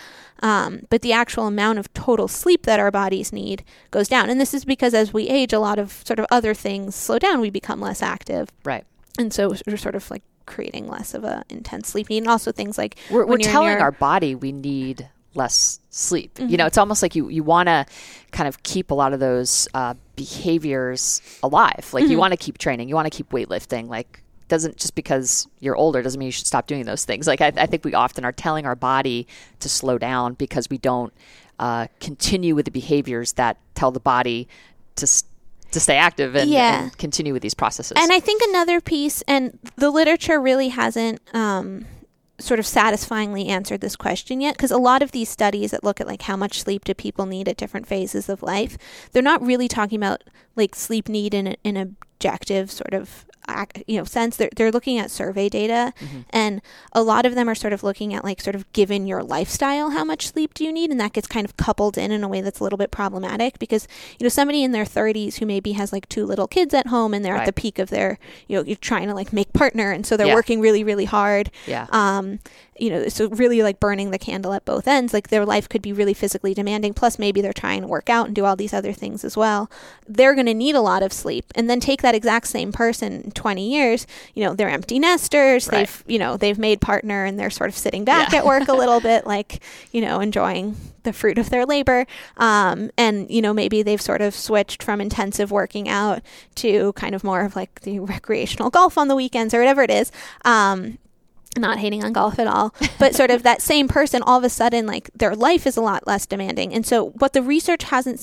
Um, 0.42 0.82
but 0.90 1.00
the 1.02 1.12
actual 1.12 1.46
amount 1.46 1.78
of 1.78 1.92
total 1.94 2.28
sleep 2.28 2.66
that 2.66 2.78
our 2.78 2.90
bodies 2.90 3.32
need 3.32 3.64
goes 3.90 4.06
down. 4.08 4.28
And 4.28 4.40
this 4.40 4.52
is 4.52 4.64
because 4.66 4.92
as 4.92 5.12
we 5.14 5.28
age, 5.28 5.52
a 5.52 5.58
lot 5.58 5.78
of 5.78 6.02
sort 6.04 6.18
of 6.18 6.26
other 6.30 6.52
things 6.52 6.94
slow 6.94 7.18
down. 7.18 7.40
We 7.40 7.48
become 7.50 7.80
less 7.80 8.02
active. 8.02 8.50
right. 8.64 8.84
And 9.18 9.32
so 9.32 9.52
we're 9.66 9.76
sort 9.76 9.94
of 9.94 10.10
like 10.10 10.22
creating 10.46 10.88
less 10.88 11.12
of 11.14 11.22
a 11.24 11.42
intense 11.50 11.88
sleep 11.88 12.08
need. 12.08 12.18
And 12.18 12.28
also 12.28 12.50
things 12.52 12.76
like 12.78 12.96
We're, 13.10 13.26
we're 13.26 13.38
telling 13.38 13.72
your- 13.72 13.80
our 13.80 13.92
body 13.92 14.34
we 14.34 14.52
need 14.52 15.08
less 15.34 15.80
sleep. 15.90 16.38
You 16.38 16.46
Mm-hmm. 16.46 16.54
know, 16.56 16.66
it's 16.66 16.78
almost 16.78 17.02
like 17.02 17.14
you, 17.14 17.28
you 17.28 17.42
want 17.42 17.68
to 17.68 17.86
kind 18.32 18.48
of 18.48 18.62
keep 18.62 18.90
a 18.90 18.94
lot 18.94 19.12
of 19.12 19.20
those 19.20 19.68
uh, 19.74 19.94
behaviors 20.16 21.20
alive. 21.42 21.88
Like 21.92 22.04
Mm-hmm. 22.04 22.12
you 22.12 22.18
want 22.18 22.32
to 22.32 22.36
keep 22.36 22.58
training, 22.58 22.88
you 22.88 22.94
want 22.94 23.10
to 23.10 23.16
keep 23.16 23.30
weightlifting. 23.30 23.88
Like 23.88 24.22
doesn't 24.48 24.76
just 24.76 24.94
because 24.94 25.48
you're 25.60 25.76
older 25.76 26.02
doesn't 26.02 26.18
mean 26.18 26.26
you 26.26 26.32
should 26.32 26.46
stop 26.46 26.66
doing 26.66 26.84
those 26.84 27.04
things. 27.04 27.26
Like 27.26 27.40
I, 27.40 27.52
I 27.56 27.66
think 27.66 27.84
we 27.84 27.94
often 27.94 28.24
are 28.24 28.32
telling 28.32 28.66
our 28.66 28.74
body 28.74 29.26
to 29.60 29.68
slow 29.68 29.96
down 29.98 30.34
because 30.34 30.68
we 30.68 30.76
don't 30.78 31.12
uh, 31.58 31.86
continue 32.00 32.54
with 32.54 32.64
the 32.66 32.70
behaviors 32.70 33.32
that 33.34 33.56
tell 33.74 33.90
the 33.90 34.00
body 34.00 34.48
to 34.96 35.06
to 35.70 35.80
stay 35.80 35.96
active 35.96 36.34
and, 36.36 36.50
Yeah. 36.50 36.82
and 36.82 36.98
continue 36.98 37.32
with 37.32 37.40
these 37.40 37.54
processes. 37.54 37.92
And 37.98 38.12
I 38.12 38.20
think 38.20 38.42
another 38.46 38.78
piece, 38.82 39.22
and 39.22 39.58
the 39.76 39.90
literature 39.90 40.38
really 40.38 40.68
hasn't 40.68 41.18
um, 41.34 41.86
sort 42.42 42.58
of 42.60 42.66
satisfyingly 42.66 43.46
answered 43.46 43.80
this 43.80 43.96
question 43.96 44.40
yet, 44.40 44.56
because 44.56 44.70
a 44.70 44.76
lot 44.78 45.02
of 45.02 45.12
these 45.12 45.28
studies 45.28 45.70
that 45.70 45.84
look 45.84 46.00
at 46.00 46.06
like 46.06 46.22
how 46.22 46.36
much 46.36 46.60
sleep 46.60 46.84
do 46.84 46.92
people 46.92 47.24
need 47.24 47.48
at 47.48 47.56
different 47.56 47.86
phases 47.86 48.28
of 48.28 48.42
life, 48.42 48.76
they're 49.12 49.22
not 49.22 49.44
really 49.44 49.68
talking 49.68 49.96
about 49.98 50.24
like 50.56 50.74
sleep 50.74 51.08
need 51.08 51.34
in 51.34 51.46
a- 51.46 51.56
an 51.64 51.76
objective 51.76 52.70
sort 52.70 52.94
of 52.94 53.24
you 53.86 53.98
know 53.98 54.04
sense. 54.04 54.36
They're 54.36 54.50
they're 54.56 54.70
looking 54.72 54.98
at 54.98 55.10
survey 55.10 55.48
data, 55.48 55.92
and 56.30 56.60
a 56.92 57.02
lot 57.02 57.26
of 57.26 57.34
them 57.34 57.48
are 57.48 57.54
sort 57.54 57.72
of 57.72 57.82
looking 57.82 58.14
at 58.14 58.24
like 58.24 58.40
sort 58.40 58.54
of 58.54 58.70
given 58.72 59.06
your 59.06 59.22
lifestyle, 59.22 59.90
how 59.90 60.04
much 60.04 60.28
sleep 60.28 60.54
do 60.54 60.64
you 60.64 60.72
need, 60.72 60.90
and 60.90 61.00
that 61.00 61.12
gets 61.12 61.26
kind 61.26 61.44
of 61.44 61.56
coupled 61.56 61.98
in 61.98 62.10
in 62.12 62.22
a 62.22 62.28
way 62.28 62.40
that's 62.40 62.60
a 62.60 62.62
little 62.62 62.76
bit 62.78 62.90
problematic 62.90 63.58
because 63.58 63.88
you 64.18 64.24
know 64.24 64.28
somebody 64.28 64.62
in 64.62 64.72
their 64.72 64.84
30s 64.84 65.38
who 65.38 65.46
maybe 65.46 65.72
has 65.72 65.92
like 65.92 66.08
two 66.08 66.24
little 66.24 66.46
kids 66.46 66.72
at 66.74 66.86
home 66.88 67.14
and 67.14 67.24
they're 67.24 67.34
at 67.36 67.46
the 67.46 67.52
peak 67.52 67.78
of 67.78 67.90
their 67.90 68.18
you 68.48 68.56
know 68.56 68.64
you're 68.64 68.76
trying 68.76 69.08
to 69.08 69.14
like 69.14 69.32
make 69.32 69.52
partner 69.52 69.90
and 69.90 70.06
so 70.06 70.16
they're 70.16 70.26
Yeah. 70.28 70.34
working 70.34 70.60
really 70.60 70.84
really 70.84 71.04
hard 71.06 71.50
yeah. 71.66 71.86
um 71.90 72.38
you 72.78 72.90
know 72.90 73.08
so 73.08 73.28
really 73.30 73.62
like 73.62 73.80
burning 73.80 74.10
the 74.12 74.18
candle 74.18 74.52
at 74.52 74.64
both 74.64 74.86
ends 74.86 75.12
like 75.12 75.28
their 75.28 75.44
life 75.44 75.68
could 75.68 75.82
be 75.82 75.92
really 75.92 76.14
physically 76.14 76.54
demanding 76.54 76.94
plus 76.94 77.18
maybe 77.18 77.40
they're 77.40 77.52
trying 77.52 77.80
to 77.82 77.88
work 77.88 78.08
out 78.08 78.26
and 78.26 78.34
do 78.34 78.44
all 78.44 78.56
these 78.56 78.72
other 78.72 78.92
things 78.92 79.24
as 79.24 79.36
well 79.36 79.70
they're 80.06 80.34
going 80.34 80.46
to 80.46 80.54
need 80.54 80.74
a 80.74 80.80
lot 80.80 81.02
of 81.02 81.12
sleep 81.12 81.46
and 81.54 81.68
then 81.68 81.80
take 81.80 82.02
that 82.02 82.14
exact 82.14 82.46
same 82.46 82.72
person 82.72 83.30
20 83.32 83.68
years 83.68 84.06
you 84.34 84.44
know 84.44 84.54
they're 84.54 84.68
empty 84.68 84.98
nesters 84.98 85.66
Right. 85.68 85.78
they've 85.86 86.04
you 86.06 86.18
know 86.18 86.36
they've 86.36 86.58
made 86.58 86.80
partner 86.80 87.24
and 87.24 87.38
they're 87.38 87.50
sort 87.50 87.68
of 87.70 87.76
sitting 87.76 88.04
back 88.04 88.32
Yeah. 88.32 88.38
at 88.40 88.44
work 88.46 88.68
a 88.68 88.72
little 88.74 89.00
bit 89.12 89.26
like 89.26 89.62
you 89.92 90.00
know 90.00 90.20
enjoying 90.20 90.76
the 91.04 91.12
fruit 91.12 91.36
of 91.38 91.50
their 91.50 91.66
labor 91.66 92.06
um, 92.36 92.90
and 92.96 93.28
you 93.30 93.42
know 93.42 93.52
maybe 93.52 93.82
they've 93.82 94.00
sort 94.00 94.20
of 94.20 94.34
switched 94.34 94.82
from 94.82 95.00
intensive 95.00 95.50
working 95.50 95.88
out 95.88 96.20
to 96.56 96.92
kind 96.94 97.14
of 97.14 97.24
more 97.24 97.40
of 97.44 97.56
like 97.56 97.80
the 97.80 97.98
recreational 97.98 98.70
golf 98.70 98.96
on 98.96 99.08
the 99.08 99.16
weekends 99.16 99.52
or 99.52 99.58
whatever 99.58 99.82
it 99.82 99.90
is 99.90 100.12
um, 100.44 100.98
not 101.58 101.78
hating 101.78 102.02
on 102.02 102.14
golf 102.14 102.38
at 102.38 102.46
all, 102.46 102.74
but 102.98 103.14
sort 103.14 103.30
of 103.30 103.42
that 103.42 103.60
same 103.60 103.86
person, 103.86 104.22
all 104.22 104.38
of 104.38 104.44
a 104.44 104.48
sudden, 104.48 104.86
like 104.86 105.10
their 105.14 105.36
life 105.36 105.66
is 105.66 105.76
a 105.76 105.82
lot 105.82 106.06
less 106.06 106.24
demanding. 106.24 106.72
And 106.72 106.86
so, 106.86 107.10
what 107.18 107.34
the 107.34 107.42
research 107.42 107.82
hasn't 107.82 108.20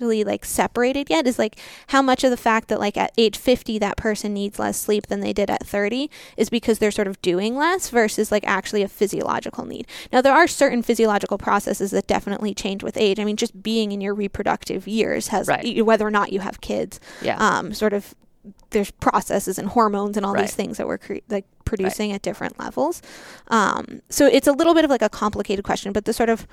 like 0.00 0.44
separated 0.44 1.08
yet 1.10 1.26
is 1.26 1.38
like 1.38 1.58
how 1.88 2.02
much 2.02 2.24
of 2.24 2.30
the 2.30 2.36
fact 2.36 2.68
that 2.68 2.80
like 2.80 2.96
at 2.96 3.12
age 3.18 3.36
50 3.36 3.78
that 3.78 3.96
person 3.96 4.32
needs 4.34 4.58
less 4.58 4.78
sleep 4.80 5.06
than 5.06 5.20
they 5.20 5.32
did 5.32 5.50
at 5.50 5.66
30 5.66 6.10
is 6.36 6.48
because 6.50 6.78
they're 6.78 6.90
sort 6.90 7.08
of 7.08 7.20
doing 7.22 7.56
less 7.56 7.90
versus 7.90 8.30
like 8.32 8.44
actually 8.46 8.82
a 8.82 8.88
physiological 8.88 9.64
need. 9.64 9.86
Now, 10.12 10.20
there 10.20 10.34
are 10.34 10.46
certain 10.46 10.82
physiological 10.82 11.38
processes 11.38 11.90
that 11.92 12.06
definitely 12.06 12.54
change 12.54 12.82
with 12.82 12.96
age. 12.96 13.18
I 13.18 13.24
mean, 13.24 13.36
just 13.36 13.62
being 13.62 13.92
in 13.92 14.00
your 14.00 14.14
reproductive 14.14 14.86
years 14.88 15.28
has 15.28 15.48
Right. 15.48 15.84
whether 15.84 16.06
or 16.06 16.10
not 16.10 16.32
you 16.32 16.40
have 16.40 16.60
kids, 16.60 17.00
Yeah. 17.22 17.36
um, 17.38 17.72
sort 17.74 17.92
of 17.92 18.14
there's 18.70 18.92
processes 18.92 19.58
and 19.58 19.68
hormones 19.70 20.16
and 20.16 20.24
all 20.24 20.32
Right. 20.32 20.42
these 20.42 20.54
things 20.54 20.76
that 20.76 20.86
we're 20.86 20.98
cre- 20.98 21.14
like 21.28 21.46
producing 21.64 22.12
at 22.12 22.22
different 22.22 22.58
levels. 22.60 23.02
Um, 23.48 24.02
so 24.08 24.26
it's 24.26 24.46
a 24.46 24.52
little 24.52 24.72
bit 24.72 24.84
of 24.84 24.90
like 24.90 25.02
a 25.02 25.08
complicated 25.08 25.64
question, 25.64 25.92
but 25.92 26.04
the 26.04 26.12
sort 26.12 26.28
of 26.28 26.46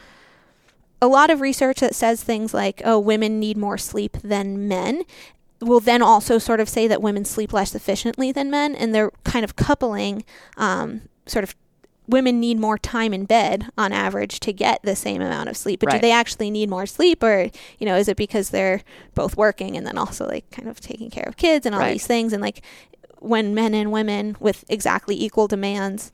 a 1.03 1.07
lot 1.07 1.29
of 1.29 1.41
research 1.41 1.81
that 1.81 1.93
says 1.93 2.23
things 2.23 2.53
like, 2.53 2.81
oh, 2.85 2.97
women 2.97 3.37
need 3.39 3.57
more 3.57 3.77
sleep 3.77 4.13
than 4.23 4.67
men. 4.69 5.03
will 5.59 5.81
then 5.81 6.01
also 6.01 6.37
sort 6.37 6.59
of 6.61 6.67
say 6.69 6.87
that 6.87 7.01
women 7.01 7.25
sleep 7.25 7.51
less 7.53 7.75
efficiently 7.75 8.31
than 8.31 8.49
men, 8.49 8.73
and 8.73 8.95
they're 8.95 9.11
kind 9.25 9.43
of 9.43 9.55
coupling 9.57 10.23
um, 10.57 11.01
sort 11.25 11.43
of 11.43 11.55
women 12.07 12.39
need 12.39 12.59
more 12.59 12.77
time 12.77 13.13
in 13.13 13.23
bed 13.25 13.65
on 13.77 13.91
average 13.93 14.39
to 14.41 14.51
get 14.51 14.81
the 14.83 14.95
same 14.95 15.21
amount 15.21 15.47
of 15.49 15.55
sleep. 15.55 15.79
But 15.79 15.87
Right. 15.87 15.95
do 15.95 16.01
they 16.01 16.11
actually 16.11 16.51
need 16.51 16.69
more 16.69 16.85
sleep, 16.85 17.21
or 17.23 17.49
you 17.79 17.85
know, 17.85 17.95
is 17.97 18.07
it 18.07 18.17
because 18.17 18.49
they're 18.49 18.81
both 19.13 19.35
working 19.37 19.75
and 19.77 19.85
then 19.87 19.97
also 19.97 20.25
like 20.27 20.49
kind 20.51 20.67
of 20.69 20.79
taking 20.79 21.09
care 21.09 21.25
of 21.27 21.35
kids 21.37 21.65
and 21.65 21.75
all 21.75 21.81
Right. 21.81 21.93
these 21.93 22.07
things? 22.07 22.31
And 22.33 22.41
like 22.41 22.61
when 23.19 23.53
men 23.53 23.73
and 23.73 23.91
women 23.91 24.35
with 24.39 24.65
exactly 24.69 25.21
equal 25.21 25.47
demands 25.47 26.11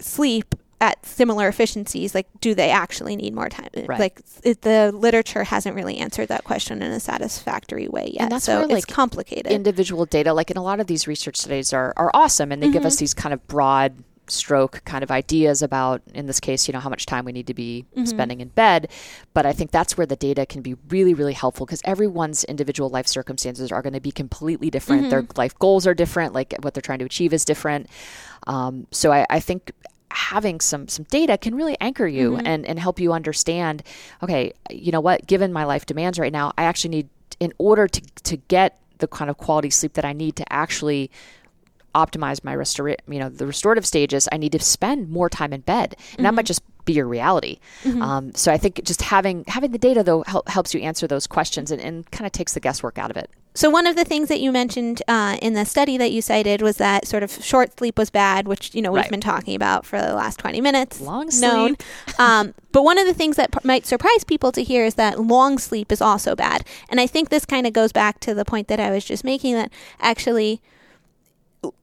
sleep 0.00 0.54
at 0.80 1.04
similar 1.04 1.48
efficiencies 1.48 2.14
like 2.14 2.26
do 2.40 2.54
they 2.54 2.70
actually 2.70 3.16
need 3.16 3.34
more 3.34 3.48
time 3.48 3.68
Right. 3.74 3.98
like 3.98 4.22
it, 4.44 4.62
the 4.62 4.92
literature 4.92 5.42
hasn't 5.44 5.74
really 5.74 5.96
answered 5.98 6.28
that 6.28 6.44
question 6.44 6.82
in 6.82 6.92
a 6.92 7.00
satisfactory 7.00 7.88
way 7.88 8.12
yet 8.14 8.30
that's 8.30 8.44
so 8.44 8.66
where, 8.66 8.76
it's 8.76 8.86
complicated 8.86 9.50
individual 9.50 10.06
data 10.06 10.32
like 10.32 10.50
in 10.52 10.56
a 10.56 10.62
lot 10.62 10.78
of 10.78 10.86
these 10.86 11.06
research 11.08 11.36
studies 11.36 11.72
are, 11.72 11.92
are 11.96 12.10
awesome 12.14 12.52
and 12.52 12.62
they 12.62 12.70
give 12.70 12.84
us 12.84 12.94
Mm-hmm. 12.94 13.00
these 13.02 13.14
kind 13.14 13.32
of 13.34 13.46
broad 13.48 14.04
stroke 14.28 14.82
kind 14.84 15.02
of 15.02 15.10
ideas 15.10 15.62
about 15.62 16.02
in 16.14 16.26
this 16.26 16.38
case 16.38 16.68
you 16.68 16.72
know 16.72 16.80
how 16.80 16.90
much 16.90 17.06
time 17.06 17.24
we 17.24 17.32
need 17.32 17.46
to 17.46 17.54
be 17.54 17.84
Mm-hmm. 17.96 18.04
spending 18.04 18.40
in 18.40 18.48
bed 18.48 18.88
but 19.34 19.46
i 19.46 19.52
think 19.52 19.70
that's 19.70 19.96
where 19.96 20.06
the 20.06 20.16
data 20.16 20.44
can 20.46 20.60
be 20.62 20.76
really 20.90 21.14
really 21.14 21.32
helpful 21.32 21.64
because 21.66 21.80
everyone's 21.84 22.44
individual 22.44 22.88
life 22.90 23.06
circumstances 23.08 23.72
are 23.72 23.80
going 23.82 23.94
to 23.94 24.00
be 24.00 24.12
completely 24.12 24.70
different 24.70 25.08
their 25.10 25.22
Mm-hmm. 25.22 25.38
life 25.38 25.58
goals 25.58 25.86
are 25.86 25.94
different 25.94 26.34
like 26.34 26.54
what 26.60 26.74
they're 26.74 26.82
trying 26.82 26.98
to 27.00 27.06
achieve 27.06 27.32
is 27.32 27.44
different 27.44 27.88
um, 28.46 28.86
so 28.92 29.10
I, 29.12 29.26
I 29.30 29.40
think 29.40 29.72
having 30.10 30.60
some 30.60 30.88
some 30.88 31.04
data 31.10 31.36
can 31.38 31.54
really 31.54 31.76
anchor 31.80 32.06
you 32.06 32.32
Mm-hmm. 32.32 32.46
and 32.46 32.66
and 32.66 32.78
help 32.78 32.98
you 33.00 33.12
understand 33.12 33.82
okay 34.22 34.52
you 34.70 34.90
know 34.92 35.00
what 35.00 35.26
given 35.26 35.52
my 35.52 35.64
life 35.64 35.86
demands 35.86 36.18
right 36.18 36.32
now 36.32 36.52
i 36.58 36.64
actually 36.64 36.90
need 36.90 37.08
in 37.40 37.52
order 37.58 37.86
to 37.86 38.00
to 38.24 38.36
get 38.36 38.80
the 38.98 39.06
kind 39.06 39.30
of 39.30 39.36
quality 39.38 39.70
sleep 39.70 39.92
that 39.94 40.04
i 40.04 40.12
need 40.12 40.36
to 40.36 40.52
actually 40.52 41.10
optimize 41.94 42.44
my 42.44 42.54
restor 42.54 42.94
you 43.08 43.18
know 43.18 43.28
the 43.28 43.46
restorative 43.46 43.84
stages 43.86 44.28
i 44.32 44.36
need 44.36 44.52
to 44.52 44.58
spend 44.60 45.08
more 45.08 45.28
time 45.30 45.52
in 45.52 45.60
bed 45.62 45.96
and 46.16 46.24
that 46.26 46.34
might 46.34 46.46
just 46.46 46.62
be 46.84 46.92
your 46.92 47.06
reality 47.06 47.58
um, 48.00 48.32
so 48.34 48.52
i 48.52 48.56
think 48.58 48.82
just 48.84 49.02
having 49.02 49.44
having 49.48 49.72
the 49.72 49.78
data 49.78 50.02
though 50.02 50.22
help, 50.26 50.48
helps 50.48 50.72
you 50.74 50.80
answer 50.80 51.06
those 51.06 51.26
questions 51.26 51.70
and, 51.70 51.80
and 51.82 52.10
kind 52.10 52.26
of 52.26 52.32
takes 52.32 52.54
the 52.54 52.60
guesswork 52.60 52.98
out 52.98 53.10
of 53.10 53.16
it 53.16 53.30
So 53.54 53.68
one 53.70 53.86
of 53.88 53.96
the 53.96 54.04
things 54.04 54.28
that 54.28 54.40
you 54.40 54.52
mentioned 54.52 55.02
uh, 55.08 55.36
in 55.42 55.54
the 55.54 55.64
study 55.64 55.98
that 55.98 56.12
you 56.12 56.22
cited 56.22 56.62
was 56.62 56.76
that 56.76 57.06
sort 57.08 57.22
of 57.24 57.30
short 57.42 57.76
sleep 57.76 57.98
was 57.98 58.08
bad, 58.10 58.46
which 58.46 58.72
you 58.74 58.80
know 58.82 58.92
we've 58.92 59.02
Right. 59.02 59.10
been 59.10 59.20
talking 59.20 59.56
about 59.56 59.84
for 59.84 59.98
the 60.00 60.14
last 60.14 60.38
twenty 60.38 60.60
minutes. 60.60 61.00
Long 61.00 61.28
sleep. 61.30 61.42
known. 61.42 61.76
um, 62.20 62.54
but 62.70 62.84
one 62.84 62.98
of 62.98 63.06
the 63.06 63.14
things 63.14 63.34
that 63.36 63.50
p- 63.50 63.58
might 63.64 63.84
surprise 63.84 64.22
people 64.22 64.52
to 64.52 64.62
hear 64.62 64.84
is 64.84 64.94
that 64.94 65.18
long 65.18 65.58
sleep 65.58 65.90
is 65.90 66.00
also 66.00 66.36
bad, 66.36 66.64
and 66.88 67.00
I 67.00 67.06
think 67.08 67.30
this 67.30 67.44
kind 67.44 67.66
of 67.66 67.72
goes 67.72 67.90
back 67.90 68.20
to 68.20 68.32
the 68.34 68.44
point 68.44 68.68
that 68.68 68.78
I 68.78 68.90
was 68.92 69.04
just 69.04 69.24
making 69.24 69.54
that 69.56 69.72
actually 69.98 70.60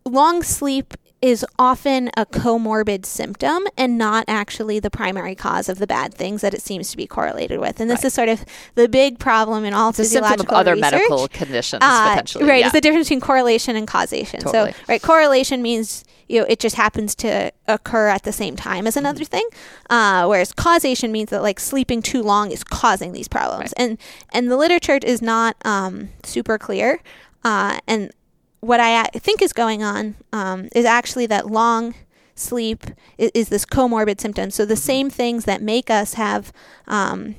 long 0.06 0.44
sleep 0.44 0.94
is 1.22 1.44
often 1.58 2.12
a 2.16 2.26
comorbid 2.26 3.04
symptom 3.06 3.64
and 3.78 3.98
not 3.98 4.24
actually 4.28 4.80
the 4.80 4.92
primary 4.92 5.34
cause 5.34 5.68
of 5.70 5.80
the 5.80 5.88
bad 5.88 6.14
things 6.14 6.42
that 6.42 6.54
it 6.54 6.62
seems 6.62 6.92
to 6.92 6.98
be 6.98 7.08
correlated 7.08 7.60
with. 7.60 7.80
And 7.80 7.90
this 7.90 8.00
Right. 8.00 8.06
is 8.06 8.14
sort 8.14 8.30
of 8.30 8.46
the 8.76 8.88
big 8.88 9.18
problem 9.18 9.66
in 9.66 9.74
all 9.74 9.90
it's 9.90 9.98
a 10.00 10.06
symptom 10.06 10.42
of 10.42 10.50
other 10.50 10.74
research. 10.74 10.92
medical 10.92 11.28
conditions 11.30 11.80
Uh, 11.84 12.10
potentially 12.10 12.44
right. 12.46 12.60
yeah. 12.60 12.66
It's 12.68 12.74
the 12.74 12.82
difference 12.82 13.08
between 13.08 13.22
correlation 13.22 13.76
and 13.76 13.88
causation. 13.88 14.42
Totally. 14.42 14.72
So, 14.74 14.78
right, 14.88 15.02
correlation 15.02 15.62
means 15.64 16.04
you 16.28 16.40
know 16.42 16.46
it 16.48 16.60
just 16.60 16.76
happens 16.76 17.16
to 17.16 17.52
occur 17.68 18.08
at 18.10 18.24
the 18.24 18.34
same 18.34 18.56
time 18.56 18.86
as 18.86 18.96
another 18.98 19.22
Mm-hmm. 19.24 19.32
thing, 19.32 19.48
uh, 19.90 20.26
whereas 20.28 20.52
causation 20.52 21.12
means 21.12 21.30
that 21.32 21.42
like 21.42 21.60
sleeping 21.60 22.02
too 22.04 22.22
long 22.22 22.52
is 22.52 22.64
causing 22.64 23.14
these 23.14 23.28
problems, 23.28 23.74
and 23.74 23.98
and 24.32 24.52
the 24.52 24.58
literature 24.58 25.00
is 25.02 25.22
not 25.24 25.56
um, 25.66 26.10
super 26.24 26.58
clear, 26.60 27.00
uh, 27.44 27.80
and 27.88 28.12
what 28.66 28.80
I 28.80 29.04
think 29.14 29.42
is 29.42 29.54
going 29.54 29.84
on 29.84 30.16
um, 30.34 30.70
is 30.76 30.86
actually 30.86 31.26
that 31.28 31.48
long 31.48 31.94
sleep 32.36 32.86
is, 33.18 33.32
is 33.34 33.50
this 33.50 33.66
comorbid 33.66 34.20
symptom. 34.20 34.50
So 34.52 34.66
the 34.66 34.74
Mm-hmm. 34.74 34.80
same 34.82 35.10
things 35.10 35.46
that 35.46 35.62
make 35.62 35.90
us 35.90 36.16
have 36.16 36.52
um, 36.88 37.36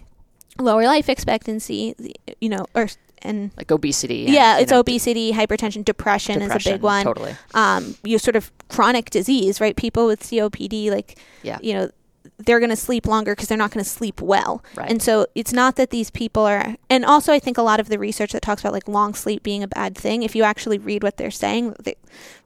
lower 0.58 0.84
life 0.84 1.08
expectancy, 1.08 1.94
you 2.40 2.48
know, 2.48 2.64
or 2.74 2.88
and 3.22 3.50
like 3.56 3.70
obesity 3.72 4.26
and, 4.26 4.34
yeah, 4.34 4.58
it's 4.58 4.70
know, 4.70 4.80
obesity, 4.80 5.32
hypertension, 5.32 5.84
depression, 5.84 6.40
is 6.42 6.50
a 6.54 6.58
big 6.70 6.82
one. 6.82 7.02
totally 7.04 7.34
Um, 7.54 7.96
you 8.04 8.18
sort 8.18 8.36
of 8.36 8.52
chronic 8.68 9.10
disease, 9.10 9.60
right? 9.60 9.74
People 9.74 10.06
with 10.06 10.20
COPD, 10.22 10.90
like, 10.90 11.18
Yeah. 11.42 11.58
you 11.62 11.72
know, 11.74 11.90
they're 12.38 12.60
going 12.60 12.70
to 12.70 12.76
sleep 12.76 13.06
longer 13.06 13.34
because 13.34 13.48
they're 13.48 13.58
not 13.58 13.70
going 13.70 13.84
to 13.84 13.88
sleep 13.90 14.20
well. 14.20 14.64
Right. 14.74 14.90
And 14.90 15.02
so 15.02 15.26
it's 15.34 15.52
not 15.52 15.76
that 15.76 15.90
these 15.90 16.10
people 16.10 16.44
are, 16.44 16.76
and 16.90 17.04
also 17.04 17.32
I 17.32 17.38
think 17.38 17.58
a 17.58 17.62
lot 17.62 17.80
of 17.80 17.88
the 17.88 17.98
research 17.98 18.32
that 18.32 18.42
talks 18.42 18.62
about 18.62 18.72
like 18.72 18.88
long 18.88 19.14
sleep 19.14 19.42
being 19.42 19.62
a 19.62 19.68
bad 19.68 19.96
thing, 19.96 20.22
if 20.22 20.34
you 20.34 20.42
actually 20.42 20.78
read 20.78 21.02
what 21.02 21.16
they're 21.16 21.30
saying, 21.30 21.74
they, 21.82 21.96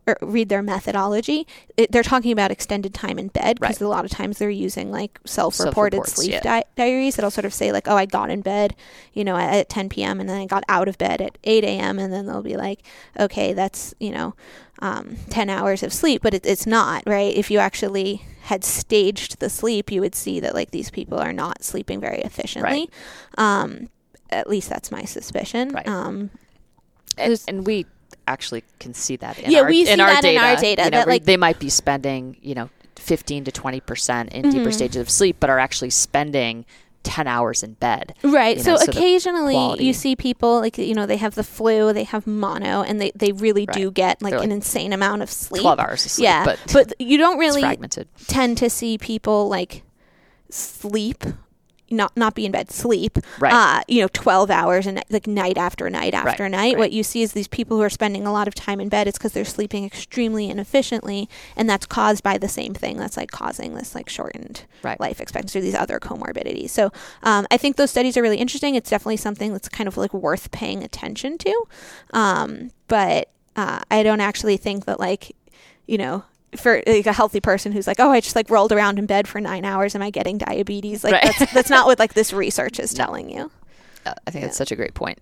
or 0.06 0.16
read 0.22 0.48
their 0.48 0.62
methodology, 0.62 1.46
it, 1.76 1.92
they're 1.92 2.02
talking 2.02 2.32
about 2.32 2.50
extended 2.50 2.94
time 2.94 3.18
in 3.18 3.28
bed 3.28 3.60
because 3.60 3.80
Right. 3.80 3.86
a 3.86 3.88
lot 3.88 4.04
of 4.04 4.10
times 4.10 4.38
they're 4.38 4.48
using 4.50 4.90
like 4.90 5.20
self-reported 5.26 6.06
sleep 6.06 6.30
yeah. 6.32 6.40
di- 6.40 6.64
diaries 6.74 7.16
that'll 7.16 7.30
sort 7.30 7.44
of 7.44 7.52
say 7.52 7.70
like, 7.70 7.86
oh, 7.86 7.96
I 7.96 8.06
got 8.06 8.30
in 8.30 8.40
bed, 8.40 8.74
you 9.12 9.24
know, 9.24 9.36
at, 9.36 9.52
at 9.54 9.68
10 9.68 9.90
p.m. 9.90 10.18
and 10.18 10.28
then 10.28 10.40
I 10.40 10.46
got 10.46 10.64
out 10.68 10.88
of 10.88 10.96
bed 10.96 11.20
at 11.20 11.36
8 11.44 11.64
a.m. 11.64 11.98
and 11.98 12.12
then 12.12 12.26
they'll 12.26 12.42
be 12.42 12.56
like, 12.56 12.80
okay, 13.18 13.52
that's 13.52 13.94
you 14.00 14.10
know, 14.10 14.34
um, 14.80 15.16
10 15.28 15.50
hours 15.50 15.82
of 15.82 15.92
sleep, 15.92 16.22
but 16.22 16.32
it, 16.34 16.46
it's 16.46 16.66
not 16.66 17.02
right. 17.06 17.34
If 17.36 17.50
you 17.50 17.58
actually 17.58 18.24
had 18.42 18.64
staged 18.64 19.38
the 19.40 19.48
sleep, 19.50 19.90
you 19.92 20.00
would 20.00 20.14
see 20.14 20.40
that 20.40 20.54
like 20.54 20.70
these 20.70 20.90
people 20.90 21.18
are 21.18 21.32
not 21.32 21.62
sleeping 21.62 22.00
very 22.00 22.18
efficiently. 22.20 22.88
Um, 23.38 23.88
at 24.30 24.48
least 24.48 24.68
that's 24.68 24.90
my 24.90 25.04
suspicion. 25.04 25.70
Right. 25.70 25.86
Um, 25.88 26.30
and, 27.18 27.40
and 27.48 27.66
we 27.66 27.86
actually 28.26 28.64
can 28.78 28.94
see 28.94 29.16
that 29.16 29.38
in 29.38 29.50
Yeah, 29.50 29.60
our, 29.60 29.68
we 29.68 29.84
see 29.84 29.92
in 29.92 30.00
our 30.00 30.08
that 30.08 30.22
data. 30.22 30.38
in 30.38 30.44
our 30.44 30.56
data, 30.56 30.84
You 30.84 30.90
know, 30.90 30.98
that, 30.98 31.08
like- 31.08 31.24
they 31.24 31.36
might 31.36 31.58
be 31.58 31.68
spending, 31.68 32.36
you 32.40 32.54
know, 32.54 32.70
15 32.96 33.44
to 33.44 33.52
20 33.52 33.80
percent 33.80 34.32
in 34.32 34.50
deeper 34.50 34.68
Mhm. 34.70 34.74
stages 34.74 34.96
of 34.96 35.08
sleep, 35.10 35.36
but 35.40 35.48
are 35.50 35.58
actually 35.58 35.90
spending 35.90 36.64
10 37.02 37.26
hours 37.26 37.62
in 37.62 37.74
bed. 37.74 38.14
Right. 38.22 38.58
you 38.58 38.62
so 38.62 38.72
know, 38.72 38.76
so 38.78 38.90
occasionally 38.90 39.82
you 39.82 39.92
see 39.92 40.16
people 40.16 40.60
like 40.60 40.78
you 40.78 40.94
know 40.94 41.06
they 41.06 41.16
have 41.16 41.34
the 41.34 41.44
flu, 41.44 41.92
they 41.92 42.04
have 42.04 42.26
mono, 42.26 42.82
and 42.82 43.00
they, 43.00 43.12
they 43.14 43.32
really 43.32 43.66
do 43.66 43.90
get 43.90 44.20
like 44.22 44.32
They're, 44.32 44.42
an 44.42 44.52
insane 44.52 44.92
amount 44.92 45.22
of 45.22 45.30
sleep. 45.30 45.62
12 45.62 45.78
hours 45.78 46.04
of 46.04 46.10
sleep, 46.12 46.24
yeah, 46.24 46.56
but, 46.72 46.92
you 46.98 47.18
don't 47.18 47.38
really 47.38 47.78
tend 48.26 48.58
to 48.58 48.70
see 48.70 48.98
people 48.98 49.48
like 49.48 49.82
sleep, 50.50 51.24
not 51.90 52.16
not 52.16 52.34
be 52.34 52.46
in 52.46 52.52
bed, 52.52 52.70
sleep. 52.70 53.18
Right. 53.38 53.52
Uh, 53.52 53.82
you 53.88 54.00
know, 54.00 54.08
twelve 54.12 54.50
hours 54.50 54.86
and 54.86 55.02
like 55.10 55.26
night 55.26 55.58
after 55.58 55.88
night 55.90 56.14
after 56.14 56.44
Right, 56.44 56.50
night. 56.50 56.58
right. 56.74 56.78
What 56.78 56.92
you 56.92 57.02
see 57.02 57.22
is 57.22 57.32
these 57.32 57.48
people 57.48 57.76
who 57.76 57.82
are 57.82 57.90
spending 57.90 58.26
a 58.26 58.32
lot 58.32 58.48
of 58.48 58.54
time 58.54 58.80
in 58.80 58.88
bed. 58.88 59.08
It's 59.08 59.18
because 59.18 59.32
they're 59.32 59.44
sleeping 59.44 59.84
extremely 59.84 60.48
inefficiently, 60.48 61.28
and 61.56 61.68
that's 61.68 61.86
caused 61.86 62.22
by 62.22 62.38
the 62.38 62.48
same 62.48 62.74
thing. 62.74 62.96
That's 62.96 63.16
like 63.16 63.30
causing 63.30 63.74
this 63.74 63.94
like 63.94 64.08
shortened 64.08 64.64
Right. 64.82 64.98
life 65.00 65.20
expectancy 65.20 65.58
or 65.58 65.62
these 65.62 65.74
other 65.74 65.98
comorbidities. 65.98 66.70
So 66.70 66.90
um, 67.22 67.46
I 67.50 67.56
think 67.56 67.76
those 67.76 67.90
studies 67.90 68.16
are 68.16 68.22
really 68.22 68.38
interesting. 68.38 68.74
It's 68.74 68.88
definitely 68.90 69.18
something 69.18 69.52
that's 69.52 69.68
kind 69.68 69.88
of 69.88 69.96
like 69.96 70.14
worth 70.14 70.50
paying 70.50 70.82
attention 70.82 71.36
to. 71.38 71.64
Um, 72.12 72.70
but 72.88 73.30
uh, 73.56 73.80
I 73.90 74.02
don't 74.02 74.20
actually 74.20 74.56
think 74.56 74.84
that 74.86 74.98
like, 75.00 75.34
you 75.86 75.98
know, 75.98 76.24
for 76.56 76.82
like 76.86 77.06
a 77.06 77.12
healthy 77.12 77.40
person 77.40 77.72
who's 77.72 77.86
like, 77.86 78.00
oh, 78.00 78.10
I 78.10 78.20
just 78.20 78.34
like 78.36 78.50
rolled 78.50 78.72
around 78.72 78.98
in 78.98 79.06
bed 79.06 79.28
for 79.28 79.40
nine 79.40 79.64
hours. 79.64 79.94
Am 79.94 80.02
I 80.02 80.10
getting 80.10 80.38
diabetes? 80.38 81.04
Like 81.04 81.12
Right. 81.14 81.34
that's 81.38 81.52
that's 81.52 81.70
not 81.70 81.86
what 81.86 81.98
like 81.98 82.14
this 82.14 82.32
research 82.44 82.78
is 82.80 82.92
telling 82.94 83.30
you. 83.30 83.50
Uh, 84.06 84.14
I 84.26 84.30
think 84.30 84.42
Yeah. 84.42 84.46
that's 84.48 84.56
such 84.58 84.72
a 84.72 84.76
great 84.76 84.94
point. 84.94 85.18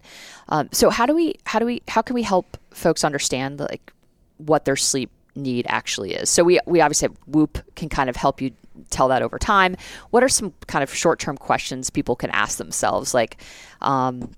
Um, 0.49 0.69
so 0.73 0.89
how 0.91 1.05
do 1.07 1.15
we 1.15 1.35
how 1.45 1.59
do 1.59 1.67
we 1.67 1.83
how 1.89 2.03
can 2.03 2.15
we 2.15 2.23
help 2.23 2.57
folks 2.71 3.05
understand 3.05 3.61
like 3.61 3.93
what 4.39 4.65
their 4.65 4.77
sleep 4.77 5.11
need 5.35 5.67
actually 5.69 6.15
is? 6.15 6.31
So 6.31 6.45
we 6.45 6.61
we 6.67 6.81
obviously 6.81 7.09
have 7.09 7.17
Whoop 7.27 7.59
can 7.77 7.89
kind 7.89 8.09
of 8.09 8.17
help 8.17 8.41
you 8.41 8.53
tell 8.91 9.09
that 9.09 9.23
over 9.23 9.39
time. 9.39 9.77
What 10.11 10.23
are 10.23 10.29
some 10.29 10.55
kind 10.67 10.83
of 10.83 10.95
short 10.95 11.19
term 11.19 11.37
questions 11.37 11.91
people 11.91 12.17
can 12.17 12.31
ask 12.31 12.59
themselves? 12.59 13.13
Like, 13.13 13.37
um, 13.83 14.31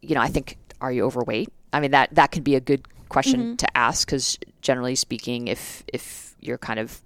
you 0.00 0.14
know, 0.14 0.20
I 0.20 0.28
think 0.28 0.56
are 0.80 0.92
you 0.92 1.04
overweight? 1.04 1.52
I 1.72 1.80
mean 1.80 1.90
that 1.90 2.14
that 2.14 2.30
can 2.30 2.42
be 2.44 2.54
a 2.54 2.60
good 2.60 2.86
question 3.08 3.56
to 3.58 3.76
ask 3.76 4.06
because 4.06 4.38
generally 4.64 4.96
speaking, 4.96 5.46
if 5.46 5.84
if 5.92 6.34
you're 6.40 6.58
kind 6.58 6.80
of 6.80 7.00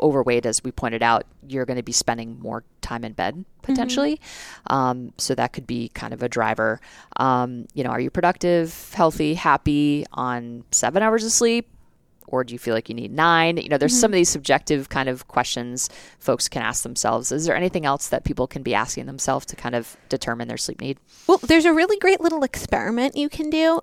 overweight, 0.00 0.44
as 0.44 0.62
we 0.64 0.72
pointed 0.72 1.02
out, 1.02 1.24
you're 1.46 1.64
going 1.64 1.76
to 1.76 1.82
be 1.82 1.92
spending 1.92 2.38
more 2.40 2.64
time 2.80 3.04
in 3.04 3.12
bed 3.12 3.44
potentially. 3.62 4.20
Um, 4.66 5.12
so 5.16 5.34
that 5.34 5.52
could 5.52 5.66
be 5.66 5.88
kind 5.90 6.12
of 6.12 6.22
a 6.22 6.28
driver. 6.28 6.80
Um, 7.16 7.66
you 7.72 7.84
know, 7.84 7.90
are 7.90 8.00
you 8.00 8.10
productive, 8.10 8.92
healthy, 8.92 9.34
happy 9.34 10.04
on 10.12 10.64
seven 10.72 11.02
hours 11.02 11.24
of 11.24 11.32
sleep? 11.32 11.68
Or 12.26 12.44
do 12.44 12.54
you 12.54 12.58
feel 12.58 12.74
like 12.74 12.88
you 12.88 12.94
need 12.94 13.12
nine? 13.12 13.58
You 13.58 13.68
know, 13.68 13.76
there's 13.76 13.98
some 13.98 14.10
of 14.10 14.14
these 14.14 14.30
subjective 14.30 14.88
kind 14.88 15.08
of 15.08 15.28
questions 15.28 15.90
folks 16.18 16.48
can 16.48 16.62
ask 16.62 16.82
themselves. 16.82 17.30
Is 17.30 17.44
there 17.44 17.54
anything 17.54 17.84
else 17.84 18.08
that 18.08 18.24
people 18.24 18.46
can 18.46 18.62
be 18.62 18.74
asking 18.74 19.04
themselves 19.04 19.44
to 19.46 19.56
kind 19.56 19.74
of 19.74 19.96
determine 20.08 20.48
their 20.48 20.56
sleep 20.56 20.80
need? 20.80 20.98
Well, 21.26 21.38
there's 21.38 21.66
a 21.66 21.74
really 21.74 21.98
great 21.98 22.22
little 22.22 22.42
experiment 22.42 23.16
you 23.16 23.28
can 23.28 23.50
do 23.50 23.80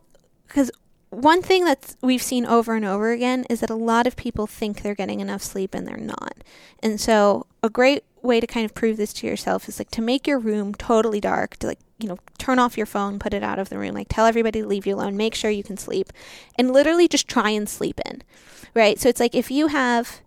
because 0.47 0.71
one 1.09 1.41
thing 1.41 1.65
that 1.65 1.95
we've 2.01 2.21
seen 2.21 2.45
over 2.45 2.75
and 2.75 2.85
over 2.85 3.11
again 3.11 3.45
is 3.49 3.61
that 3.61 3.69
a 3.69 3.75
lot 3.75 4.05
of 4.07 4.15
people 4.15 4.45
think 4.47 4.81
they're 4.81 4.95
getting 4.95 5.19
enough 5.19 5.41
sleep 5.41 5.73
and 5.73 5.87
they're 5.87 5.97
not. 5.97 6.35
And 6.83 6.99
so, 7.01 7.47
a 7.63 7.69
great 7.69 8.03
way 8.21 8.39
to 8.39 8.45
kind 8.47 8.65
of 8.65 8.73
prove 8.73 8.97
this 8.97 9.13
to 9.13 9.27
yourself 9.27 9.67
is 9.67 9.79
like 9.79 9.89
to 9.91 10.01
make 10.01 10.27
your 10.27 10.39
room 10.39 10.73
totally 10.75 11.19
dark, 11.21 11.57
to 11.57 11.67
like, 11.67 11.79
you 11.99 12.07
know, 12.07 12.19
turn 12.37 12.59
off 12.59 12.77
your 12.77 12.85
phone, 12.85 13.17
put 13.17 13.33
it 13.33 13.43
out 13.43 13.59
of 13.59 13.69
the 13.69 13.77
room, 13.77 13.93
like 13.95 14.07
tell 14.09 14.25
everybody 14.25 14.61
to 14.61 14.67
leave 14.67 14.85
you 14.85 14.95
alone, 14.95 15.17
make 15.17 15.33
sure 15.35 15.49
you 15.51 15.63
can 15.63 15.77
sleep, 15.77 16.13
and 16.57 16.71
literally 16.71 17.07
just 17.07 17.27
try 17.27 17.49
and 17.49 17.67
sleep 17.67 17.99
in. 18.05 18.21
Right? 18.75 18.99
So 18.99 19.09
it's 19.09 19.19
like 19.19 19.33
if 19.35 19.49
you 19.49 19.67
have 19.67 20.19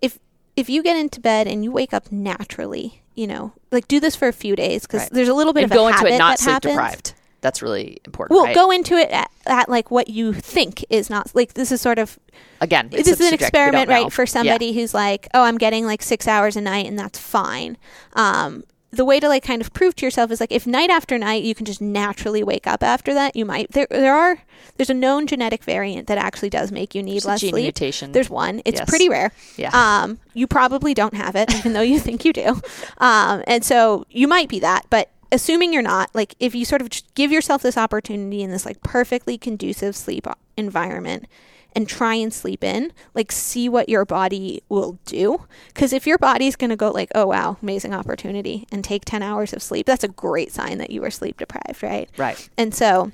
if 0.00 0.18
if 0.56 0.68
you 0.70 0.82
get 0.82 0.96
into 0.96 1.20
bed 1.20 1.46
and 1.48 1.64
you 1.64 1.72
wake 1.72 1.92
up 1.92 2.12
naturally, 2.12 3.02
you 3.14 3.26
know, 3.26 3.52
like 3.72 3.88
do 3.88 3.98
this 3.98 4.14
for 4.14 4.28
a 4.28 4.32
few 4.32 4.54
days 4.54 4.82
because 4.82 5.02
Right. 5.02 5.10
there's 5.12 5.28
a 5.28 5.34
little 5.34 5.52
bit 5.52 5.64
and 5.64 5.72
of 5.72 5.76
a 5.76 5.78
go 5.80 5.88
into 5.88 6.06
it 6.06 6.18
not 6.18 6.38
that 6.38 6.38
sleep 6.38 6.52
happens. 6.52 6.72
deprived. 6.74 7.14
That's 7.40 7.62
really 7.62 7.98
important. 8.04 8.36
Well, 8.36 8.46
right? 8.46 8.54
go 8.54 8.70
into 8.70 8.94
it 8.96 9.10
at, 9.10 9.30
at 9.46 9.68
like 9.68 9.90
what 9.90 10.08
you 10.08 10.32
think 10.32 10.84
is 10.90 11.08
not 11.08 11.34
like 11.34 11.54
this 11.54 11.70
is 11.70 11.80
sort 11.80 11.98
of 11.98 12.18
again. 12.60 12.88
This 12.90 13.06
is 13.06 13.20
an. 13.20 13.34
Experiment, 13.34 13.88
right? 13.88 14.12
For 14.12 14.22
Yeah. 14.22 14.26
somebody 14.26 14.72
who's 14.72 14.92
like, 14.94 15.28
oh, 15.34 15.42
I'm 15.44 15.58
getting 15.58 15.86
like 15.86 16.02
six 16.02 16.26
hours 16.26 16.56
a 16.56 16.60
night, 16.60 16.86
and 16.86 16.98
that's 16.98 17.18
fine. 17.18 17.76
Um, 18.14 18.64
the 18.90 19.04
way 19.04 19.20
to 19.20 19.28
like 19.28 19.44
kind 19.44 19.60
of 19.60 19.72
prove 19.74 19.94
to 19.96 20.06
yourself 20.06 20.30
is 20.30 20.40
like 20.40 20.50
if 20.50 20.66
night 20.66 20.88
after 20.88 21.18
night 21.18 21.44
you 21.44 21.54
can 21.54 21.66
just 21.66 21.80
naturally 21.80 22.42
wake 22.42 22.66
up 22.66 22.82
after 22.82 23.12
that, 23.14 23.36
you 23.36 23.44
might 23.44 23.70
there 23.72 23.86
there 23.90 24.14
are 24.16 24.38
there's 24.78 24.88
a 24.90 24.94
known 24.94 25.26
genetic 25.26 25.62
variant 25.62 26.08
that 26.08 26.16
actually 26.18 26.48
does 26.50 26.72
make 26.72 26.94
you 26.94 27.02
need 27.02 27.12
There's 27.14 27.24
a 27.26 27.28
less 27.28 27.40
gene 27.42 27.50
sleep. 27.50 27.64
mutation. 27.64 28.12
There's 28.12 28.30
one. 28.30 28.62
It's 28.64 28.80
Yes. 28.80 28.88
pretty 28.88 29.08
rare. 29.08 29.30
Yeah. 29.56 29.70
Um, 29.74 30.18
you 30.34 30.46
probably 30.46 30.94
don't 30.94 31.14
have 31.14 31.36
it, 31.36 31.54
even 31.54 31.74
though 31.74 31.82
you 31.82 32.00
think 32.06 32.24
you 32.24 32.32
do. 32.32 32.60
Um, 32.98 33.44
and 33.46 33.62
so 33.64 34.06
you 34.10 34.26
might 34.26 34.48
be 34.48 34.58
that, 34.60 34.86
but 34.90 35.10
assuming 35.30 35.72
you're 35.72 35.82
not, 35.82 36.14
like 36.14 36.34
if 36.40 36.54
you 36.54 36.64
sort 36.64 36.82
of 36.82 36.90
give 37.14 37.30
yourself 37.32 37.62
this 37.62 37.76
opportunity 37.76 38.42
in 38.42 38.50
this 38.50 38.66
like 38.66 38.82
perfectly 38.82 39.38
conducive 39.38 39.94
sleep 39.96 40.26
environment 40.56 41.26
and 41.74 41.88
try 41.88 42.14
and 42.14 42.32
sleep 42.32 42.64
in, 42.64 42.92
like 43.14 43.30
see 43.30 43.68
what 43.68 43.88
your 43.88 44.04
body 44.04 44.62
will 44.68 44.98
do. 45.04 45.44
Because 45.68 45.92
if 45.92 46.06
your 46.06 46.18
body's 46.18 46.56
going 46.56 46.70
to 46.70 46.76
go 46.76 46.90
like, 46.90 47.10
oh 47.14 47.26
wow, 47.26 47.56
amazing 47.62 47.94
opportunity, 47.94 48.66
and 48.72 48.82
take 48.82 49.04
10 49.04 49.22
hours 49.22 49.52
of 49.52 49.62
sleep, 49.62 49.86
that's 49.86 50.04
a 50.04 50.08
great 50.08 50.50
sign 50.50 50.78
that 50.78 50.90
you 50.90 51.00
were 51.00 51.10
sleep 51.10 51.36
deprived, 51.36 51.82
right? 51.82 52.08
right. 52.16 52.48
And 52.56 52.74
so 52.74 53.12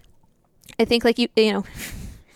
I 0.79 0.85
think 0.85 1.05
like 1.05 1.19
you 1.19 1.29
you 1.37 1.53
know 1.53 1.65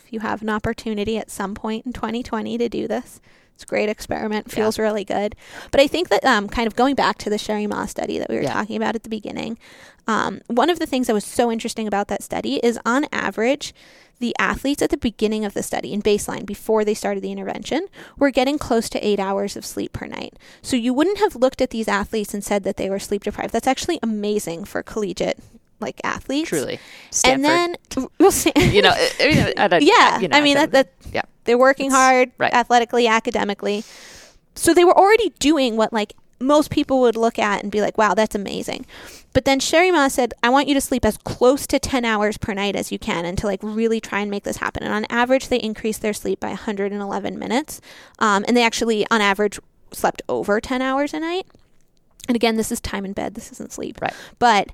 if 0.05 0.07
you 0.13 0.21
have 0.21 0.43
an 0.43 0.51
opportunity 0.51 1.19
at 1.19 1.31
some 1.31 1.55
point 1.55 1.87
in 1.87 1.93
2020 1.93 2.59
to 2.59 2.69
do 2.69 2.89
this, 2.89 3.21
it's 3.59 3.65
a 3.65 3.67
great 3.67 3.89
experiment. 3.89 4.53
Feels 4.53 4.79
really 4.79 5.05
good. 5.05 5.35
But 5.73 5.81
I 5.81 5.89
think 5.89 6.11
that 6.11 6.25
um, 6.25 6.49
kind 6.49 6.69
of 6.69 6.77
going 6.77 6.95
back 6.95 7.19
to 7.19 7.29
the 7.29 7.39
Cheri 7.39 7.67
Mah 7.67 7.87
study 7.87 8.17
that 8.17 8.29
we 8.31 8.37
were 8.37 8.43
Yeah. 8.43 8.53
talking 8.53 8.77
about 8.77 8.95
at 8.95 9.03
the 9.03 9.09
beginning, 9.09 9.59
um, 10.07 10.43
one 10.47 10.71
of 10.71 10.79
the 10.79 10.87
things 10.87 11.09
that 11.09 11.13
was 11.13 11.25
so 11.25 11.51
interesting 11.51 11.89
about 11.89 12.07
that 12.07 12.23
study 12.23 12.61
is 12.63 12.79
on 12.87 13.07
average, 13.11 13.75
the 14.21 14.33
athletes 14.39 14.81
at 14.81 14.91
the 14.91 14.97
beginning 14.97 15.45
of 15.45 15.55
the 15.55 15.65
study 15.65 15.93
in 15.93 16.03
baseline 16.03 16.47
before 16.47 16.85
they 16.85 16.95
started 16.95 17.21
the 17.21 17.33
intervention 17.33 17.89
were 18.17 18.31
getting 18.31 18.59
close 18.59 18.89
to 18.91 19.05
eight 19.05 19.19
hours 19.19 19.57
of 19.57 19.67
sleep 19.67 19.93
per 19.93 20.07
night. 20.07 20.35
So 20.63 20.77
you 20.77 20.95
wouldn't 20.95 21.19
have 21.19 21.35
looked 21.35 21.61
at 21.61 21.71
these 21.71 21.89
athletes 21.89 22.33
and 22.35 22.45
said 22.45 22.63
that 22.63 22.77
they 22.77 22.89
were 22.89 23.01
sleep 23.01 23.25
deprived. 23.25 23.53
That's 23.53 23.67
actually 23.67 23.99
amazing 24.05 24.67
for 24.67 24.85
collegiate 24.85 25.41
like 25.81 26.01
athletes. 26.05 26.49
Truly. 26.49 26.79
Stanford. 27.11 27.47
And 27.47 27.79
then 27.97 28.09
we'll 28.19 28.31
see. 28.33 28.53
you 28.57 28.83
know, 28.83 28.91
I- 28.91 29.11
I 29.21 29.29
mean, 29.29 29.53
I 29.59 29.69
don't- 29.69 29.83
yeah, 29.83 30.19
you 30.21 30.29
know, 30.29 30.37
I 30.37 30.41
mean 30.41 30.55
that, 30.55 30.73
that 30.73 30.93
yeah. 31.13 31.23
they're 31.45 31.59
working 31.59 31.87
It's- 31.87 31.99
hard 32.01 32.33
right. 32.39 32.53
athletically, 32.53 33.07
academically. 33.07 33.85
So 34.55 34.75
they 34.75 34.85
were 34.85 34.97
already 34.97 35.31
doing 35.39 35.77
what 35.77 35.93
like 35.93 36.15
most 36.41 36.71
people 36.71 37.01
would 37.01 37.17
look 37.17 37.39
at 37.39 37.63
and 37.63 37.71
be 37.73 37.81
like, 37.81 37.99
"Wow, 37.99 38.15
that's 38.15 38.35
amazing." 38.35 38.87
But 39.33 39.45
then 39.45 39.59
Cheri 39.61 39.91
Mah 39.93 40.07
said, 40.09 40.35
"I 40.43 40.49
want 40.51 40.69
you 40.69 40.75
to 40.75 40.81
sleep 40.81 41.05
as 41.05 41.17
close 41.19 41.67
to 41.69 41.79
10 41.81 42.05
hours 42.05 42.39
per 42.39 42.55
night 42.55 42.77
as 42.77 42.91
you 42.93 42.99
can 42.99 43.25
and 43.25 43.37
to 43.39 43.47
like 43.47 43.59
really 43.63 44.01
try 44.01 44.21
and 44.21 44.31
make 44.31 44.45
this 44.45 44.59
happen." 44.59 44.83
And 44.85 44.93
on 44.93 45.05
average, 45.11 45.49
they 45.49 45.59
increased 45.61 46.01
their 46.03 46.13
sleep 46.13 46.39
by 46.41 46.49
111 46.51 47.39
minutes. 47.39 47.81
Um, 48.21 48.45
and 48.47 48.57
they 48.57 48.63
actually 48.65 49.05
on 49.11 49.21
average 49.21 49.59
slept 49.93 50.23
over 50.29 50.61
10 50.61 50.81
hours 50.83 51.13
a 51.15 51.19
night. 51.21 51.47
And 52.29 52.37
again, 52.37 52.57
this 52.57 52.71
is 52.71 52.81
time 52.81 53.05
in 53.05 53.15
bed. 53.15 53.35
This 53.35 53.51
isn't 53.53 53.73
sleep. 53.73 54.01
Right. 54.01 54.13
But 54.39 54.69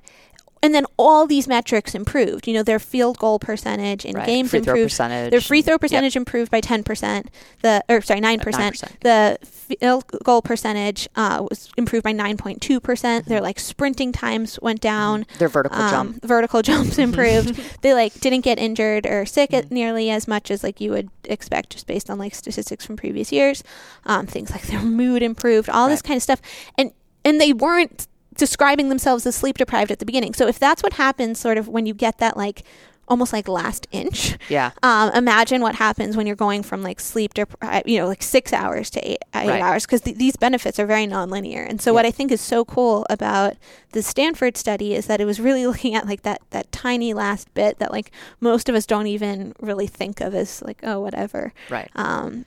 and 0.65 0.73
then 0.73 0.85
all 0.97 1.27
these 1.27 1.47
metrics 1.47 1.93
improved. 1.93 2.47
You 2.47 2.55
know, 2.55 2.63
their 2.63 2.79
field 2.79 3.19
goal 3.19 3.37
percentage 3.37 4.03
in 4.03 4.15
Right. 4.15 4.25
games 4.25 4.49
Free 4.49 4.59
improved. 4.59 4.85
percentage. 4.89 5.29
Their 5.29 5.39
free 5.41 5.61
throw 5.61 5.73
Yep. 5.75 5.81
percentage 5.81 6.15
improved 6.15 6.49
by 6.49 6.59
10%. 6.59 7.27
The 7.61 7.83
or 7.87 8.01
sorry, 8.01 8.19
9%. 8.19 8.39
9%. 8.73 8.99
The 9.01 9.37
field 9.43 10.05
goal 10.23 10.41
percentage 10.41 11.07
uh, 11.15 11.45
was 11.47 11.69
improved 11.77 12.03
by 12.03 12.13
9.2%. 12.13 12.79
Mm-hmm. 13.21 13.29
Their 13.29 13.41
like 13.41 13.59
sprinting 13.59 14.11
times 14.11 14.57
went 14.59 14.81
down. 14.81 15.25
Their 15.37 15.49
vertical 15.49 15.79
Um, 15.79 15.91
jump. 15.91 16.25
vertical 16.25 16.61
jumps 16.63 16.97
improved. 16.97 17.59
they 17.81 17.93
like 17.93 18.19
didn't 18.19 18.41
get 18.41 18.57
injured 18.57 19.05
or 19.05 19.25
sick 19.27 19.53
at 19.53 19.69
nearly 19.71 20.09
as 20.09 20.27
much 20.27 20.49
as 20.49 20.63
like 20.63 20.81
you 20.81 20.89
would 20.91 21.09
expect 21.25 21.69
just 21.71 21.85
based 21.85 22.09
on 22.09 22.17
like 22.17 22.33
statistics 22.33 22.83
from 22.83 22.97
previous 22.97 23.31
years. 23.31 23.63
Um, 24.05 24.25
things 24.25 24.49
like 24.49 24.63
their 24.63 24.81
mood 24.81 25.21
improved, 25.21 25.69
all 25.69 25.87
this 25.89 26.01
kind 26.01 26.17
of 26.17 26.23
stuff, 26.23 26.41
and 26.77 26.91
and 27.23 27.39
they 27.39 27.53
weren't 27.53 28.07
describing 28.35 28.89
themselves 28.89 29.25
as 29.25 29.35
sleep 29.35 29.57
deprived 29.57 29.91
at 29.91 29.99
the 29.99 30.05
beginning. 30.05 30.33
So 30.33 30.47
if 30.47 30.59
that's 30.59 30.83
what 30.83 30.93
happens, 30.93 31.39
sort 31.39 31.57
of 31.57 31.67
when 31.67 31.85
you 31.85 31.93
get 31.93 32.17
that 32.19 32.37
like 32.37 32.63
almost 33.07 33.31
like 33.31 33.47
last 33.47 33.85
inch. 33.91 34.35
Yeah. 34.49 34.71
Um, 34.81 35.11
imagine 35.13 35.61
what 35.61 35.75
happens 35.75 36.17
when 36.17 36.25
you're 36.25 36.35
going 36.35 36.63
from 36.63 36.81
like 36.81 36.99
sleep 36.99 37.35
deprived, 37.35 37.87
you 37.87 37.99
know, 37.99 38.07
like 38.07 38.23
six 38.23 38.51
hours 38.51 38.89
to 38.89 38.99
eight, 39.07 39.19
eight 39.35 39.47
Right. 39.47 39.61
hours, 39.61 39.85
because 39.85 40.01
th- 40.01 40.17
these 40.17 40.35
benefits 40.35 40.79
are 40.79 40.87
very 40.87 41.05
nonlinear. 41.05 41.69
And 41.69 41.79
so, 41.79 41.93
what 41.93 42.03
I 42.07 42.09
think 42.09 42.31
is 42.31 42.41
so 42.41 42.65
cool 42.65 43.05
about 43.07 43.57
the 43.91 44.01
Stanford 44.01 44.57
study 44.57 44.95
is 44.95 45.05
that 45.05 45.21
it 45.21 45.25
was 45.25 45.39
really 45.39 45.67
looking 45.71 45.93
at 45.93 46.07
like 46.07 46.23
that 46.23 46.41
that 46.49 46.71
tiny 46.71 47.13
last 47.13 47.53
bit 47.53 47.77
that 47.77 47.91
like 47.91 48.09
most 48.39 48.69
of 48.69 48.73
us 48.75 48.87
don't 48.87 49.05
even 49.05 49.53
really 49.61 49.85
think 49.85 50.19
of 50.19 50.33
as 50.33 50.63
like 50.63 50.79
oh 50.81 50.99
whatever, 50.99 51.53
Right. 51.69 51.91
um, 51.95 52.45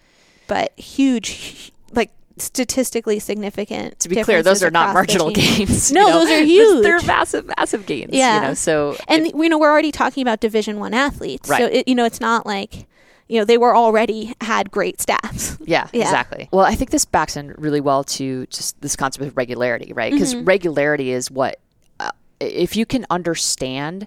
but 0.49 0.77
huge, 0.77 1.71
like 1.93 2.11
statistically 2.43 3.19
significant. 3.19 3.99
to 4.01 4.09
be 4.09 4.23
clear, 4.23 4.43
those 4.43 4.63
are 4.63 4.71
not 4.71 4.93
marginal 4.95 5.33
team. 5.33 5.67
gains. 5.67 5.93
No, 5.93 6.01
you 6.01 6.07
know? 6.09 6.19
those 6.21 6.31
are 6.31 6.43
huge. 6.45 6.83
They're 6.83 7.03
massive, 7.03 7.51
massive 7.57 7.87
gains. 7.87 8.11
Yeah. 8.13 8.37
You 8.43 8.49
know, 8.49 8.55
so 8.55 8.97
and 9.09 9.27
it- 9.27 9.35
you 9.35 9.49
know 9.49 9.59
we're 9.59 9.71
already 9.71 9.93
talking 9.93 10.23
about 10.23 10.41
division 10.41 10.79
one 10.79 10.95
athletes 10.95 11.49
so 11.49 11.55
Right. 11.55 11.73
it, 11.73 11.89
you 11.89 11.95
know 11.95 12.05
it's 12.05 12.21
not 12.21 12.47
like 12.47 12.87
you 13.29 13.39
know 13.39 13.45
they 13.45 13.59
were 13.59 13.77
already 13.77 14.35
had 14.41 14.71
great 14.71 14.99
stats 14.99 15.57
Yeah, 15.67 15.89
Yeah. 15.93 16.03
exactly. 16.05 16.49
Well, 16.53 16.65
I 16.65 16.75
think 16.75 16.91
this 16.91 17.05
backs 17.05 17.37
in 17.37 17.55
really 17.59 17.81
well 17.81 18.03
to 18.05 18.47
just 18.47 18.81
this 18.81 18.97
concept 18.97 19.27
of 19.27 19.37
regularity, 19.37 19.93
right? 19.93 20.13
Because 20.13 20.35
Mm-hmm. 20.35 20.45
regularity 20.47 21.11
is 21.11 21.31
what, 21.31 21.59
uh, 22.01 22.11
if 22.41 22.75
you 22.77 22.87
can 22.87 23.05
understand 23.11 24.07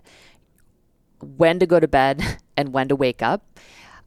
when 1.37 1.59
to 1.59 1.65
go 1.67 1.79
to 1.79 1.87
bed 1.87 2.37
and 2.57 2.73
when 2.73 2.87
to 2.87 2.95
wake 2.95 3.21
up, 3.21 3.43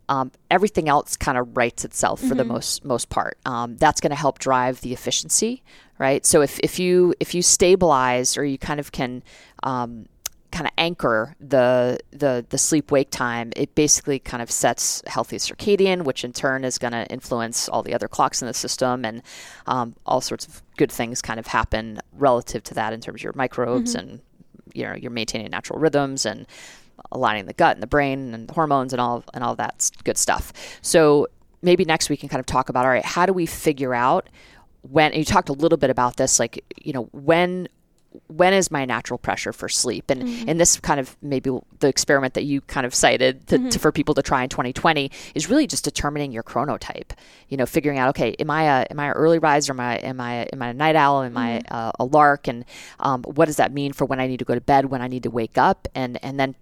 um, 0.08 0.30
everything 0.50 0.88
else 0.88 1.16
kind 1.16 1.38
of 1.38 1.56
writes 1.56 1.84
itself 1.84 2.20
for 2.20 2.26
Mm-hmm. 2.26 2.36
the 2.38 2.44
most 2.44 2.84
most 2.84 3.08
part. 3.08 3.38
Um, 3.46 3.76
that's 3.76 4.00
going 4.00 4.10
to 4.10 4.16
help 4.16 4.38
drive 4.38 4.80
the 4.82 4.92
efficiency, 4.92 5.62
right? 5.98 6.24
So 6.26 6.42
if, 6.42 6.58
if 6.60 6.78
you 6.78 7.14
if 7.20 7.34
you 7.34 7.42
stabilize 7.42 8.36
or 8.36 8.44
you 8.44 8.58
kind 8.58 8.80
of 8.80 8.92
can 8.92 9.22
um, 9.62 10.06
kind 10.52 10.66
of 10.66 10.72
anchor 10.78 11.34
the 11.40 11.98
the 12.10 12.44
the 12.48 12.58
sleep 12.58 12.90
wake 12.90 13.10
time, 13.10 13.52
it 13.56 13.74
basically 13.74 14.18
kind 14.18 14.42
of 14.42 14.50
sets 14.50 15.02
healthy 15.06 15.36
circadian, 15.36 16.02
which 16.02 16.22
in 16.24 16.32
turn 16.32 16.64
is 16.64 16.78
going 16.78 16.92
to 16.92 17.06
influence 17.10 17.68
all 17.68 17.82
the 17.82 17.94
other 17.94 18.08
clocks 18.08 18.42
in 18.42 18.46
the 18.48 18.54
system, 18.54 19.04
and 19.04 19.22
um, 19.66 19.94
all 20.06 20.20
sorts 20.20 20.46
of 20.46 20.62
good 20.76 20.92
things 20.92 21.20
kind 21.22 21.40
of 21.40 21.46
happen 21.48 22.00
relative 22.12 22.62
to 22.64 22.74
that 22.74 22.92
in 22.92 23.00
terms 23.00 23.20
of 23.20 23.24
your 23.24 23.32
microbes 23.34 23.94
and 23.94 24.20
you 24.74 24.84
know 24.84 24.94
you're 24.94 25.10
maintaining 25.10 25.50
natural 25.50 25.78
rhythms 25.78 26.26
and 26.26 26.46
aligning 27.14 27.46
the 27.46 27.52
gut 27.52 27.76
and 27.76 27.82
the 27.82 27.86
brain 27.86 28.34
and 28.34 28.48
the 28.48 28.52
hormones 28.52 28.92
and 28.92 29.00
all 29.00 29.24
and 29.32 29.42
all 29.42 29.54
that 29.56 29.90
good 30.04 30.18
stuff. 30.18 30.52
So 30.82 31.28
maybe 31.62 31.84
next 31.84 32.10
we 32.10 32.16
can 32.16 32.28
kind 32.28 32.40
of 32.40 32.46
talk 32.46 32.68
about 32.68 32.84
all 32.84 32.90
right, 32.90 33.04
how 33.04 33.26
do 33.26 33.32
we 33.32 33.46
figure 33.46 33.94
out 33.94 34.28
when 34.82 35.12
and 35.12 35.18
you 35.18 35.24
talked 35.24 35.48
a 35.48 35.54
little 35.54 35.78
bit 35.78 35.88
about 35.88 36.16
this 36.16 36.38
like 36.38 36.62
you 36.76 36.92
know 36.92 37.08
when 37.12 37.68
when 38.28 38.54
is 38.54 38.70
my 38.70 38.84
natural 38.84 39.18
pressure 39.18 39.52
for 39.52 39.68
sleep? 39.68 40.10
And 40.10 40.22
mm-hmm. 40.22 40.48
and 40.48 40.60
this 40.60 40.78
kind 40.78 41.00
of 41.00 41.16
maybe 41.20 41.50
the 41.80 41.88
experiment 41.88 42.34
that 42.34 42.44
you 42.44 42.60
kind 42.62 42.86
of 42.86 42.94
cited 42.94 43.46
to, 43.48 43.58
to, 43.58 43.64
mm-hmm. 43.64 43.78
for 43.78 43.92
people 43.92 44.14
to 44.14 44.22
try 44.22 44.42
in 44.42 44.48
2020 44.48 45.10
is 45.34 45.50
really 45.50 45.66
just 45.66 45.84
determining 45.84 46.32
your 46.32 46.42
chronotype 46.42 47.10
you 47.48 47.56
know 47.56 47.66
figuring 47.66 47.98
out 47.98 48.08
okay 48.10 48.34
am 48.38 48.50
i 48.50 48.62
a 48.62 48.86
am 48.90 49.00
i 49.00 49.06
an 49.06 49.12
early 49.12 49.38
riser? 49.38 49.72
Am 49.72 49.80
i 49.80 49.96
am 49.96 50.20
i 50.20 50.46
am 50.52 50.62
i 50.62 50.68
a 50.68 50.74
night 50.74 50.96
owl? 50.96 51.22
Am 51.22 51.36
i 51.36 51.58
mm-hmm. 51.58 51.74
a, 51.74 51.92
a 52.00 52.04
lark? 52.04 52.48
And 52.48 52.64
um, 53.00 53.22
what 53.24 53.46
does 53.46 53.56
that 53.56 53.72
mean 53.72 53.92
for 53.92 54.04
when 54.04 54.20
i 54.20 54.26
need 54.26 54.38
to 54.38 54.44
go 54.44 54.54
to 54.54 54.60
bed 54.60 54.86
when 54.86 55.02
i 55.02 55.08
need 55.08 55.24
to 55.24 55.30
wake 55.30 55.58
up? 55.58 55.88
And 55.94 56.22
and 56.22 56.38
then 56.38 56.54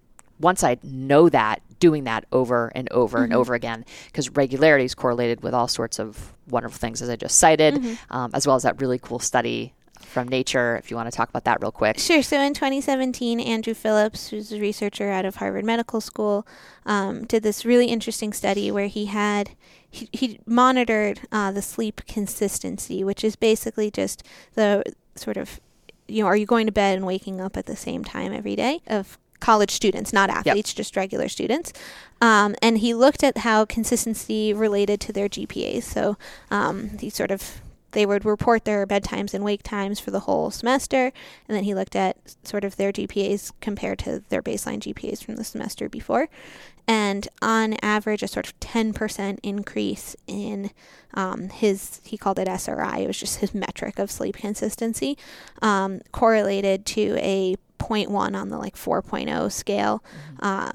once 0.43 0.63
I 0.63 0.77
know 0.83 1.29
that, 1.29 1.61
doing 1.79 2.03
that 2.03 2.25
over 2.31 2.71
and 2.75 2.91
over 2.91 3.23
and 3.23 3.33
over 3.33 3.53
again, 3.53 3.85
because 4.07 4.29
regularity 4.29 4.85
is 4.85 4.93
correlated 4.93 5.41
with 5.41 5.53
all 5.53 5.67
sorts 5.67 5.99
of 5.99 6.33
wonderful 6.49 6.77
things, 6.77 7.01
as 7.01 7.09
I 7.09 7.15
just 7.15 7.37
cited, 7.37 7.97
um, 8.09 8.31
as 8.33 8.45
well 8.45 8.55
as 8.55 8.63
that 8.63 8.79
really 8.79 8.99
cool 8.99 9.19
study 9.19 9.73
from 9.99 10.27
Nature. 10.27 10.75
If 10.75 10.91
you 10.91 10.97
want 10.97 11.09
to 11.11 11.15
talk 11.15 11.29
about 11.29 11.45
that 11.45 11.61
real 11.61 11.71
quick. 11.71 11.97
Sure. 11.97 12.21
So 12.21 12.39
in 12.41 12.53
2017, 12.53 13.39
Andrew 13.39 13.73
Phillips, 13.73 14.29
who's 14.29 14.51
a 14.51 14.59
researcher 14.59 15.09
out 15.09 15.25
of 15.25 15.37
Harvard 15.37 15.65
Medical 15.65 16.01
School, 16.01 16.45
um, 16.85 17.25
did 17.25 17.41
this 17.41 17.65
really 17.65 17.87
interesting 17.87 18.33
study 18.33 18.71
where 18.71 18.87
he 18.87 19.05
had 19.05 19.51
he, 19.89 20.09
he 20.11 20.39
monitored 20.45 21.21
uh, 21.31 21.51
the 21.51 21.61
sleep 21.61 22.01
consistency, 22.07 23.03
which 23.03 23.23
is 23.23 23.35
basically 23.35 23.91
just 23.91 24.23
the 24.55 24.83
sort 25.15 25.37
of 25.37 25.59
you 26.07 26.21
know, 26.21 26.27
are 26.27 26.35
you 26.35 26.45
going 26.45 26.65
to 26.65 26.71
bed 26.71 26.97
and 26.97 27.05
waking 27.05 27.39
up 27.39 27.55
at 27.55 27.65
the 27.65 27.75
same 27.75 28.03
time 28.03 28.33
every 28.33 28.55
day 28.55 28.81
of 28.87 29.17
college 29.39 29.71
students, 29.71 30.13
not 30.13 30.29
athletes, 30.29 30.73
just 30.73 30.95
regular 30.95 31.27
students. 31.27 31.73
Um, 32.21 32.55
and 32.61 32.77
he 32.77 32.93
looked 32.93 33.23
at 33.23 33.39
how 33.39 33.65
consistency 33.65 34.53
related 34.53 35.01
to 35.01 35.13
their 35.13 35.27
GPAs. 35.27 35.83
So 35.83 36.17
um, 36.49 36.97
he 36.99 37.09
sort 37.09 37.31
of 37.31 37.61
they 37.93 38.05
would 38.05 38.25
report 38.25 38.65
their 38.65 38.85
bedtimes 38.85 39.33
and 39.33 39.43
wake 39.43 39.63
times 39.63 39.99
for 39.99 40.11
the 40.11 40.21
whole 40.21 40.51
semester, 40.51 41.11
and 41.47 41.55
then 41.55 41.63
he 41.63 41.73
looked 41.73 41.95
at 41.95 42.17
sort 42.43 42.63
of 42.63 42.75
their 42.75 42.91
GPAs 42.91 43.51
compared 43.61 43.99
to 43.99 44.23
their 44.29 44.41
baseline 44.41 44.79
GPAs 44.79 45.23
from 45.23 45.35
the 45.35 45.43
semester 45.43 45.87
before. 45.87 46.27
And 46.87 47.27
on 47.41 47.75
average, 47.81 48.23
a 48.23 48.27
sort 48.27 48.47
of 48.47 48.59
10% 48.59 49.39
increase 49.41 50.15
in 50.27 50.71
um, 51.13 51.49
his, 51.49 52.01
he 52.03 52.17
called 52.17 52.39
it 52.39 52.47
SRI, 52.47 52.99
it 52.99 53.07
was 53.07 53.19
just 53.19 53.39
his 53.39 53.53
metric 53.53 53.99
of 53.99 54.11
sleep 54.11 54.35
consistency, 54.37 55.17
um, 55.61 56.01
correlated 56.11 56.85
to 56.87 57.17
a 57.19 57.55
0.1 57.79 58.35
on 58.35 58.49
the 58.49 58.57
like 58.57 58.75
4.0 58.75 59.51
scale. 59.51 60.03
Uh, 60.39 60.71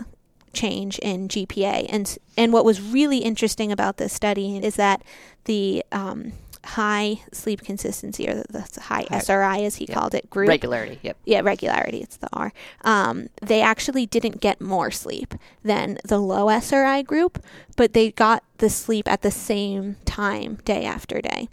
change 0.55 0.99
in 1.01 1.29
GPA. 1.29 1.87
And 1.89 2.17
and 2.37 2.53
what 2.53 2.65
was 2.65 2.81
really 2.81 3.19
interesting 3.19 3.71
about 3.71 3.99
this 3.99 4.13
study 4.13 4.57
is 4.57 4.77
that 4.77 5.03
the 5.45 5.85
um, 5.93 6.33
high 6.69 7.21
sleep 7.33 7.63
consistency 7.63 8.29
or 8.29 8.35
the, 8.35 8.69
the 8.73 8.81
high, 8.83 9.07
high, 9.09 9.19
SRI 9.19 9.65
as 9.65 9.77
he 9.77 9.87
yep. 9.87 9.97
called 9.97 10.15
it 10.15 10.29
group 10.29 10.49
regularity. 10.49 10.99
Yep. 11.03 11.17
Yeah, 11.25 11.41
regularity. 11.41 11.99
It's 12.01 12.19
the 12.19 12.29
R. 12.33 12.53
Um, 12.85 13.29
they 13.41 13.63
actually 13.63 14.05
didn't 14.05 14.41
get 14.41 14.61
more 14.61 14.91
sleep 14.91 15.35
than 15.63 15.99
the 16.05 16.19
low 16.19 16.49
SRI 16.49 17.03
group, 17.03 17.43
but 17.77 17.95
they 17.95 18.11
got 18.11 18.45
the 18.59 18.69
sleep 18.69 19.09
at 19.09 19.23
the 19.23 19.31
same 19.31 19.97
time 20.05 20.59
day 20.65 20.85
after 20.85 21.21
day. 21.23 21.49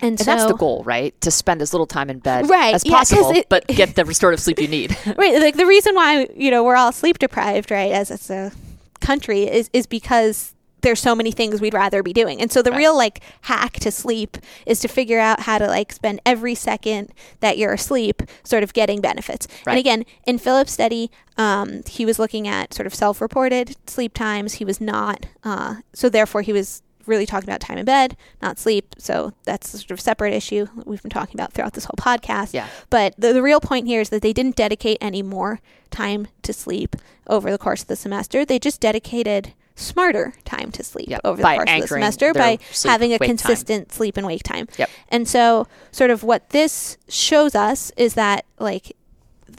And, 0.00 0.10
and 0.10 0.20
so, 0.20 0.24
that's 0.26 0.46
the 0.46 0.56
goal, 0.56 0.84
right? 0.84 1.20
To 1.22 1.32
spend 1.32 1.60
as 1.60 1.72
little 1.72 1.86
time 1.86 2.08
in 2.08 2.20
bed 2.20 2.48
right, 2.48 2.74
as 2.76 2.84
possible, 2.84 3.32
yeah, 3.32 3.40
it, 3.40 3.48
but 3.48 3.66
get 3.66 3.96
the 3.96 4.04
restorative 4.04 4.38
sleep 4.38 4.60
you 4.60 4.68
need. 4.68 4.96
right. 5.16 5.40
Like 5.40 5.56
the 5.56 5.66
reason 5.66 5.96
why 5.96 6.28
you 6.36 6.52
know 6.52 6.62
we're 6.62 6.76
all 6.76 6.92
sleep 6.92 7.18
deprived, 7.18 7.72
right, 7.72 7.90
as, 7.90 8.12
as 8.12 8.30
a 8.30 8.52
country, 9.00 9.42
is 9.42 9.68
is 9.72 9.86
because 9.88 10.54
there's 10.82 11.00
so 11.00 11.14
many 11.14 11.32
things 11.32 11.60
we'd 11.60 11.74
rather 11.74 12.02
be 12.02 12.12
doing. 12.12 12.40
And 12.40 12.52
so 12.52 12.62
the 12.62 12.70
right. 12.70 12.78
real 12.78 12.96
like 12.96 13.20
hack 13.42 13.74
to 13.74 13.90
sleep 13.90 14.38
is 14.66 14.80
to 14.80 14.88
figure 14.88 15.18
out 15.18 15.40
how 15.40 15.58
to 15.58 15.66
like 15.66 15.92
spend 15.92 16.20
every 16.24 16.54
second 16.54 17.12
that 17.40 17.58
you're 17.58 17.72
asleep 17.72 18.22
sort 18.44 18.62
of 18.62 18.72
getting 18.72 19.00
benefits. 19.00 19.48
Right. 19.66 19.72
And 19.72 19.78
again, 19.78 20.04
in 20.26 20.38
Phillips' 20.38 20.72
study, 20.72 21.10
um, 21.36 21.82
he 21.86 22.04
was 22.04 22.18
looking 22.18 22.46
at 22.46 22.74
sort 22.74 22.86
of 22.86 22.94
self-reported 22.94 23.76
sleep 23.88 24.14
times. 24.14 24.54
He 24.54 24.64
was 24.64 24.80
not, 24.80 25.26
uh, 25.44 25.76
so 25.92 26.08
therefore 26.08 26.42
he 26.42 26.52
was 26.52 26.82
really 27.06 27.26
talking 27.26 27.48
about 27.48 27.60
time 27.60 27.78
in 27.78 27.86
bed, 27.86 28.16
not 28.42 28.58
sleep. 28.58 28.94
So 28.98 29.32
that's 29.44 29.72
a 29.72 29.78
sort 29.78 29.92
of 29.92 30.00
separate 30.00 30.34
issue 30.34 30.66
we've 30.84 31.02
been 31.02 31.10
talking 31.10 31.34
about 31.34 31.54
throughout 31.54 31.72
this 31.72 31.86
whole 31.86 31.96
podcast. 31.98 32.52
Yeah. 32.52 32.68
But 32.90 33.14
the, 33.16 33.32
the 33.32 33.42
real 33.42 33.60
point 33.60 33.86
here 33.86 34.02
is 34.02 34.10
that 34.10 34.20
they 34.20 34.34
didn't 34.34 34.56
dedicate 34.56 34.98
any 35.00 35.22
more 35.22 35.60
time 35.90 36.28
to 36.42 36.52
sleep 36.52 36.96
over 37.26 37.50
the 37.50 37.58
course 37.58 37.82
of 37.82 37.88
the 37.88 37.96
semester. 37.96 38.44
They 38.44 38.58
just 38.58 38.80
dedicated 38.80 39.54
smarter 39.78 40.34
time 40.44 40.70
to 40.72 40.82
sleep 40.82 41.08
yep. 41.08 41.20
over 41.24 41.40
the 41.40 41.48
course 41.48 41.70
of 41.70 41.80
the 41.80 41.86
semester 41.86 42.34
by 42.34 42.58
having 42.84 43.12
a 43.12 43.18
consistent 43.18 43.88
time. 43.88 43.96
sleep 43.96 44.16
and 44.16 44.26
wake 44.26 44.42
time. 44.42 44.68
Yep. 44.76 44.90
And 45.08 45.28
so, 45.28 45.66
sort 45.92 46.10
of 46.10 46.22
what 46.22 46.50
this 46.50 46.98
shows 47.08 47.54
us 47.54 47.92
is 47.96 48.14
that, 48.14 48.44
like, 48.58 48.96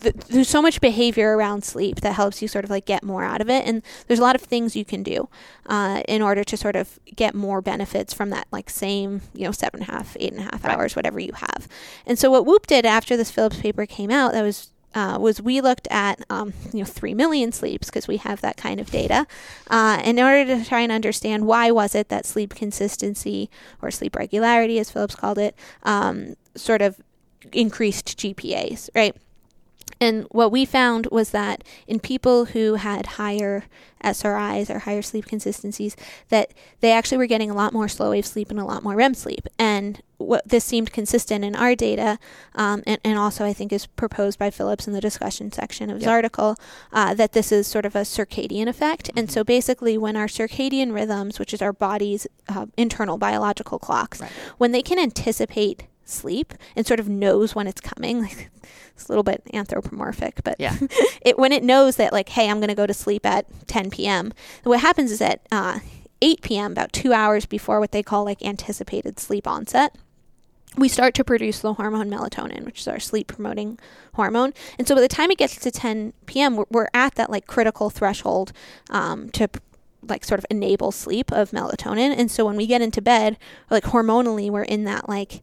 th- 0.01 0.15
there's 0.29 0.49
so 0.49 0.61
much 0.61 0.81
behavior 0.81 1.35
around 1.35 1.63
sleep 1.63 2.01
that 2.01 2.13
helps 2.13 2.41
you 2.41 2.47
sort 2.47 2.63
of 2.63 2.69
like 2.69 2.85
get 2.85 3.03
more 3.03 3.23
out 3.23 3.41
of 3.41 3.49
it. 3.49 3.65
And 3.65 3.81
there's 4.07 4.19
a 4.19 4.23
lot 4.23 4.35
of 4.35 4.41
things 4.41 4.75
you 4.75 4.85
can 4.85 5.03
do 5.03 5.29
uh, 5.65 6.03
in 6.07 6.21
order 6.21 6.43
to 6.43 6.57
sort 6.57 6.75
of 6.75 6.99
get 7.15 7.33
more 7.33 7.61
benefits 7.61 8.13
from 8.13 8.29
that, 8.31 8.47
like, 8.51 8.69
same, 8.69 9.21
you 9.33 9.45
know, 9.45 9.51
seven 9.51 9.81
and 9.81 9.89
a 9.89 9.91
half, 9.91 10.17
eight 10.19 10.31
and 10.31 10.41
a 10.41 10.43
half 10.43 10.63
right. 10.63 10.75
hours, 10.75 10.95
whatever 10.95 11.19
you 11.19 11.33
have. 11.33 11.67
And 12.05 12.19
so, 12.19 12.29
what 12.29 12.45
Whoop 12.45 12.67
did 12.67 12.85
after 12.85 13.15
this 13.15 13.31
Phillips 13.31 13.59
paper 13.59 13.85
came 13.85 14.11
out, 14.11 14.33
that 14.33 14.43
was 14.43 14.71
uh, 14.95 15.17
was 15.19 15.41
we 15.41 15.61
looked 15.61 15.87
at 15.91 16.23
um, 16.29 16.53
you 16.73 16.79
know 16.79 16.85
three 16.85 17.13
million 17.13 17.51
sleeps 17.51 17.87
because 17.89 18.07
we 18.07 18.17
have 18.17 18.41
that 18.41 18.57
kind 18.57 18.79
of 18.79 18.89
data 18.89 19.27
uh, 19.69 20.01
in 20.03 20.19
order 20.19 20.55
to 20.55 20.65
try 20.65 20.81
and 20.81 20.91
understand 20.91 21.45
why 21.45 21.71
was 21.71 21.95
it 21.95 22.09
that 22.09 22.25
sleep 22.25 22.55
consistency 22.55 23.49
or 23.81 23.91
sleep 23.91 24.15
regularity 24.15 24.79
as 24.79 24.89
Phillips 24.89 25.15
called 25.15 25.37
it 25.37 25.55
um, 25.83 26.35
sort 26.55 26.81
of 26.81 26.99
increased 27.53 28.17
GPAs 28.17 28.89
right 28.95 29.15
and 30.01 30.25
what 30.31 30.51
we 30.51 30.65
found 30.65 31.07
was 31.11 31.31
that 31.31 31.63
in 31.87 31.99
people 31.99 32.45
who 32.45 32.75
had 32.75 33.05
higher 33.05 33.65
SRIs 34.03 34.69
or 34.69 34.79
higher 34.79 35.01
sleep 35.01 35.25
consistencies, 35.25 35.97
that 36.29 36.53
they 36.79 36.91
actually 36.91 37.17
were 37.17 37.27
getting 37.27 37.51
a 37.51 37.53
lot 37.53 37.73
more 37.73 37.89
slow 37.89 38.11
wave 38.11 38.25
sleep 38.25 38.49
and 38.49 38.59
a 38.59 38.63
lot 38.63 38.81
more 38.81 38.95
REM 38.95 39.13
sleep. 39.13 39.47
And 39.57 40.01
what 40.17 40.47
this 40.47 40.63
seemed 40.63 40.93
consistent 40.93 41.43
in 41.43 41.55
our 41.55 41.75
data, 41.75 42.17
um, 42.55 42.81
and, 42.87 42.99
and 43.03 43.17
also 43.17 43.45
I 43.45 43.51
think 43.51 43.73
is 43.73 43.87
proposed 43.87 44.39
by 44.39 44.49
Phillips 44.49 44.87
in 44.87 44.93
the 44.93 45.01
discussion 45.01 45.51
section 45.51 45.89
of 45.89 45.97
his 45.97 46.03
yep. 46.03 46.11
article, 46.11 46.55
uh, 46.93 47.13
that 47.15 47.33
this 47.33 47.51
is 47.51 47.67
sort 47.67 47.85
of 47.85 47.95
a 47.95 48.01
circadian 48.01 48.67
effect. 48.67 49.07
Mm-hmm. 49.07 49.19
And 49.19 49.31
so 49.31 49.43
basically, 49.43 49.97
when 49.97 50.15
our 50.15 50.27
circadian 50.27 50.93
rhythms, 50.93 51.39
which 51.39 51.53
is 51.53 51.61
our 51.61 51.73
body's 51.73 52.25
uh, 52.47 52.67
internal 52.77 53.17
biological 53.17 53.79
clocks, 53.79 54.21
right. 54.21 54.31
when 54.57 54.71
they 54.71 54.81
can 54.81 54.99
anticipate 54.99 55.83
sleep 56.09 56.53
and 56.75 56.85
sort 56.85 56.99
of 56.99 57.07
knows 57.07 57.55
when 57.55 57.67
it's 57.67 57.81
coming. 57.81 58.19
Like 58.29 58.49
it's 58.93 59.07
a 59.07 59.11
little 59.11 59.23
bit 59.23 59.41
anthropomorphic, 59.53 60.41
but 60.43 60.57
yeah, 60.59 60.75
it 61.21 61.39
when 61.39 61.53
it 61.53 61.63
knows 61.63 61.95
that 61.95 62.11
like, 62.11 62.27
hey, 62.29 62.49
I'm 62.49 62.57
going 62.57 62.67
to 62.67 62.75
go 62.75 62.85
to 62.85 62.93
sleep 62.93 63.25
at 63.25 63.45
10 63.67 63.91
p.m. 63.91 64.33
What 64.63 64.81
happens 64.81 65.09
is 65.11 65.21
at 65.21 65.39
uh, 65.51 65.79
8 66.21 66.41
p.m., 66.41 66.71
about 66.73 66.91
two 66.91 67.13
hours 67.13 67.45
before 67.45 67.79
what 67.79 67.93
they 67.93 68.03
call 68.03 68.25
like 68.25 68.43
anticipated 68.43 69.19
sleep 69.19 69.47
onset, 69.47 69.95
we 70.77 70.87
start 70.87 71.13
to 71.15 71.23
produce 71.23 71.59
the 71.59 71.73
hormone 71.73 72.09
melatonin, 72.09 72.65
which 72.65 72.81
is 72.81 72.87
our 72.87 72.99
sleep 72.99 73.27
promoting 73.27 73.79
hormone. 74.13 74.53
And 74.77 74.87
so 74.87 74.95
by 74.95 75.01
the 75.01 75.07
time 75.07 75.31
it 75.31 75.37
gets 75.37 75.55
to 75.57 75.71
10 75.71 76.13
p.m., 76.25 76.55
we're, 76.55 76.65
we're 76.69 76.87
at 76.93 77.15
that 77.15 77.29
like 77.29 77.47
critical 77.47 77.89
threshold 77.89 78.51
um, 78.89 79.29
to 79.31 79.49
like 80.07 80.23
sort 80.23 80.39
of 80.39 80.45
enable 80.49 80.91
sleep 80.91 81.31
of 81.31 81.51
melatonin. 81.51 82.13
And 82.17 82.29
so 82.29 82.45
when 82.45 82.55
we 82.55 82.67
get 82.67 82.81
into 82.81 83.01
bed, 83.01 83.37
like 83.69 83.85
hormonally, 83.85 84.49
we're 84.49 84.63
in 84.63 84.83
that 84.85 85.09
like 85.09 85.41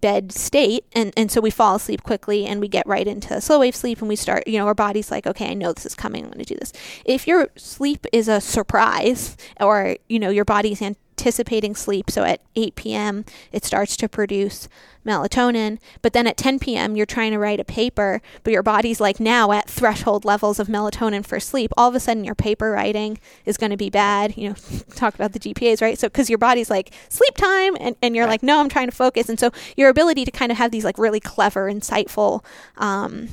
bed 0.00 0.32
state 0.32 0.84
and, 0.92 1.12
and 1.16 1.30
so 1.30 1.40
we 1.40 1.50
fall 1.50 1.74
asleep 1.74 2.02
quickly 2.02 2.46
and 2.46 2.60
we 2.60 2.68
get 2.68 2.86
right 2.86 3.06
into 3.06 3.40
slow 3.40 3.58
wave 3.60 3.74
sleep 3.74 3.98
and 4.00 4.08
we 4.08 4.16
start 4.16 4.46
you 4.46 4.58
know 4.58 4.66
our 4.66 4.74
body's 4.74 5.10
like 5.10 5.26
okay 5.26 5.50
i 5.50 5.54
know 5.54 5.72
this 5.72 5.84
is 5.84 5.94
coming 5.94 6.24
i'm 6.24 6.30
going 6.30 6.44
to 6.44 6.54
do 6.54 6.58
this. 6.58 6.72
If 7.04 7.26
your 7.26 7.48
sleep 7.56 8.06
is 8.12 8.28
a 8.28 8.40
surprise 8.40 9.36
or 9.60 9.96
you 10.08 10.18
know 10.18 10.30
your 10.30 10.44
body's 10.44 10.80
anticipating 11.20 11.74
sleep. 11.74 12.10
So 12.10 12.24
at 12.24 12.40
8 12.56 12.74
p.m., 12.74 13.24
it 13.52 13.64
starts 13.64 13.96
to 13.98 14.08
produce 14.08 14.68
melatonin. 15.04 15.78
But 16.02 16.12
then 16.12 16.26
at 16.26 16.36
10 16.36 16.58
p.m., 16.58 16.96
you're 16.96 17.06
trying 17.06 17.32
to 17.32 17.38
write 17.38 17.60
a 17.60 17.64
paper, 17.64 18.22
but 18.42 18.52
your 18.52 18.62
body's 18.62 19.00
like 19.00 19.20
now 19.20 19.52
at 19.52 19.68
threshold 19.68 20.24
levels 20.24 20.58
of 20.58 20.68
melatonin 20.68 21.24
for 21.24 21.38
sleep. 21.38 21.72
All 21.76 21.88
of 21.88 21.94
a 21.94 22.00
sudden, 22.00 22.24
your 22.24 22.34
paper 22.34 22.70
writing 22.70 23.18
is 23.44 23.56
going 23.56 23.70
to 23.70 23.76
be 23.76 23.90
bad. 23.90 24.36
You 24.36 24.50
know, 24.50 24.54
talk 24.94 25.14
about 25.14 25.32
the 25.32 25.38
GPAs, 25.38 25.82
right? 25.82 25.98
So, 25.98 26.08
because 26.08 26.30
your 26.30 26.38
body's 26.38 26.70
like 26.70 26.92
sleep 27.08 27.34
time, 27.36 27.76
and, 27.80 27.96
and 28.02 28.16
you're 28.16 28.24
right. 28.24 28.32
like, 28.32 28.42
no, 28.42 28.60
I'm 28.60 28.68
trying 28.68 28.88
to 28.88 28.96
focus. 28.96 29.28
And 29.28 29.38
so, 29.38 29.50
your 29.76 29.90
ability 29.90 30.24
to 30.24 30.30
kind 30.30 30.50
of 30.50 30.58
have 30.58 30.70
these 30.70 30.84
like 30.84 30.98
really 30.98 31.20
clever, 31.20 31.70
insightful, 31.70 32.44
um, 32.76 33.28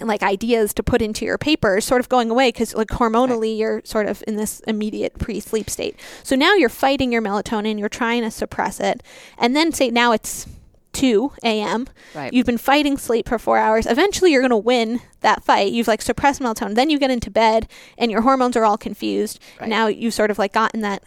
like 0.00 0.22
ideas 0.22 0.72
to 0.74 0.82
put 0.82 1.02
into 1.02 1.24
your 1.24 1.38
paper 1.38 1.80
sort 1.80 2.00
of 2.00 2.08
going 2.08 2.30
away 2.30 2.48
because 2.48 2.74
like 2.74 2.88
hormonally 2.88 3.40
right. 3.40 3.58
you're 3.58 3.82
sort 3.84 4.06
of 4.06 4.22
in 4.26 4.36
this 4.36 4.60
immediate 4.60 5.18
pre-sleep 5.18 5.68
state 5.70 5.98
so 6.22 6.34
now 6.36 6.54
you're 6.54 6.68
fighting 6.68 7.12
your 7.12 7.22
melatonin 7.22 7.78
you're 7.78 7.88
trying 7.88 8.22
to 8.22 8.30
suppress 8.30 8.80
it 8.80 9.02
and 9.38 9.54
then 9.54 9.72
say 9.72 9.90
now 9.90 10.12
it's 10.12 10.46
2 10.92 11.32
a.m 11.42 11.88
right. 12.14 12.32
you've 12.32 12.46
been 12.46 12.56
fighting 12.58 12.96
sleep 12.96 13.28
for 13.28 13.38
four 13.38 13.58
hours 13.58 13.84
eventually 13.86 14.30
you're 14.30 14.40
going 14.40 14.50
to 14.50 14.56
win 14.56 15.00
that 15.20 15.42
fight 15.42 15.72
you've 15.72 15.88
like 15.88 16.00
suppressed 16.00 16.40
melatonin 16.40 16.76
then 16.76 16.88
you 16.88 16.98
get 16.98 17.10
into 17.10 17.30
bed 17.30 17.68
and 17.98 18.10
your 18.10 18.22
hormones 18.22 18.56
are 18.56 18.64
all 18.64 18.78
confused 18.78 19.40
right. 19.60 19.68
now 19.68 19.88
you've 19.88 20.14
sort 20.14 20.30
of 20.30 20.38
like 20.38 20.52
gotten 20.52 20.80
that 20.80 21.02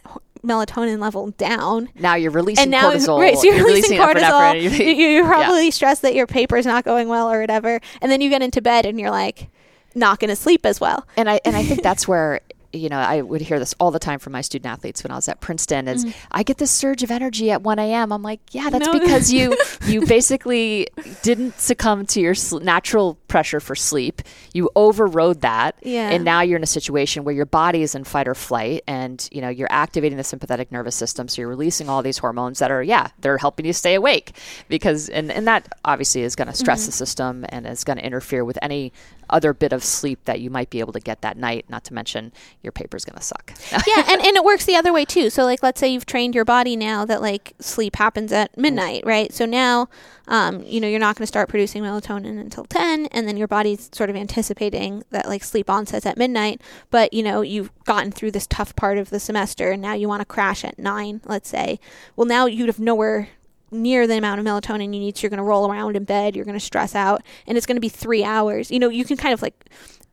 melatonin 0.48 1.00
level 1.00 1.32
down. 1.32 1.90
Now 1.96 2.16
you're 2.16 2.32
releasing 2.32 2.64
and 2.64 2.72
now, 2.72 2.92
cortisol. 2.92 3.20
Right, 3.20 3.38
so 3.38 3.44
you're, 3.44 3.56
you're 3.56 3.66
releasing, 3.66 4.00
releasing 4.00 4.22
cortisol. 4.22 4.98
You, 4.98 5.24
are 5.24 5.28
probably 5.28 5.66
yeah. 5.66 5.70
stressed 5.72 6.02
that 6.04 6.16
your 6.16 6.28
paper's 6.28 6.66
not 6.66 6.86
going 6.86 7.08
well 7.08 7.30
or 7.32 7.42
whatever. 7.42 7.80
And 8.02 8.12
then 8.12 8.22
you 8.22 8.30
get 8.30 8.42
into 8.42 8.62
bed 8.62 8.86
and 8.86 9.00
you're 9.00 9.12
like 9.12 9.50
not 9.96 10.20
going 10.20 10.30
to 10.30 10.36
sleep 10.36 10.66
as 10.66 10.80
well. 10.80 11.06
And 11.16 11.30
I 11.30 11.40
and 11.46 11.56
I 11.56 11.64
think 11.64 11.84
that's 11.84 12.08
where 12.08 12.42
you 12.74 12.90
know, 12.90 12.98
I 12.98 13.22
would 13.22 13.42
hear 13.42 13.60
this 13.60 13.74
all 13.80 13.92
the 13.92 14.00
time 14.00 14.20
from 14.20 14.34
my 14.34 14.42
student 14.42 14.72
athletes 14.72 15.04
when 15.04 15.12
I 15.12 15.16
was 15.16 15.28
at 15.28 15.40
Princeton 15.40 15.88
is 15.88 16.06
mm-hmm. 16.06 16.28
I 16.32 16.44
get 16.44 16.58
this 16.58 16.72
surge 16.72 17.04
of 17.04 17.12
energy 17.12 17.52
at 17.52 17.62
1 17.62 17.80
a.m. 17.80 18.12
I'm 18.12 18.24
like, 18.24 18.40
yeah, 18.52 18.70
that's 18.70 18.86
no. 18.88 18.94
because 18.94 19.32
you 19.32 19.58
you 19.86 20.06
basically 20.06 20.88
didn't 21.24 21.60
succumb 21.60 22.06
to 22.08 22.22
your 22.22 22.36
sl- 22.36 22.60
natural 22.60 23.16
pressure 23.28 23.60
for 23.60 23.76
sleep. 23.76 24.22
You 24.54 24.70
overrode 24.76 25.42
that. 25.42 25.76
Yeah. 25.82 26.10
And 26.10 26.24
now 26.24 26.42
you're 26.42 26.58
in 26.58 26.64
a 26.64 26.68
situation 26.68 27.24
where 27.24 27.36
your 27.36 27.46
body 27.46 27.82
is 27.82 27.96
in 27.96 28.04
fight 28.04 28.28
or 28.28 28.36
flight 28.36 28.84
and, 28.88 29.28
you 29.32 29.42
know, 29.42 29.50
you're 29.50 29.72
activating 29.72 30.18
the 30.18 30.24
sympathetic 30.24 30.72
nervous 30.72 30.96
system. 30.96 31.28
So 31.28 31.42
you're 31.42 31.50
releasing 31.50 31.90
all 31.90 32.02
these 32.02 32.18
hormones 32.18 32.60
that 32.60 32.72
are, 32.72 32.84
yeah, 32.84 33.10
they're 33.20 33.38
helping 33.38 33.66
you 33.66 33.74
stay 33.74 33.96
awake 33.96 34.36
because, 34.68 35.10
and, 35.10 35.32
and 35.32 35.48
that 35.48 35.68
obviously 35.86 36.22
is 36.22 36.36
going 36.36 36.48
to 36.48 36.54
stress 36.54 36.82
mm-hmm. 36.82 36.88
the 36.88 36.92
system 36.94 37.46
and 37.50 37.68
is 37.68 37.84
going 37.84 37.98
to 37.98 38.06
interfere 38.06 38.44
with 38.44 38.58
any 38.62 38.92
other 39.30 39.54
bit 39.54 39.74
of 39.74 39.84
sleep 39.84 40.24
that 40.26 40.40
you 40.40 40.50
might 40.50 40.70
be 40.70 40.80
able 40.80 40.94
to 40.94 41.00
get 41.00 41.22
that 41.22 41.38
night, 41.38 41.66
not 41.70 41.84
to 41.86 41.94
mention 41.94 42.32
your 42.62 42.72
paper's 42.72 43.06
going 43.06 43.18
to 43.18 43.24
suck. 43.24 43.54
yeah, 43.72 44.04
and, 44.08 44.22
and 44.22 44.36
it 44.36 44.44
works 44.44 44.66
the 44.66 44.76
other 44.76 44.94
way 44.94 45.06
too. 45.06 45.30
So, 45.30 45.44
like, 45.44 45.64
let's 45.64 45.80
say 45.80 45.88
you've 45.90 46.06
trained 46.06 46.36
your 46.36 46.46
body 46.46 46.76
now 46.76 47.06
that 47.06 47.22
like 47.22 47.54
sleep 47.60 47.96
happens 47.96 48.32
at 48.32 48.58
midnight, 48.58 49.04
right? 49.06 49.34
So 49.34 49.46
now, 49.46 49.90
um, 50.28 50.62
you 50.64 50.80
know, 50.82 50.88
you're 50.88 51.00
not 51.00 51.16
going 51.16 51.24
to 51.24 51.28
start 51.28 51.50
producing 51.50 51.84
melatonin 51.84 52.40
until 52.40 52.66
10, 52.66 53.08
and 53.08 53.28
then 53.28 53.38
your 53.38 53.48
body's 53.48 53.90
sort 53.94 54.10
of 54.10 54.16
anticipating 54.16 55.04
that 55.12 55.28
like 55.28 55.44
sleep 55.44 55.70
onsets 55.70 56.06
at 56.06 56.18
midnight, 56.18 56.62
but 56.92 57.14
you 57.14 57.24
know, 57.24 57.42
you've 57.42 57.72
gotten 57.86 58.12
through 58.12 58.32
this 58.32 58.48
tough 58.48 58.76
part 58.76 58.98
of 58.98 59.10
the 59.10 59.20
semester 59.20 59.72
and 59.72 59.82
now 59.82 59.94
you 59.94 60.08
want 60.08 60.22
to 60.22 60.26
crash 60.26 60.64
at 60.64 60.78
9, 60.78 61.22
let's 61.26 61.50
say. 61.50 61.80
Well, 62.16 62.28
now 62.28 62.46
you'd 62.46 62.68
have 62.68 62.80
nowhere 62.80 63.30
near 63.72 64.08
the 64.08 64.18
amount 64.18 64.40
of 64.40 64.46
melatonin 64.46 64.94
you 64.94 65.00
need. 65.00 65.18
So 65.18 65.24
you're 65.24 65.30
going 65.30 65.38
to 65.38 65.44
roll 65.44 65.70
around 65.70 65.96
in 65.96 66.04
bed, 66.04 66.36
you're 66.36 66.46
going 66.46 66.58
to 66.58 66.66
stress 66.66 66.96
out, 66.96 67.22
and 67.46 67.58
it's 67.58 67.66
going 67.68 67.76
to 67.78 67.82
be 67.82 67.90
three 67.90 68.24
hours. 68.24 68.72
You 68.72 68.80
know, 68.80 68.90
you 68.90 69.06
can 69.06 69.18
kind 69.18 69.34
of 69.34 69.42
like 69.42 69.70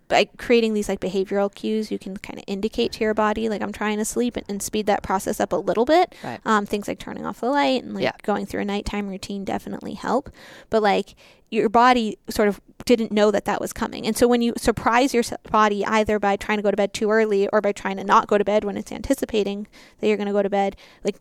by 0.07 0.27
creating 0.37 0.75
these 0.75 0.89
like 0.89 1.01
behavioral 1.01 1.53
cues, 1.53 1.91
you 1.91 1.99
can 1.99 2.15
kind 2.19 2.39
of 2.39 2.45
indicate 2.47 2.93
to 2.93 3.01
your 3.03 3.15
body 3.15 3.49
like 3.49 3.63
I'm 3.63 3.73
trying 3.73 3.97
to 3.97 4.05
sleep 4.05 4.37
and, 4.37 4.45
and 4.51 4.63
speed 4.63 4.85
that 4.87 5.03
process 5.03 5.41
up 5.41 5.53
a 5.53 5.57
little 5.57 5.87
bit. 5.87 6.15
Right. 6.23 6.41
Um, 6.45 6.67
things 6.67 6.87
like 6.89 6.99
turning 6.99 7.25
off 7.25 7.41
the 7.41 7.49
light 7.49 7.83
and 7.83 7.95
like 7.95 8.03
Yeah. 8.05 8.13
going 8.23 8.45
through 8.45 8.61
a 8.61 8.65
nighttime 8.67 9.09
routine 9.09 9.45
definitely 9.45 9.95
help. 9.95 10.29
But 10.69 10.83
like 10.83 11.15
your 11.51 11.71
body 11.71 12.19
sort 12.29 12.49
of 12.49 12.61
didn't 12.85 13.13
know 13.13 13.31
that 13.31 13.47
that 13.47 13.61
was 13.63 13.73
coming, 13.73 14.07
and 14.07 14.15
so 14.17 14.29
when 14.29 14.43
you 14.43 14.53
surprise 14.59 15.15
your 15.15 15.23
body 15.51 15.87
either 15.87 16.19
by 16.19 16.37
trying 16.37 16.59
to 16.59 16.63
go 16.63 16.71
to 16.71 16.77
bed 16.77 16.93
too 16.93 17.11
early 17.11 17.49
or 17.49 17.61
by 17.63 17.73
trying 17.73 17.97
to 17.97 18.05
not 18.05 18.27
go 18.27 18.37
to 18.37 18.45
bed 18.45 18.65
when 18.65 18.77
it's 18.77 18.93
anticipating 18.93 19.67
that 20.01 20.09
you're 20.09 20.17
going 20.19 20.27
to 20.27 20.33
go 20.33 20.43
to 20.43 20.51
bed, 20.51 20.77
like 21.03 21.17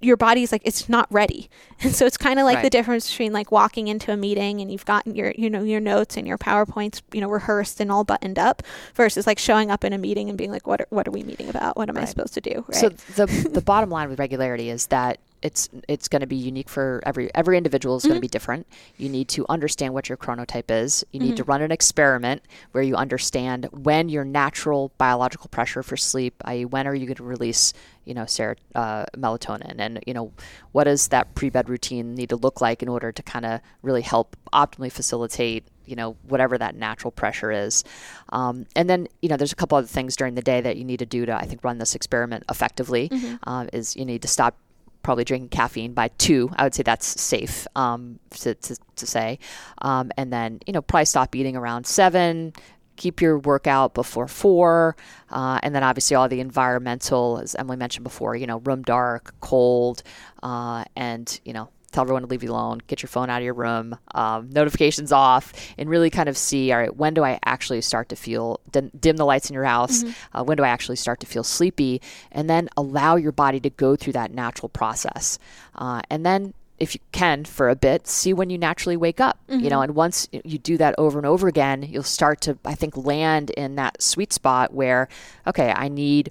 your 0.00 0.16
body's 0.16 0.52
like 0.52 0.62
it's 0.64 0.88
not 0.88 1.06
ready. 1.10 1.50
And 1.80 1.94
so 1.94 2.06
it's 2.06 2.16
kind 2.16 2.40
of 2.40 2.44
like 2.44 2.62
the 2.62 2.70
difference 2.70 3.08
between 3.08 3.32
like 3.32 3.52
walking 3.52 3.86
into 3.86 4.10
a 4.10 4.16
meeting 4.16 4.60
and 4.60 4.68
you've 4.72 4.84
gotten 4.84 5.14
your 5.14 5.32
you 5.38 5.48
know 5.48 5.62
your 5.62 5.78
notes 5.78 6.16
and 6.16 6.26
your 6.26 6.36
powerpoints 6.36 7.02
you 7.12 7.20
know 7.20 7.28
rehearsed 7.28 7.80
and 7.80 7.92
all 7.92 8.02
buttoned 8.02 8.36
up 8.36 8.64
versus 8.96 9.28
like 9.28 9.38
showing 9.38 9.70
up 9.70 9.84
in 9.84 9.92
a 9.92 9.98
meeting 9.98 10.28
and 10.28 10.36
being 10.36 10.50
like 10.50 10.66
what 10.66 10.80
are, 10.80 10.86
what 10.90 11.06
are 11.06 11.12
we 11.12 11.22
meeting 11.22 11.48
about? 11.48 11.76
What 11.76 11.88
am 11.88 11.96
i 11.96 12.04
supposed 12.04 12.34
to 12.34 12.40
do? 12.40 12.64
Right. 12.66 12.74
So 12.74 12.88
the 12.88 13.26
the 13.48 13.60
bottom 13.64 13.90
line 13.90 14.08
with 14.08 14.18
regularity 14.18 14.70
is 14.70 14.88
that 14.88 15.20
it's 15.42 15.68
it's 15.88 16.08
going 16.08 16.20
to 16.20 16.26
be 16.26 16.36
unique 16.36 16.68
for 16.68 17.02
every 17.04 17.32
every 17.34 17.56
individual 17.56 17.96
is 17.96 18.04
going 18.04 18.16
to 18.16 18.20
be 18.20 18.28
different. 18.28 18.66
You 18.96 19.08
need 19.08 19.28
to 19.30 19.46
understand 19.48 19.94
what 19.94 20.08
your 20.08 20.18
chronotype 20.18 20.70
is. 20.70 21.04
You 21.12 21.20
need 21.20 21.36
to 21.36 21.44
run 21.44 21.62
an 21.62 21.70
experiment 21.70 22.42
where 22.72 22.82
you 22.82 22.96
understand 22.96 23.68
when 23.72 24.08
your 24.08 24.24
natural 24.24 24.92
biological 24.98 25.48
pressure 25.48 25.82
for 25.82 25.96
sleep, 25.96 26.34
i.e., 26.44 26.64
when 26.64 26.86
are 26.86 26.94
you 26.94 27.06
going 27.06 27.16
to 27.16 27.24
release 27.24 27.72
you 28.04 28.14
know 28.14 28.26
ser- 28.26 28.56
uh, 28.74 29.04
melatonin, 29.16 29.76
and 29.78 30.00
you 30.06 30.14
know 30.14 30.32
what 30.72 30.84
does 30.84 31.08
that 31.08 31.34
pre 31.34 31.50
bed 31.50 31.68
routine 31.68 32.14
need 32.14 32.30
to 32.30 32.36
look 32.36 32.60
like 32.60 32.82
in 32.82 32.88
order 32.88 33.12
to 33.12 33.22
kind 33.22 33.44
of 33.44 33.60
really 33.82 34.02
help 34.02 34.36
optimally 34.52 34.90
facilitate 34.90 35.64
you 35.84 35.96
know 35.96 36.16
whatever 36.26 36.56
that 36.58 36.74
natural 36.74 37.10
pressure 37.10 37.50
is 37.50 37.84
um, 38.30 38.66
and 38.76 38.88
then 38.88 39.08
you 39.22 39.28
know 39.28 39.36
there's 39.36 39.52
a 39.52 39.56
couple 39.56 39.76
other 39.76 39.86
things 39.86 40.16
during 40.16 40.34
the 40.34 40.42
day 40.42 40.60
that 40.60 40.76
you 40.76 40.84
need 40.84 40.98
to 40.98 41.06
do 41.06 41.24
to 41.26 41.34
i 41.34 41.44
think 41.44 41.62
run 41.64 41.78
this 41.78 41.94
experiment 41.94 42.44
effectively 42.50 43.08
um, 43.44 43.68
is 43.72 43.96
you 43.96 44.04
need 44.04 44.22
to 44.22 44.28
stop 44.28 44.56
probably 45.02 45.24
drinking 45.24 45.48
caffeine 45.48 45.92
by 45.92 46.08
two. 46.18 46.50
I 46.56 46.64
would 46.64 46.74
say 46.74 46.82
that's 46.82 47.20
safe 47.20 47.66
um, 47.76 48.18
to, 48.30 48.54
to, 48.54 48.76
to 48.96 49.06
say. 49.06 49.38
Um, 49.82 50.10
and 50.16 50.32
then 50.32 50.60
you 50.66 50.72
know 50.72 50.82
probably 50.82 51.06
stop 51.06 51.34
eating 51.34 51.56
around 51.56 51.86
seven 51.86 52.52
keep 52.98 53.22
your 53.22 53.38
workout 53.38 53.94
before 53.94 54.26
four 54.26 54.96
uh, 55.30 55.58
and 55.62 55.74
then 55.74 55.82
obviously 55.84 56.16
all 56.16 56.28
the 56.28 56.40
environmental 56.40 57.38
as 57.40 57.54
emily 57.54 57.76
mentioned 57.76 58.02
before 58.02 58.34
you 58.34 58.46
know 58.46 58.58
room 58.58 58.82
dark 58.82 59.32
cold 59.40 60.02
uh, 60.42 60.84
and 60.96 61.40
you 61.44 61.52
know 61.52 61.68
tell 61.92 62.02
everyone 62.02 62.22
to 62.22 62.28
leave 62.28 62.42
you 62.42 62.50
alone 62.50 62.80
get 62.86 63.02
your 63.02 63.08
phone 63.08 63.30
out 63.30 63.38
of 63.38 63.44
your 63.44 63.54
room 63.54 63.96
um, 64.14 64.48
notifications 64.50 65.12
off 65.12 65.52
and 65.78 65.88
really 65.88 66.10
kind 66.10 66.28
of 66.28 66.36
see 66.36 66.70
all 66.72 66.78
right 66.78 66.96
when 66.96 67.14
do 67.14 67.24
i 67.24 67.38
actually 67.44 67.80
start 67.80 68.08
to 68.08 68.16
feel 68.16 68.60
dim, 68.70 68.90
dim 68.98 69.16
the 69.16 69.24
lights 69.24 69.50
in 69.50 69.54
your 69.54 69.64
house? 69.64 70.04
Uh, 70.32 70.44
when 70.44 70.56
do 70.56 70.62
i 70.62 70.68
actually 70.68 70.96
start 70.96 71.20
to 71.20 71.26
feel 71.26 71.42
sleepy? 71.42 72.00
And 72.32 72.48
then 72.48 72.68
allow 72.76 73.16
your 73.16 73.32
body 73.32 73.60
to 73.60 73.70
go 73.70 73.96
through 73.96 74.12
that 74.14 74.32
natural 74.32 74.68
process. 74.68 75.38
Uh, 75.74 76.02
and 76.10 76.24
then 76.24 76.54
if 76.78 76.94
you 76.94 77.00
can 77.10 77.44
for 77.44 77.68
a 77.68 77.74
bit 77.74 78.06
see 78.06 78.32
when 78.32 78.50
you 78.50 78.58
naturally 78.58 78.96
wake 78.96 79.20
up 79.20 79.38
you 79.62 79.68
know 79.68 79.80
and 79.82 79.96
once 79.96 80.28
you 80.30 80.58
do 80.58 80.76
that 80.76 80.94
over 80.96 81.18
and 81.18 81.26
over 81.26 81.48
again 81.48 81.82
you'll 81.82 82.04
start 82.04 82.40
to 82.40 82.56
i 82.64 82.74
think 82.74 82.96
land 82.96 83.50
in 83.50 83.74
that 83.74 84.00
sweet 84.00 84.32
spot 84.32 84.72
where 84.72 85.08
okay 85.44 85.72
i 85.74 85.88
need 85.88 86.30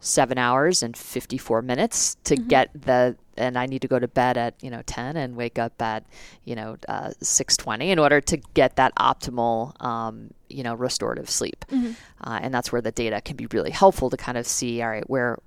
seven 0.00 0.38
hours 0.38 0.82
and 0.82 0.96
54 0.96 1.62
minutes 1.62 2.16
to 2.24 2.36
get 2.36 2.70
the 2.72 3.16
and 3.36 3.58
i 3.58 3.66
need 3.66 3.82
to 3.82 3.88
go 3.88 3.98
to 3.98 4.06
bed 4.08 4.36
at 4.36 4.54
you 4.62 4.70
know 4.70 4.82
10 4.86 5.16
and 5.16 5.36
wake 5.36 5.58
up 5.58 5.80
at 5.82 6.04
you 6.44 6.54
know 6.54 6.76
uh, 6.88 7.10
6.20 7.20 7.88
in 7.88 7.98
order 7.98 8.20
to 8.20 8.36
get 8.54 8.76
that 8.76 8.94
optimal 8.96 9.80
um, 9.84 10.30
you 10.48 10.62
know 10.62 10.74
restorative 10.74 11.28
sleep. 11.28 11.64
Uh, 12.22 12.38
and 12.42 12.54
that's 12.54 12.72
where 12.72 12.80
the 12.80 12.92
data 12.92 13.20
can 13.20 13.36
be 13.36 13.46
really 13.52 13.70
helpful 13.70 14.10
to 14.10 14.16
kind 14.16 14.38
of 14.38 14.46
see 14.46 14.82
all 14.82 14.88
right 14.88 15.08
where 15.10 15.38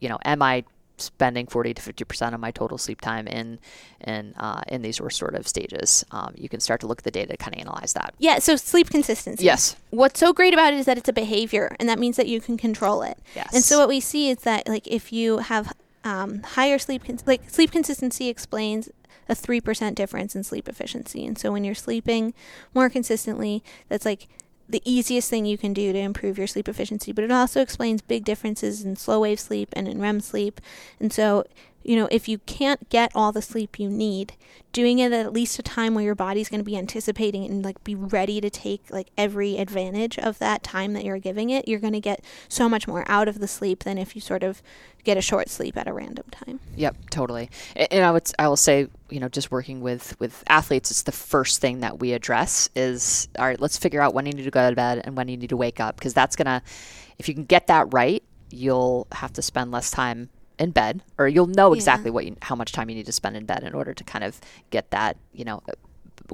you 0.00 0.08
know 0.08 0.18
am 0.24 0.42
i 0.42 0.64
spending 0.96 1.46
40 1.46 1.74
to 1.74 1.82
50 1.82 2.04
percent 2.04 2.34
of 2.34 2.40
my 2.40 2.50
total 2.50 2.78
sleep 2.78 3.00
time 3.00 3.26
in 3.26 3.58
in 4.06 4.34
uh, 4.36 4.62
in 4.68 4.82
these 4.82 5.00
restorative 5.00 5.48
stages. 5.48 6.04
Um, 6.10 6.34
you 6.36 6.48
can 6.48 6.60
start 6.60 6.80
to 6.80 6.86
look 6.86 6.98
at 6.98 7.04
the 7.04 7.10
data 7.10 7.32
to 7.32 7.36
kind 7.36 7.54
of 7.54 7.60
analyze 7.60 7.92
that. 7.94 8.14
Yeah 8.18 8.38
so 8.38 8.56
sleep 8.56 8.90
consistency. 8.90 9.44
Yes. 9.44 9.76
what's 9.90 10.20
so 10.20 10.32
great 10.32 10.54
about 10.54 10.72
it 10.72 10.78
is 10.78 10.86
that 10.86 10.98
it's 10.98 11.08
a 11.08 11.12
behavior 11.12 11.76
and 11.78 11.88
that 11.88 11.98
means 11.98 12.16
that 12.16 12.26
you 12.28 12.40
can 12.40 12.56
control 12.56 13.02
it. 13.02 13.18
Yes 13.34 13.52
and 13.54 13.62
so 13.64 13.78
what 13.78 13.88
we 13.88 14.00
see 14.00 14.30
is 14.30 14.38
that 14.38 14.68
like 14.68 14.86
if 14.86 15.12
you 15.12 15.38
have 15.38 15.72
um, 16.04 16.42
higher 16.42 16.78
sleep 16.78 17.04
cons- 17.04 17.24
like 17.26 17.48
sleep 17.48 17.72
consistency 17.72 18.28
explains 18.28 18.90
a 19.26 19.34
3% 19.34 19.94
difference 19.94 20.36
in 20.36 20.44
sleep 20.44 20.68
efficiency. 20.68 21.24
And 21.24 21.38
so 21.38 21.50
when 21.50 21.64
you're 21.64 21.74
sleeping 21.74 22.34
more 22.74 22.90
consistently 22.90 23.62
that's 23.88 24.04
like 24.04 24.28
the 24.68 24.82
easiest 24.84 25.28
thing 25.28 25.44
you 25.44 25.58
can 25.58 25.72
do 25.72 25.92
to 25.92 25.98
improve 25.98 26.38
your 26.38 26.46
sleep 26.46 26.68
efficiency 26.68 27.12
but 27.12 27.24
it 27.24 27.30
also 27.30 27.60
explains 27.60 28.00
big 28.00 28.24
differences 28.24 28.82
in 28.84 28.96
slow 28.96 29.20
wave 29.20 29.40
sleep 29.40 29.68
and 29.74 29.88
in 29.88 30.00
REM 30.00 30.20
sleep. 30.20 30.60
And 31.00 31.12
so 31.12 31.46
you 31.84 31.96
know 31.96 32.08
if 32.10 32.28
you 32.28 32.38
can't 32.38 32.88
get 32.88 33.10
all 33.14 33.32
the 33.32 33.42
sleep 33.42 33.78
you 33.78 33.88
need 33.88 34.34
doing 34.72 34.98
it 34.98 35.12
at 35.12 35.32
least 35.32 35.58
a 35.58 35.62
time 35.62 35.94
where 35.94 36.04
your 36.04 36.14
body's 36.14 36.48
going 36.48 36.60
to 36.60 36.64
be 36.64 36.76
anticipating 36.76 37.44
and 37.44 37.64
like 37.64 37.82
be 37.84 37.94
ready 37.94 38.40
to 38.40 38.50
take 38.50 38.90
like 38.90 39.08
every 39.16 39.56
advantage 39.58 40.18
of 40.18 40.38
that 40.38 40.62
time 40.62 40.92
that 40.94 41.04
you're 41.04 41.18
giving 41.18 41.50
it 41.50 41.68
you're 41.68 41.80
going 41.80 41.92
to 41.92 42.00
get 42.00 42.24
so 42.48 42.68
much 42.68 42.88
more 42.88 43.04
out 43.06 43.28
of 43.28 43.38
the 43.38 43.48
sleep 43.48 43.84
than 43.84 43.98
if 43.98 44.14
you 44.14 44.20
sort 44.20 44.42
of 44.42 44.62
get 45.04 45.16
a 45.16 45.20
short 45.20 45.48
sleep 45.48 45.76
at 45.76 45.86
a 45.86 45.92
random 45.92 46.24
time 46.30 46.58
Yep, 46.76 47.10
totally. 47.10 47.50
And 47.76 48.04
I 48.04 48.10
would 48.10 48.30
I 48.38 48.48
will 48.48 48.56
say, 48.56 48.88
you 49.10 49.20
know, 49.20 49.28
just 49.28 49.50
working 49.50 49.80
with 49.80 50.18
with 50.20 50.42
athletes, 50.48 50.90
it's 50.90 51.02
the 51.02 51.12
first 51.12 51.60
thing 51.60 51.80
that 51.80 52.00
we 52.00 52.12
address 52.12 52.68
is 52.74 53.28
all 53.38 53.46
right. 53.46 53.60
Let's 53.60 53.76
figure 53.76 54.00
out 54.00 54.14
when 54.14 54.26
you 54.26 54.32
need 54.32 54.44
to 54.44 54.50
go 54.50 54.68
to 54.68 54.74
bed 54.74 55.02
and 55.04 55.16
when 55.16 55.28
you 55.28 55.36
need 55.36 55.50
to 55.50 55.56
wake 55.56 55.80
up 55.80 55.96
because 55.96 56.14
that's 56.14 56.36
gonna, 56.36 56.62
if 57.18 57.28
you 57.28 57.34
can 57.34 57.44
get 57.44 57.68
that 57.68 57.92
right, 57.92 58.22
you'll 58.50 59.06
have 59.12 59.32
to 59.34 59.42
spend 59.42 59.70
less 59.70 59.90
time 59.90 60.28
in 60.58 60.70
bed, 60.70 61.02
or 61.18 61.26
you'll 61.28 61.46
know 61.46 61.72
Yeah. 61.72 61.76
exactly 61.76 62.10
what 62.10 62.24
you, 62.26 62.36
how 62.42 62.54
much 62.54 62.72
time 62.72 62.88
you 62.88 62.96
need 62.96 63.06
to 63.06 63.12
spend 63.12 63.36
in 63.36 63.44
bed 63.44 63.62
in 63.64 63.74
order 63.74 63.92
to 63.94 64.04
kind 64.04 64.24
of 64.24 64.40
get 64.70 64.90
that, 64.90 65.16
you 65.32 65.44
know, 65.44 65.62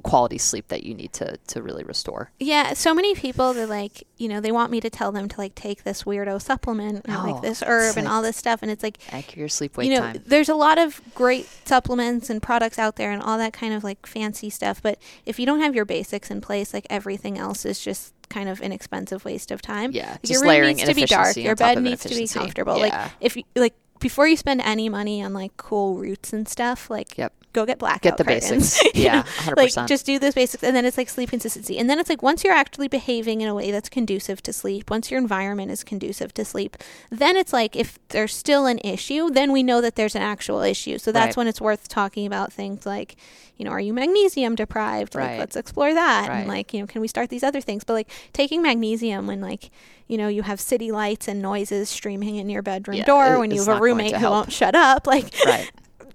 quality 0.04 0.38
sleep 0.38 0.68
that 0.68 0.84
you 0.84 0.94
need 0.94 1.12
to 1.12 1.36
to 1.48 1.60
really 1.60 1.82
restore. 1.82 2.30
yeah 2.38 2.72
so 2.74 2.94
many 2.94 3.12
people 3.14 3.52
they're 3.52 3.66
like 3.66 4.06
you 4.18 4.28
know 4.28 4.40
they 4.40 4.52
want 4.52 4.70
me 4.70 4.80
to 4.80 4.88
tell 4.88 5.10
them 5.10 5.28
to 5.28 5.36
like 5.36 5.54
take 5.56 5.82
this 5.82 6.04
weirdo 6.04 6.40
supplement 6.40 7.04
and 7.04 7.14
No, 7.14 7.22
like 7.24 7.34
oh, 7.36 7.40
this 7.40 7.60
herb 7.66 7.96
and 7.96 8.06
like- 8.06 8.14
all 8.14 8.22
this 8.22 8.36
stuff 8.36 8.62
and 8.62 8.70
it's 8.70 8.84
like 8.84 8.98
your 9.36 9.48
sleep 9.48 9.76
wake 9.76 9.88
you 9.88 9.94
know, 9.94 10.00
time. 10.00 10.22
there's 10.24 10.48
a 10.48 10.54
lot 10.54 10.78
of 10.78 11.00
great 11.14 11.46
supplements 11.64 12.30
and 12.30 12.40
products 12.40 12.78
out 12.78 12.96
there 12.96 13.10
and 13.10 13.20
all 13.20 13.36
that 13.38 13.52
kind 13.52 13.74
of 13.74 13.82
like 13.82 14.06
fancy 14.06 14.48
stuff. 14.48 14.80
But 14.80 14.98
if 15.26 15.40
you 15.40 15.46
don't 15.46 15.60
have 15.60 15.74
your 15.74 15.84
basics 15.84 16.30
in 16.30 16.40
place, 16.40 16.72
like 16.72 16.86
everything 16.88 17.36
else 17.36 17.64
is 17.66 17.80
just 17.80 18.14
kind 18.28 18.48
of 18.48 18.60
an 18.60 18.70
expensive 18.70 19.24
waste 19.24 19.50
of 19.50 19.60
time. 19.60 19.90
Yeah, 19.90 20.12
Like, 20.12 20.30
your 20.30 20.40
room 20.42 20.48
layering 20.48 20.76
needs 20.76 20.88
to 20.88 20.94
be 20.94 21.04
dark. 21.04 21.36
Your 21.36 21.56
bed 21.56 21.82
needs 21.82 22.02
to 22.04 22.10
be 22.14 22.28
comfortable. 22.28 22.78
Yeah. 22.78 22.82
Like 23.02 23.10
if 23.20 23.36
you 23.36 23.42
like 23.56 23.74
before 24.00 24.26
you 24.26 24.36
spend 24.36 24.60
any 24.62 24.88
money 24.88 25.22
on 25.22 25.32
like 25.32 25.56
cool 25.56 25.96
roots 25.96 26.32
and 26.32 26.48
stuff, 26.48 26.90
like 26.90 27.16
Yep. 27.16 27.32
Go 27.52 27.66
get 27.66 27.78
blackout 27.78 28.02
Get 28.02 28.16
the 28.16 28.24
curtains. 28.24 28.78
basics. 28.78 28.82
Yeah, 28.94 29.22
100%. 29.22 29.56
Like 29.56 29.86
just 29.88 30.06
do 30.06 30.18
those 30.18 30.34
basics, 30.34 30.62
and 30.62 30.74
then 30.76 30.84
it's 30.84 30.96
like 30.98 31.08
sleep 31.08 31.30
consistency, 31.30 31.78
and 31.78 31.88
then 31.90 31.98
it's 31.98 32.08
like 32.08 32.22
once 32.22 32.44
you're 32.44 32.52
actually 32.52 32.88
behaving 32.88 33.40
in 33.40 33.48
a 33.48 33.54
way 33.54 33.70
that's 33.70 33.88
conducive 33.88 34.42
to 34.44 34.52
sleep, 34.52 34.90
once 34.90 35.10
your 35.10 35.18
environment 35.18 35.70
is 35.70 35.82
conducive 35.84 36.32
to 36.34 36.44
sleep, 36.44 36.76
then 37.10 37.36
it's 37.36 37.52
like 37.52 37.74
if 37.76 37.98
there's 38.08 38.34
still 38.34 38.66
an 38.66 38.78
issue, 38.84 39.30
then 39.30 39.52
we 39.52 39.62
know 39.62 39.80
that 39.80 39.96
there's 39.96 40.14
an 40.14 40.22
actual 40.22 40.60
issue. 40.62 40.98
So 40.98 41.12
that's 41.12 41.30
Right. 41.30 41.36
when 41.38 41.46
it's 41.48 41.60
worth 41.60 41.88
talking 41.88 42.26
about 42.26 42.52
things 42.52 42.84
like, 42.86 43.16
you 43.56 43.64
know, 43.64 43.70
are 43.72 43.80
you 43.80 43.92
magnesium 43.92 44.54
deprived? 44.54 45.14
Like 45.14 45.38
let's 45.38 45.56
explore 45.56 45.92
that, 45.92 46.28
Right. 46.28 46.38
and 46.40 46.48
like 46.48 46.72
you 46.74 46.80
know, 46.80 46.86
can 46.86 47.00
we 47.00 47.08
start 47.08 47.28
these 47.30 47.42
other 47.42 47.60
things? 47.60 47.84
But 47.84 47.94
like 47.94 48.10
taking 48.32 48.62
magnesium 48.62 49.26
when 49.26 49.40
like 49.40 49.70
you 50.06 50.16
know 50.18 50.28
you 50.28 50.42
have 50.42 50.60
city 50.60 50.90
lights 50.90 51.28
and 51.28 51.40
noises 51.42 51.88
streaming 51.88 52.36
in 52.36 52.48
your 52.48 52.62
bedroom 52.62 52.96
Yeah, 52.98 53.04
door 53.04 53.34
it- 53.34 53.38
when 53.38 53.50
you 53.50 53.64
have 53.64 53.76
a 53.76 53.80
roommate 53.80 54.16
who 54.16 54.28
won't 54.30 54.52
shut 54.52 54.74
up, 54.74 55.06
like 55.14 55.34
Right. 55.46 55.70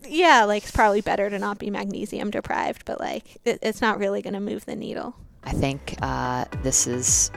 Yeah, 0.10 0.44
like 0.46 0.64
it's 0.64 0.72
probably 0.72 1.02
better 1.02 1.30
to 1.30 1.40
not 1.40 1.60
be 1.60 1.70
magnesium 1.70 2.32
deprived, 2.32 2.86
but 2.86 3.00
like 3.00 3.24
it, 3.46 3.60
it's 3.62 3.82
not 3.82 4.00
really 4.00 4.22
going 4.22 4.34
to 4.34 4.40
move 4.40 4.66
the 4.66 4.76
needle. 4.76 5.16
I 5.44 5.52
think 5.52 5.96
uh, 6.02 6.46
this 6.64 6.88
is 6.88 7.32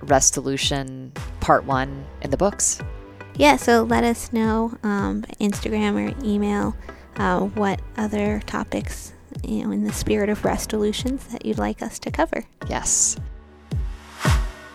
Restolution 0.00 1.14
Part 1.40 1.64
One 1.64 2.06
in 2.22 2.30
the 2.30 2.36
books. 2.36 2.80
Yeah, 3.36 3.56
so 3.56 3.82
let 3.82 4.04
us 4.04 4.32
know 4.32 4.78
um, 4.82 5.22
Instagram 5.40 5.94
or 5.94 6.24
email 6.24 6.74
uh, 7.16 7.40
what 7.40 7.80
other 7.96 8.40
topics, 8.46 9.12
you 9.44 9.64
know, 9.64 9.70
in 9.72 9.84
the 9.84 9.92
spirit 9.92 10.30
of 10.30 10.44
Restolutions 10.44 11.26
that 11.28 11.44
you'd 11.44 11.58
like 11.58 11.82
us 11.82 11.98
to 12.00 12.10
cover. 12.10 12.44
Yes. 12.68 13.18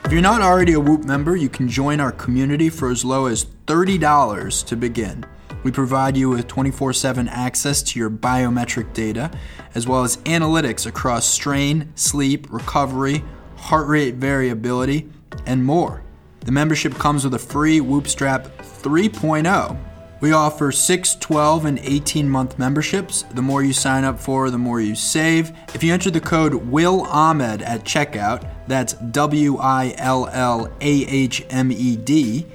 If 0.05 0.11
you're 0.11 0.21
not 0.21 0.41
already 0.41 0.73
a 0.73 0.79
Whoop 0.79 1.05
member, 1.05 1.35
you 1.35 1.49
can 1.49 1.69
join 1.69 1.99
our 1.99 2.11
community 2.11 2.69
for 2.69 2.91
as 2.91 3.05
low 3.05 3.27
as 3.27 3.45
$30 3.65 4.65
to 4.65 4.75
begin. 4.75 5.25
We 5.63 5.71
provide 5.71 6.17
you 6.17 6.29
with 6.29 6.47
24 6.47 6.93
7 6.93 7.27
access 7.27 7.83
to 7.83 7.99
your 7.99 8.09
biometric 8.09 8.93
data, 8.93 9.31
as 9.75 9.87
well 9.87 10.03
as 10.03 10.17
analytics 10.17 10.85
across 10.85 11.27
strain, 11.27 11.91
sleep, 11.95 12.51
recovery, 12.51 13.23
heart 13.55 13.87
rate 13.87 14.15
variability, 14.15 15.07
and 15.45 15.63
more. 15.63 16.03
The 16.41 16.51
membership 16.51 16.95
comes 16.95 17.23
with 17.23 17.35
a 17.35 17.39
free 17.39 17.79
Whoop 17.79 18.07
Strap 18.07 18.47
3.0 18.57 19.77
We 20.21 20.31
offer 20.31 20.71
6, 20.71 21.15
12, 21.15 21.65
and 21.65 21.79
18 21.79 22.27
month 22.27 22.57
memberships. 22.57 23.21
The 23.33 23.43
more 23.43 23.61
you 23.63 23.73
sign 23.73 24.03
up 24.03 24.19
for, 24.19 24.49
the 24.49 24.57
more 24.57 24.81
you 24.81 24.95
save. 24.95 25.51
If 25.75 25.83
you 25.83 25.93
enter 25.93 26.09
the 26.09 26.19
code 26.19 26.55
Will 26.55 27.01
Ahmed 27.03 27.61
at 27.61 27.83
checkout, 27.83 28.49
that's 28.67 28.93
W 28.93 29.57
I 29.57 29.93
L 29.99 30.27
L 30.31 30.73
A 30.81 31.05
H 31.05 31.45
M 31.51 31.71
E 31.71 31.95
D, 31.95 32.47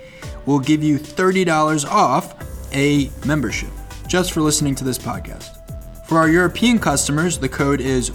we'll 0.45 0.59
give 0.59 0.83
you 0.83 0.99
$30 0.99 1.89
off 1.89 2.35
a 2.73 3.11
membership 3.25 3.71
just 4.07 4.33
for 4.33 4.41
listening 4.41 4.75
to 4.77 4.85
this 4.85 4.99
podcast. 4.99 5.57
For 6.07 6.19
our 6.19 6.29
European 6.29 6.79
customers, 6.79 7.39
the 7.39 7.49
code 7.49 7.81
is 7.81 8.13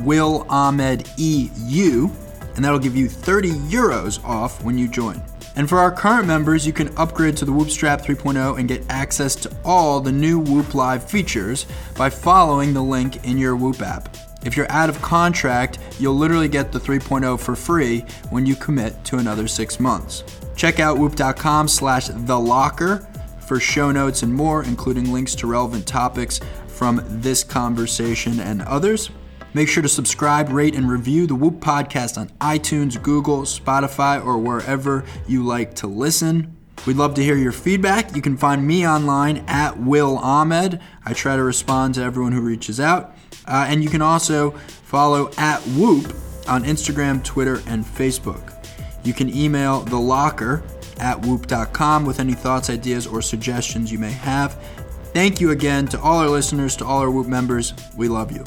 Will 0.00 0.46
Ahmed 0.48 1.08
EU, 1.16 2.08
and 2.54 2.64
that'll 2.64 2.78
give 2.78 2.96
you 2.96 3.08
30 3.08 3.50
euros 3.50 4.22
off 4.24 4.62
when 4.62 4.78
you 4.78 4.86
join. 4.86 5.20
And 5.56 5.68
for 5.68 5.78
our 5.78 5.90
current 5.90 6.26
members, 6.26 6.66
you 6.66 6.72
can 6.72 6.96
upgrade 6.96 7.36
to 7.38 7.44
the 7.44 7.52
Whoop 7.52 7.70
Strap 7.70 8.02
3.0 8.02 8.58
and 8.58 8.68
get 8.68 8.84
access 8.88 9.34
to 9.36 9.56
all 9.64 10.00
the 10.00 10.10
new 10.12 10.38
Whoop 10.38 10.74
Live 10.74 11.08
features 11.08 11.66
by 11.96 12.10
following 12.10 12.74
the 12.74 12.82
link 12.82 13.24
in 13.24 13.38
your 13.38 13.54
Whoop 13.54 13.80
app. 13.82 14.16
If 14.44 14.56
you're 14.56 14.70
out 14.70 14.90
of 14.90 15.00
contract, 15.00 15.78
you'll 15.98 16.16
literally 16.16 16.48
get 16.48 16.70
the 16.70 16.78
3.0 16.78 17.38
for 17.40 17.56
free 17.56 18.00
when 18.30 18.44
you 18.44 18.56
commit 18.56 19.02
to 19.04 19.18
another 19.18 19.48
six 19.48 19.80
months. 19.80 20.24
Check 20.54 20.80
out 20.80 20.98
whoop.com 20.98 21.68
slash 21.68 22.08
the 22.08 22.38
locker 22.38 23.06
for 23.46 23.60
show 23.60 23.92
notes 23.92 24.22
and 24.22 24.34
more, 24.34 24.62
including 24.62 25.12
links 25.12 25.34
to 25.36 25.46
relevant 25.46 25.86
topics 25.86 26.40
from 26.66 27.02
this 27.06 27.44
conversation 27.44 28.40
and 28.40 28.62
others. 28.62 29.10
Make 29.54 29.68
sure 29.68 29.82
to 29.82 29.88
subscribe, 29.88 30.48
rate, 30.48 30.74
and 30.74 30.90
review 30.90 31.28
the 31.28 31.34
Whoop 31.36 31.60
podcast 31.60 32.18
on 32.18 32.28
iTunes, 32.40 33.00
Google, 33.00 33.42
Spotify, 33.42 34.24
or 34.24 34.38
wherever 34.38 35.04
you 35.28 35.44
like 35.44 35.74
to 35.76 35.86
listen. 35.86 36.56
We'd 36.86 36.96
love 36.96 37.14
to 37.14 37.22
hear 37.22 37.36
your 37.36 37.52
feedback. 37.52 38.16
You 38.16 38.20
can 38.20 38.36
find 38.36 38.66
me 38.66 38.86
online 38.86 39.44
at 39.46 39.78
Will 39.78 40.18
Ahmed. 40.18 40.80
I 41.06 41.12
try 41.12 41.36
to 41.36 41.42
respond 41.42 41.94
to 41.94 42.02
everyone 42.02 42.32
who 42.32 42.40
reaches 42.40 42.80
out. 42.80 43.16
Uh, 43.46 43.66
and 43.68 43.82
you 43.82 43.88
can 43.88 44.02
also 44.02 44.50
follow 44.50 45.30
at 45.38 45.60
Whoop 45.76 46.06
on 46.48 46.64
Instagram, 46.64 47.22
Twitter, 47.22 47.62
and 47.68 47.84
Facebook. 47.84 48.50
You 49.04 49.14
can 49.14 49.34
email 49.34 49.80
the 49.80 49.98
locker 49.98 50.62
at 50.98 51.24
whoop.com 51.24 52.04
with 52.04 52.20
any 52.20 52.34
thoughts, 52.34 52.70
ideas, 52.70 53.06
or 53.06 53.22
suggestions 53.22 53.90
you 53.90 53.98
may 53.98 54.12
have. 54.12 54.54
Thank 55.12 55.40
you 55.40 55.50
again 55.52 55.86
to 55.88 56.00
all 56.00 56.18
our 56.18 56.28
listeners, 56.28 56.76
to 56.76 56.84
all 56.84 56.98
our 57.00 57.10
Whoop 57.10 57.28
members. 57.28 57.72
We 57.96 58.08
love 58.08 58.32
you. 58.32 58.44